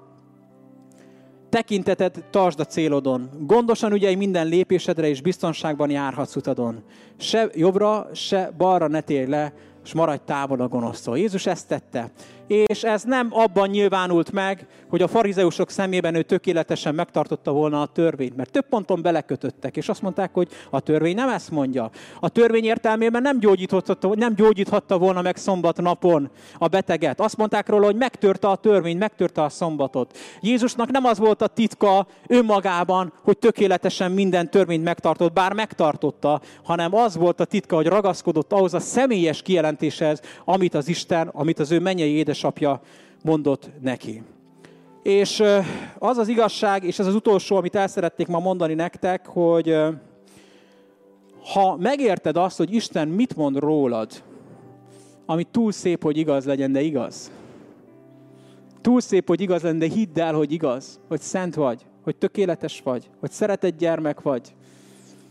Tekinteted 1.49 2.24
tartsd 2.30 2.61
a 2.61 2.64
célodon. 2.64 3.30
Gondosan 3.40 3.92
ügyelj 3.92 4.14
minden 4.14 4.46
lépésedre, 4.46 5.09
és 5.09 5.20
biztonságban 5.20 5.90
járhatsz 5.90 6.36
utadon. 6.36 6.82
Se 7.16 7.49
jobbra, 7.55 8.09
se 8.12 8.51
balra 8.57 8.88
ne 8.88 9.01
térj 9.01 9.30
le, 9.30 9.53
és 9.84 9.94
maradj 9.94 10.22
távol 10.24 10.61
a 10.61 10.68
gonosztól. 10.68 11.18
Jézus 11.18 11.46
ezt 11.46 11.68
tette. 11.68 12.11
És 12.49 12.82
ez 12.82 13.03
nem 13.03 13.28
abban 13.30 13.68
nyilvánult 13.68 14.32
meg, 14.32 14.66
hogy 14.88 15.03
a 15.03 15.09
farizeusok 15.09 15.70
szemében 15.70 16.14
ő 16.14 16.22
tökéletesen 16.22 16.94
megtartotta 16.94 17.53
volna 17.53 17.80
a 17.80 17.86
törvényt, 17.86 18.36
mert 18.36 18.51
több 18.51 18.68
ponton 18.68 19.03
belekötöttek, 19.03 19.76
és 19.76 19.88
azt 19.88 20.03
mondták, 20.03 20.34
hogy 20.34 20.49
a 20.70 20.80
törvény 20.80 21.14
nem 21.14 21.28
ezt 21.28 21.51
mondja. 21.51 21.90
A 22.20 22.28
törvény 22.28 22.64
értelmében 22.64 23.22
nem 23.22 23.38
gyógyíthatta, 23.38 24.14
nem 24.14 24.34
gyógyíthatta 24.34 24.99
volna 24.99 25.22
meg 25.22 25.36
szombat 25.36 25.80
napon 25.80 26.30
a 26.59 26.68
beteget. 26.68 27.20
Azt 27.20 27.36
mondták 27.36 27.68
róla, 27.68 27.84
hogy 27.84 27.96
megtörte 27.96 28.49
a 28.49 28.57
törvényt, 28.57 28.99
megtörte 28.99 29.42
a 29.42 29.49
szombatot. 29.49 30.18
Jézusnak 30.40 30.90
nem 30.90 31.05
az 31.05 31.18
volt 31.18 31.42
a 31.42 31.46
titka 31.46 32.07
önmagában, 32.26 33.12
hogy 33.22 33.38
tökéletesen 33.38 34.12
minden 34.12 34.51
törvényt 34.51 34.84
megtartott, 34.84 35.32
bár 35.32 35.53
megtartotta, 35.53 36.40
hanem 36.64 36.94
az 36.94 37.16
volt 37.16 37.40
a 37.40 37.44
titka, 37.44 37.76
hogy 37.76 37.86
ragaszkodott 37.86 38.53
ahhoz 38.53 38.74
a 38.74 38.80
személyes 38.80 39.42
kijelentéshez, 39.42 40.20
amit 40.44 40.74
az 40.74 40.88
Isten, 40.88 41.28
amit 41.28 41.59
az 41.59 41.70
ő 41.70 41.80
mennyei 41.80 42.12
édesapja 42.39 42.80
mondott 43.24 43.70
neki. 43.80 44.22
És 45.03 45.43
az 45.99 46.16
az 46.16 46.28
igazság, 46.28 46.84
és 46.84 46.99
ez 46.99 47.07
az 47.07 47.14
utolsó, 47.14 47.57
amit 47.57 47.74
el 47.74 47.86
szeretnék 47.86 48.26
ma 48.26 48.39
mondani 48.39 48.74
nektek, 48.74 49.26
hogy 49.26 49.76
ha 51.53 51.76
megérted 51.76 52.36
azt, 52.36 52.57
hogy 52.57 52.74
Isten 52.74 53.09
mit 53.09 53.36
mond 53.36 53.57
rólad, 53.57 54.22
ami 55.26 55.45
túl 55.45 55.72
szép, 55.72 56.03
hogy 56.03 56.16
igaz 56.16 56.45
legyen, 56.45 56.72
de 56.72 56.80
igaz. 56.80 57.30
Túl 58.80 59.01
szép, 59.01 59.28
hogy 59.28 59.41
igaz 59.41 59.62
legyen, 59.62 59.78
de 59.78 59.89
hidd 59.89 60.20
el, 60.20 60.34
hogy 60.34 60.53
igaz, 60.53 61.01
hogy 61.09 61.20
szent 61.20 61.55
vagy, 61.55 61.86
hogy 62.03 62.16
tökéletes 62.16 62.80
vagy, 62.80 63.11
hogy 63.20 63.30
szeretett 63.30 63.78
gyermek 63.78 64.20
vagy, 64.20 64.55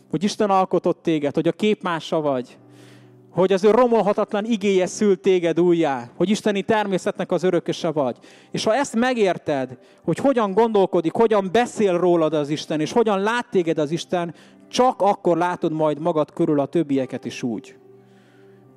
hogy 0.09 0.23
Isten 0.23 0.49
alkotott 0.49 1.01
téged, 1.03 1.33
hogy 1.35 1.47
a 1.47 1.51
képmása 1.51 2.21
vagy, 2.21 2.57
hogy 3.39 3.53
az 3.53 3.63
ő 3.63 3.71
romolhatatlan 3.71 4.45
igéje 4.45 4.85
szült 4.85 5.19
téged 5.19 5.59
újjá, 5.59 6.09
hogy 6.15 6.29
isteni 6.29 6.61
természetnek 6.61 7.31
az 7.31 7.43
örököse 7.43 7.91
vagy. 7.91 8.17
És 8.51 8.63
ha 8.63 8.75
ezt 8.75 8.95
megérted, 8.95 9.77
hogy 10.03 10.17
hogyan 10.17 10.51
gondolkodik, 10.53 11.13
hogyan 11.13 11.49
beszél 11.51 11.97
rólad 11.97 12.33
az 12.33 12.49
Isten, 12.49 12.79
és 12.79 12.91
hogyan 12.91 13.19
lát 13.19 13.47
téged 13.49 13.77
az 13.77 13.91
Isten, 13.91 14.33
csak 14.67 15.01
akkor 15.01 15.37
látod 15.37 15.71
majd 15.71 15.99
magad 15.99 16.33
körül 16.33 16.59
a 16.59 16.65
többieket 16.65 17.25
is 17.25 17.43
úgy. 17.43 17.75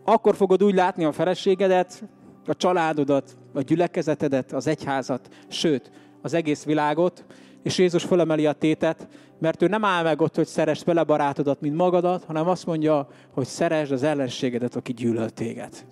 Akkor 0.04 0.36
fogod 0.36 0.62
úgy 0.62 0.74
látni 0.74 1.04
a 1.04 1.12
feleségedet, 1.12 2.02
a 2.46 2.56
családodat, 2.56 3.36
a 3.54 3.60
gyülekezetedet, 3.60 4.52
az 4.52 4.66
egyházat, 4.66 5.28
sőt, 5.48 5.90
az 6.22 6.34
egész 6.34 6.64
világot, 6.64 7.24
és 7.62 7.78
Jézus 7.78 8.04
fölemeli 8.04 8.46
a 8.46 8.52
tétet, 8.52 9.08
mert 9.40 9.62
ő 9.62 9.66
nem 9.66 9.84
áll 9.84 10.02
meg 10.02 10.20
ott, 10.20 10.34
hogy 10.34 10.46
szeresd 10.46 10.84
vele 10.84 11.02
barátodat, 11.02 11.60
mint 11.60 11.76
magadat, 11.76 12.24
hanem 12.24 12.48
azt 12.48 12.66
mondja, 12.66 13.08
hogy 13.30 13.46
szeresd 13.46 13.92
az 13.92 14.02
ellenségedet, 14.02 14.76
aki 14.76 14.92
gyűlöl 14.92 15.30
téged. 15.30 15.84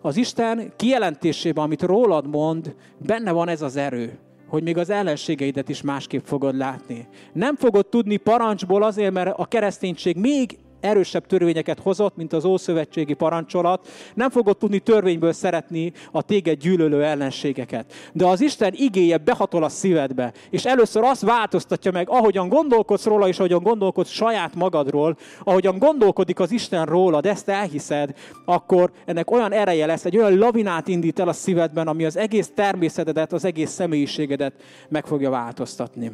Az 0.00 0.16
Isten 0.16 0.72
kijelentésében, 0.76 1.64
amit 1.64 1.82
rólad 1.82 2.28
mond, 2.28 2.74
benne 2.98 3.32
van 3.32 3.48
ez 3.48 3.62
az 3.62 3.76
erő, 3.76 4.18
hogy 4.48 4.62
még 4.62 4.76
az 4.76 4.90
ellenségeidet 4.90 5.68
is 5.68 5.82
másképp 5.82 6.24
fogod 6.24 6.56
látni. 6.56 7.08
Nem 7.32 7.56
fogod 7.56 7.86
tudni 7.86 8.16
parancsból 8.16 8.82
azért, 8.82 9.12
mert 9.12 9.38
a 9.38 9.46
kereszténység 9.46 10.16
még 10.16 10.58
erősebb 10.80 11.26
törvényeket 11.26 11.80
hozott, 11.80 12.16
mint 12.16 12.32
az 12.32 12.44
Ószövetségi 12.44 13.14
parancsolat. 13.14 13.88
Nem 14.14 14.30
fogod 14.30 14.56
tudni 14.56 14.78
törvényből 14.78 15.32
szeretni 15.32 15.92
a 16.12 16.22
téged 16.22 16.58
gyűlölő 16.58 17.04
ellenségeket. 17.04 17.92
De 18.12 18.26
az 18.26 18.40
Isten 18.40 18.72
igéje 18.76 19.16
behatol 19.16 19.64
a 19.64 19.68
szívedbe, 19.68 20.32
és 20.50 20.64
először 20.64 21.02
azt 21.04 21.22
változtatja 21.22 21.90
meg, 21.90 22.08
ahogyan 22.10 22.48
gondolkodsz 22.48 23.04
róla, 23.04 23.28
és 23.28 23.38
ahogyan 23.38 23.62
gondolkodsz 23.62 24.10
saját 24.10 24.54
magadról, 24.54 25.16
ahogyan 25.44 25.78
gondolkodik 25.78 26.40
az 26.40 26.50
Isten 26.50 26.84
rólad, 26.86 27.26
ezt 27.26 27.48
elhiszed, 27.48 28.14
akkor 28.44 28.90
ennek 29.04 29.30
olyan 29.30 29.52
ereje 29.52 29.86
lesz, 29.86 30.04
egy 30.04 30.16
olyan 30.16 30.38
lavinát 30.38 30.88
indít 30.88 31.18
el 31.18 31.28
a 31.28 31.32
szívedben, 31.32 31.88
ami 31.88 32.04
az 32.04 32.16
egész 32.16 32.50
természetedet, 32.54 33.32
az 33.32 33.44
egész 33.44 33.70
személyiségedet 33.70 34.52
meg 34.88 35.06
fogja 35.06 35.30
változtatni. 35.30 36.12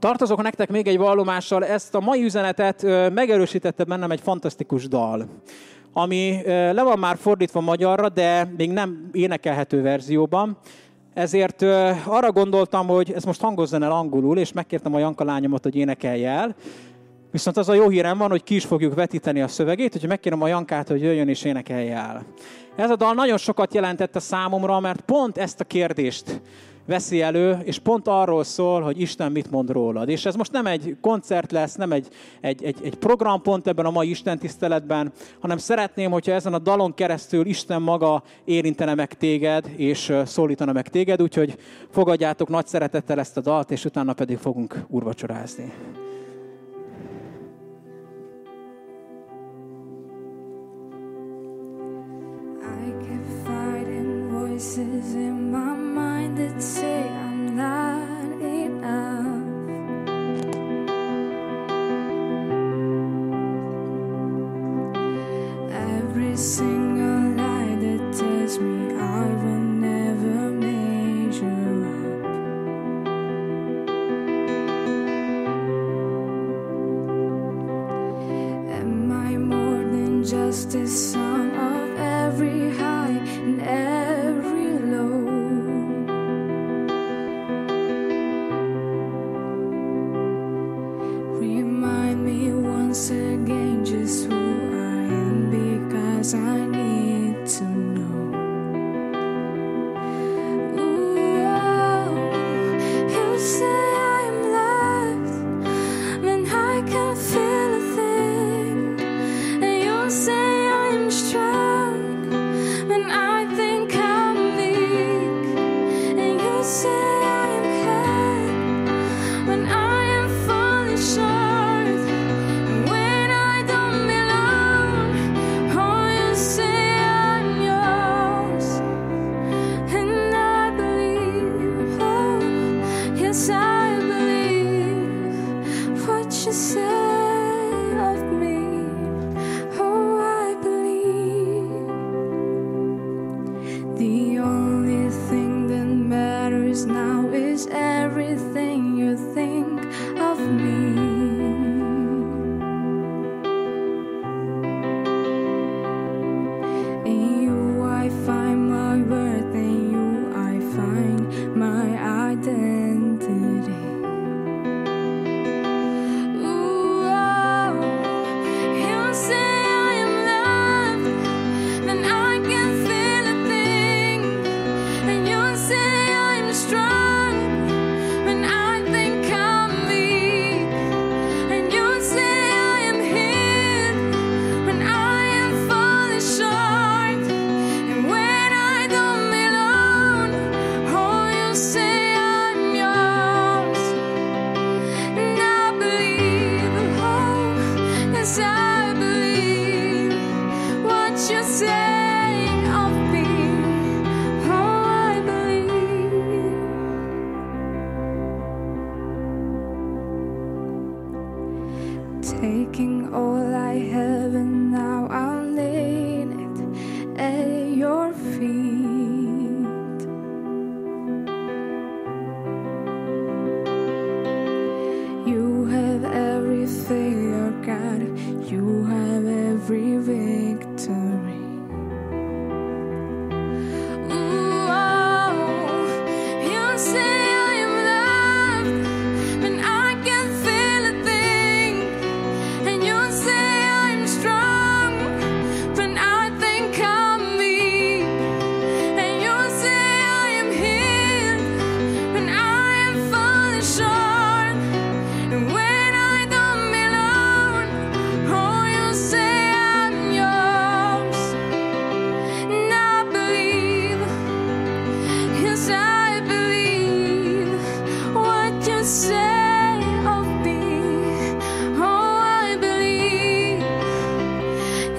Tartozok 0.00 0.42
nektek 0.42 0.70
még 0.70 0.86
egy 0.86 0.98
vallomással, 0.98 1.64
ezt 1.64 1.94
a 1.94 2.00
mai 2.00 2.24
üzenetet 2.24 2.82
megerősítette 3.14 3.84
bennem 3.84 4.10
egy 4.10 4.20
fantasztikus 4.20 4.88
dal, 4.88 5.26
ami 5.92 6.40
le 6.46 6.82
van 6.82 6.98
már 6.98 7.16
fordítva 7.16 7.60
magyarra, 7.60 8.08
de 8.08 8.52
még 8.56 8.70
nem 8.70 9.08
énekelhető 9.12 9.82
verzióban. 9.82 10.58
Ezért 11.14 11.62
arra 12.06 12.32
gondoltam, 12.32 12.86
hogy 12.86 13.12
ez 13.12 13.24
most 13.24 13.40
hangozzon 13.40 13.82
el 13.82 13.92
angolul, 13.92 14.38
és 14.38 14.52
megkértem 14.52 14.94
a 14.94 14.98
Janka 14.98 15.24
lányomat, 15.24 15.62
hogy 15.62 15.76
énekelje 15.76 16.30
el. 16.30 16.54
Viszont 17.30 17.56
az 17.56 17.68
a 17.68 17.74
jó 17.74 17.88
hírem 17.88 18.18
van, 18.18 18.30
hogy 18.30 18.42
ki 18.42 18.54
is 18.54 18.64
fogjuk 18.64 18.94
vetíteni 18.94 19.40
a 19.42 19.48
szövegét, 19.48 19.94
úgyhogy 19.94 20.08
megkérem 20.08 20.42
a 20.42 20.48
Jankát, 20.48 20.88
hogy 20.88 21.02
jöjjön 21.02 21.28
és 21.28 21.44
énekelje 21.44 21.96
el. 21.96 22.24
Ez 22.76 22.90
a 22.90 22.96
dal 22.96 23.14
nagyon 23.14 23.38
sokat 23.38 23.74
jelentett 23.74 24.16
a 24.16 24.20
számomra, 24.20 24.80
mert 24.80 25.00
pont 25.00 25.38
ezt 25.38 25.60
a 25.60 25.64
kérdést 25.64 26.40
veszi 26.86 27.20
elő, 27.20 27.58
és 27.62 27.78
pont 27.78 28.08
arról 28.08 28.44
szól, 28.44 28.80
hogy 28.80 29.00
Isten 29.00 29.32
mit 29.32 29.50
mond 29.50 29.70
rólad. 29.70 30.08
És 30.08 30.26
ez 30.26 30.34
most 30.34 30.52
nem 30.52 30.66
egy 30.66 30.96
koncert 31.00 31.52
lesz, 31.52 31.74
nem 31.74 31.92
egy, 31.92 32.08
egy, 32.40 32.64
egy, 32.64 32.76
egy 32.82 32.94
programpont 32.94 33.66
ebben 33.66 33.84
a 33.84 33.90
mai 33.90 34.10
Isten 34.10 34.38
tiszteletben, 34.38 35.12
hanem 35.40 35.58
szeretném, 35.58 36.10
hogyha 36.10 36.32
ezen 36.32 36.54
a 36.54 36.58
dalon 36.58 36.94
keresztül 36.94 37.46
Isten 37.46 37.82
maga 37.82 38.22
érintene 38.44 38.94
meg 38.94 39.14
téged, 39.14 39.70
és 39.76 40.12
szólítana 40.24 40.72
meg 40.72 40.88
téged, 40.88 41.22
úgyhogy 41.22 41.56
fogadjátok 41.90 42.48
nagy 42.48 42.66
szeretettel 42.66 43.18
ezt 43.18 43.36
a 43.36 43.40
dalt, 43.40 43.70
és 43.70 43.84
utána 43.84 44.12
pedig 44.12 44.38
fogunk 44.38 44.84
urvacsorázni. 44.88 45.72
voices 54.60 55.14
in 55.14 55.39
that 56.40 56.62
say 56.62 57.02
I'm 57.08 57.54
not 57.54 58.40
enough. 58.40 59.46
Every 65.70 66.36
single 66.36 67.36
lie 67.36 67.74
that 67.84 68.02
tells 68.18 68.58
me 68.58 68.94
I 68.94 69.26
will 69.42 69.66
never 69.88 70.50
measure 70.64 71.84
up. 71.94 72.10
Am 78.80 79.12
I 79.12 79.36
more 79.36 79.84
than 79.94 80.24
just 80.24 80.74
a 80.74 80.86
song 80.86 81.49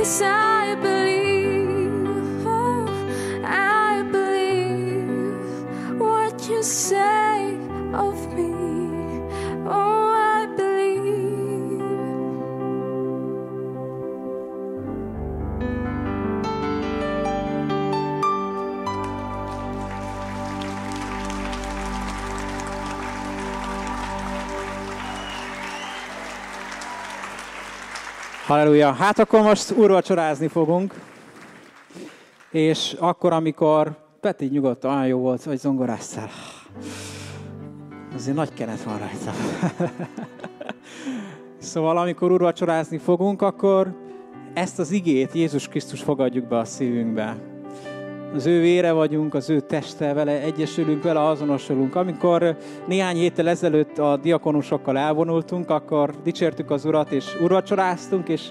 disciple. 0.04 1.01
Halleluja. 28.52 28.92
Hát 28.92 29.20
akkor 29.20 29.42
most 29.42 29.72
úrvacsorázni 29.72 30.48
fogunk. 30.48 30.94
És 32.50 32.96
akkor, 33.00 33.34
amikor 33.34 33.92
Peti 34.22 34.46
nyugodtan, 34.46 34.92
olyan 34.92 35.08
jó 35.08 35.20
volt, 35.20 35.44
hogy 35.44 35.58
zongoráztál. 35.58 36.30
Azért 38.16 38.36
nagy 38.36 38.54
kenet 38.54 38.84
van 38.84 38.98
rajta. 38.98 39.32
szóval, 41.72 41.98
amikor 41.98 42.32
úrvacsorázni 42.32 42.98
fogunk, 42.98 43.42
akkor 43.42 43.96
ezt 44.54 44.80
az 44.80 44.92
igét 44.92 45.34
Jézus 45.34 45.68
Krisztus 45.68 46.02
fogadjuk 46.02 46.48
be 46.48 46.58
a 46.58 46.66
szívünkbe. 46.66 47.51
Az 48.36 48.46
ő 48.46 48.62
vére 48.62 48.92
vagyunk, 48.92 49.34
az 49.34 49.50
ő 49.50 49.60
teste, 49.60 50.14
vele 50.14 50.42
egyesülünk, 50.42 51.04
vele 51.04 51.28
azonosulunk. 51.28 51.96
Amikor 51.96 52.58
néhány 52.88 53.16
héttel 53.16 53.50
ezelőtt 53.50 53.98
a 53.98 54.18
diakonusokkal 54.18 54.98
elvonultunk, 54.98 55.70
akkor 55.70 56.14
dicsértük 56.24 56.72
az 56.72 56.86
Urat, 56.86 57.12
és 57.12 57.26
urvacsoráztunk, 57.42 58.28
és 58.28 58.50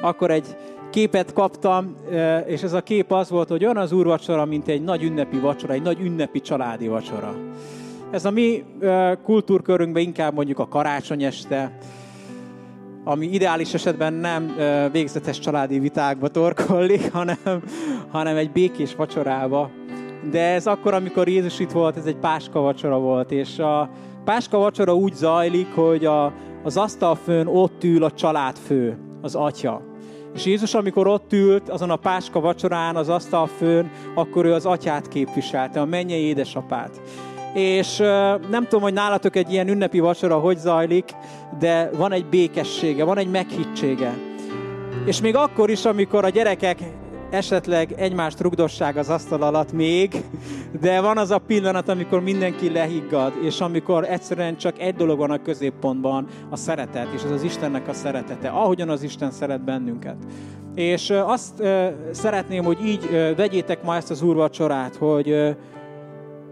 akkor 0.00 0.30
egy 0.30 0.56
képet 0.90 1.32
kaptam, 1.32 1.96
eh, 2.10 2.44
és 2.46 2.62
ez 2.62 2.72
a 2.72 2.80
kép 2.80 3.12
az 3.12 3.30
volt, 3.30 3.48
hogy 3.48 3.64
olyan 3.64 3.76
az 3.76 3.92
úrvacsora, 3.92 4.44
mint 4.44 4.68
egy 4.68 4.82
nagy 4.82 5.02
ünnepi 5.02 5.38
vacsora, 5.38 5.72
egy 5.72 5.82
nagy 5.82 6.00
ünnepi 6.00 6.40
családi 6.40 6.88
vacsora. 6.88 7.34
Ez 8.10 8.24
a 8.24 8.30
mi 8.30 8.64
eh, 8.80 9.12
kultúrkörünkben 9.24 10.02
inkább 10.02 10.34
mondjuk 10.34 10.58
a 10.58 10.68
karácsony 10.68 11.22
este, 11.22 11.78
ami 13.04 13.26
ideális 13.26 13.74
esetben 13.74 14.12
nem 14.12 14.56
végzetes 14.92 15.38
családi 15.38 15.78
vitákba 15.78 16.28
torkollik, 16.28 17.12
hanem, 17.18 17.62
hanem 18.10 18.36
egy 18.36 18.50
békés 18.50 18.94
vacsorába. 18.94 19.70
De 20.30 20.42
ez 20.42 20.66
akkor, 20.66 20.94
amikor 20.94 21.28
Jézus 21.28 21.58
itt 21.58 21.70
volt, 21.70 21.96
ez 21.96 22.04
egy 22.04 22.16
páska 22.16 22.60
vacsora 22.60 22.98
volt, 22.98 23.30
és 23.30 23.58
a 23.58 23.90
páska 24.24 24.58
vacsora 24.58 24.94
úgy 24.94 25.14
zajlik, 25.14 25.74
hogy 25.74 26.04
a, 26.04 26.32
az 26.62 26.76
asztalfőn 26.76 27.46
ott 27.46 27.84
ül 27.84 28.04
a 28.04 28.10
családfő, 28.10 28.98
az 29.20 29.34
atya. 29.34 29.82
És 30.34 30.46
Jézus, 30.46 30.74
amikor 30.74 31.06
ott 31.06 31.32
ült 31.32 31.68
azon 31.68 31.90
a 31.90 31.96
páska 31.96 32.40
vacsorán, 32.40 32.96
az 32.96 33.08
asztalfőn, 33.08 33.90
akkor 34.14 34.44
ő 34.44 34.52
az 34.52 34.66
atyát 34.66 35.08
képviselte, 35.08 35.80
a 35.80 35.84
mennyei 35.84 36.22
édesapát. 36.22 37.00
És 37.54 37.96
nem 38.50 38.62
tudom, 38.62 38.80
hogy 38.80 38.92
nálatok 38.92 39.36
egy 39.36 39.52
ilyen 39.52 39.68
ünnepi 39.68 39.98
vacsora 39.98 40.38
hogy 40.38 40.58
zajlik, 40.58 41.10
de 41.58 41.90
van 41.96 42.12
egy 42.12 42.26
békessége, 42.26 43.04
van 43.04 43.18
egy 43.18 43.30
meghittsége. 43.30 44.14
És 45.04 45.20
még 45.20 45.36
akkor 45.36 45.70
is, 45.70 45.84
amikor 45.84 46.24
a 46.24 46.28
gyerekek 46.28 46.78
esetleg 47.30 47.92
egymást 47.96 48.40
rugdossák 48.40 48.96
az 48.96 49.08
asztal 49.08 49.42
alatt 49.42 49.72
még, 49.72 50.24
de 50.80 51.00
van 51.00 51.18
az 51.18 51.30
a 51.30 51.38
pillanat, 51.38 51.88
amikor 51.88 52.22
mindenki 52.22 52.72
lehiggad, 52.72 53.32
és 53.42 53.60
amikor 53.60 54.04
egyszerűen 54.04 54.56
csak 54.56 54.78
egy 54.78 54.94
dolog 54.94 55.18
van 55.18 55.30
a 55.30 55.42
középpontban, 55.42 56.26
a 56.50 56.56
szeretet, 56.56 57.06
és 57.14 57.22
ez 57.22 57.30
az 57.30 57.42
Istennek 57.42 57.88
a 57.88 57.92
szeretete, 57.92 58.48
ahogyan 58.48 58.88
az 58.88 59.02
Isten 59.02 59.30
szeret 59.30 59.64
bennünket. 59.64 60.16
És 60.74 61.10
azt 61.10 61.62
szeretném, 62.10 62.64
hogy 62.64 62.78
így 62.84 63.34
vegyétek 63.36 63.82
ma 63.82 63.96
ezt 63.96 64.10
az 64.10 64.22
úrvacsorát, 64.22 64.96
hogy 64.96 65.56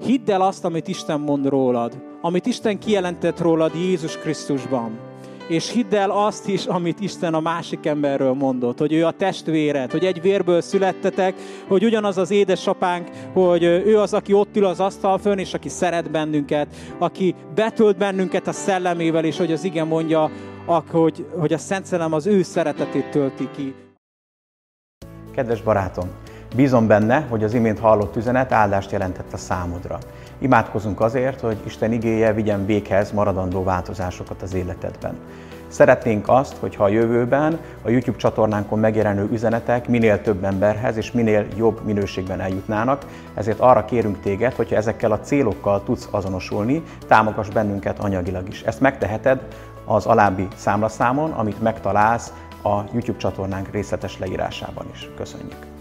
hidd 0.02 0.30
el 0.30 0.40
azt, 0.40 0.64
amit 0.64 0.88
Isten 0.88 1.20
mond 1.20 1.46
rólad, 1.48 1.98
amit 2.20 2.46
Isten 2.46 2.78
kijelentett 2.78 3.40
rólad 3.40 3.74
Jézus 3.74 4.16
Krisztusban 4.16 5.08
és 5.48 5.70
hidd 5.70 5.94
el 5.94 6.10
azt 6.10 6.48
is, 6.48 6.66
amit 6.66 7.00
Isten 7.00 7.34
a 7.34 7.40
másik 7.40 7.86
emberről 7.86 8.32
mondott, 8.32 8.78
hogy 8.78 8.92
ő 8.92 9.06
a 9.06 9.10
testvéred, 9.10 9.90
hogy 9.90 10.04
egy 10.04 10.20
vérből 10.20 10.60
születtetek, 10.60 11.34
hogy 11.68 11.84
ugyanaz 11.84 12.18
az 12.18 12.30
édesapánk, 12.30 13.08
hogy 13.32 13.62
ő 13.62 13.98
az, 13.98 14.14
aki 14.14 14.32
ott 14.32 14.56
ül 14.56 14.64
az 14.64 14.80
asztal 14.80 15.18
fönn, 15.18 15.38
és 15.38 15.54
aki 15.54 15.68
szeret 15.68 16.10
bennünket, 16.10 16.74
aki 16.98 17.34
betölt 17.54 17.96
bennünket 17.96 18.46
a 18.46 18.52
szellemével, 18.52 19.24
és 19.24 19.36
hogy 19.36 19.52
az 19.52 19.64
igen 19.64 19.86
mondja, 19.86 20.30
hogy, 20.90 21.26
hogy 21.38 21.52
a 21.52 21.58
Szent 21.58 21.84
Szellem 21.84 22.12
az 22.12 22.26
ő 22.26 22.42
szeretetét 22.42 23.10
tölti 23.10 23.48
ki. 23.56 23.74
Kedves 25.34 25.62
barátom, 25.62 26.08
bízom 26.54 26.86
benne, 26.86 27.26
hogy 27.28 27.44
az 27.44 27.54
imént 27.54 27.78
hallott 27.78 28.16
üzenet 28.16 28.52
áldást 28.52 28.90
jelentett 28.90 29.32
a 29.32 29.36
számodra. 29.36 29.98
Imádkozunk 30.38 31.00
azért, 31.00 31.40
hogy 31.40 31.56
Isten 31.64 31.92
igéje 31.92 32.32
vigyen 32.32 32.66
véghez 32.66 33.12
maradandó 33.12 33.64
változásokat 33.64 34.42
az 34.42 34.54
életedben. 34.54 35.16
Szeretnénk 35.68 36.28
azt, 36.28 36.56
hogyha 36.56 36.84
a 36.84 36.88
jövőben 36.88 37.58
a 37.82 37.90
YouTube 37.90 38.18
csatornánkon 38.18 38.78
megjelenő 38.78 39.28
üzenetek 39.32 39.88
minél 39.88 40.20
több 40.20 40.44
emberhez 40.44 40.96
és 40.96 41.12
minél 41.12 41.46
jobb 41.56 41.84
minőségben 41.84 42.40
eljutnának, 42.40 43.04
ezért 43.34 43.60
arra 43.60 43.84
kérünk 43.84 44.20
téged, 44.20 44.52
hogyha 44.52 44.76
ezekkel 44.76 45.12
a 45.12 45.20
célokkal 45.20 45.82
tudsz 45.82 46.08
azonosulni, 46.10 46.82
támogass 47.06 47.48
bennünket 47.48 47.98
anyagilag 47.98 48.48
is. 48.48 48.62
Ezt 48.62 48.80
megteheted 48.80 49.40
az 49.84 50.06
alábbi 50.06 50.48
számlaszámon, 50.56 51.30
amit 51.30 51.62
megtalálsz 51.62 52.32
a 52.62 52.80
YouTube 52.92 53.18
csatornánk 53.18 53.70
részletes 53.70 54.18
leírásában 54.18 54.86
is. 54.92 55.10
Köszönjük! 55.16 55.77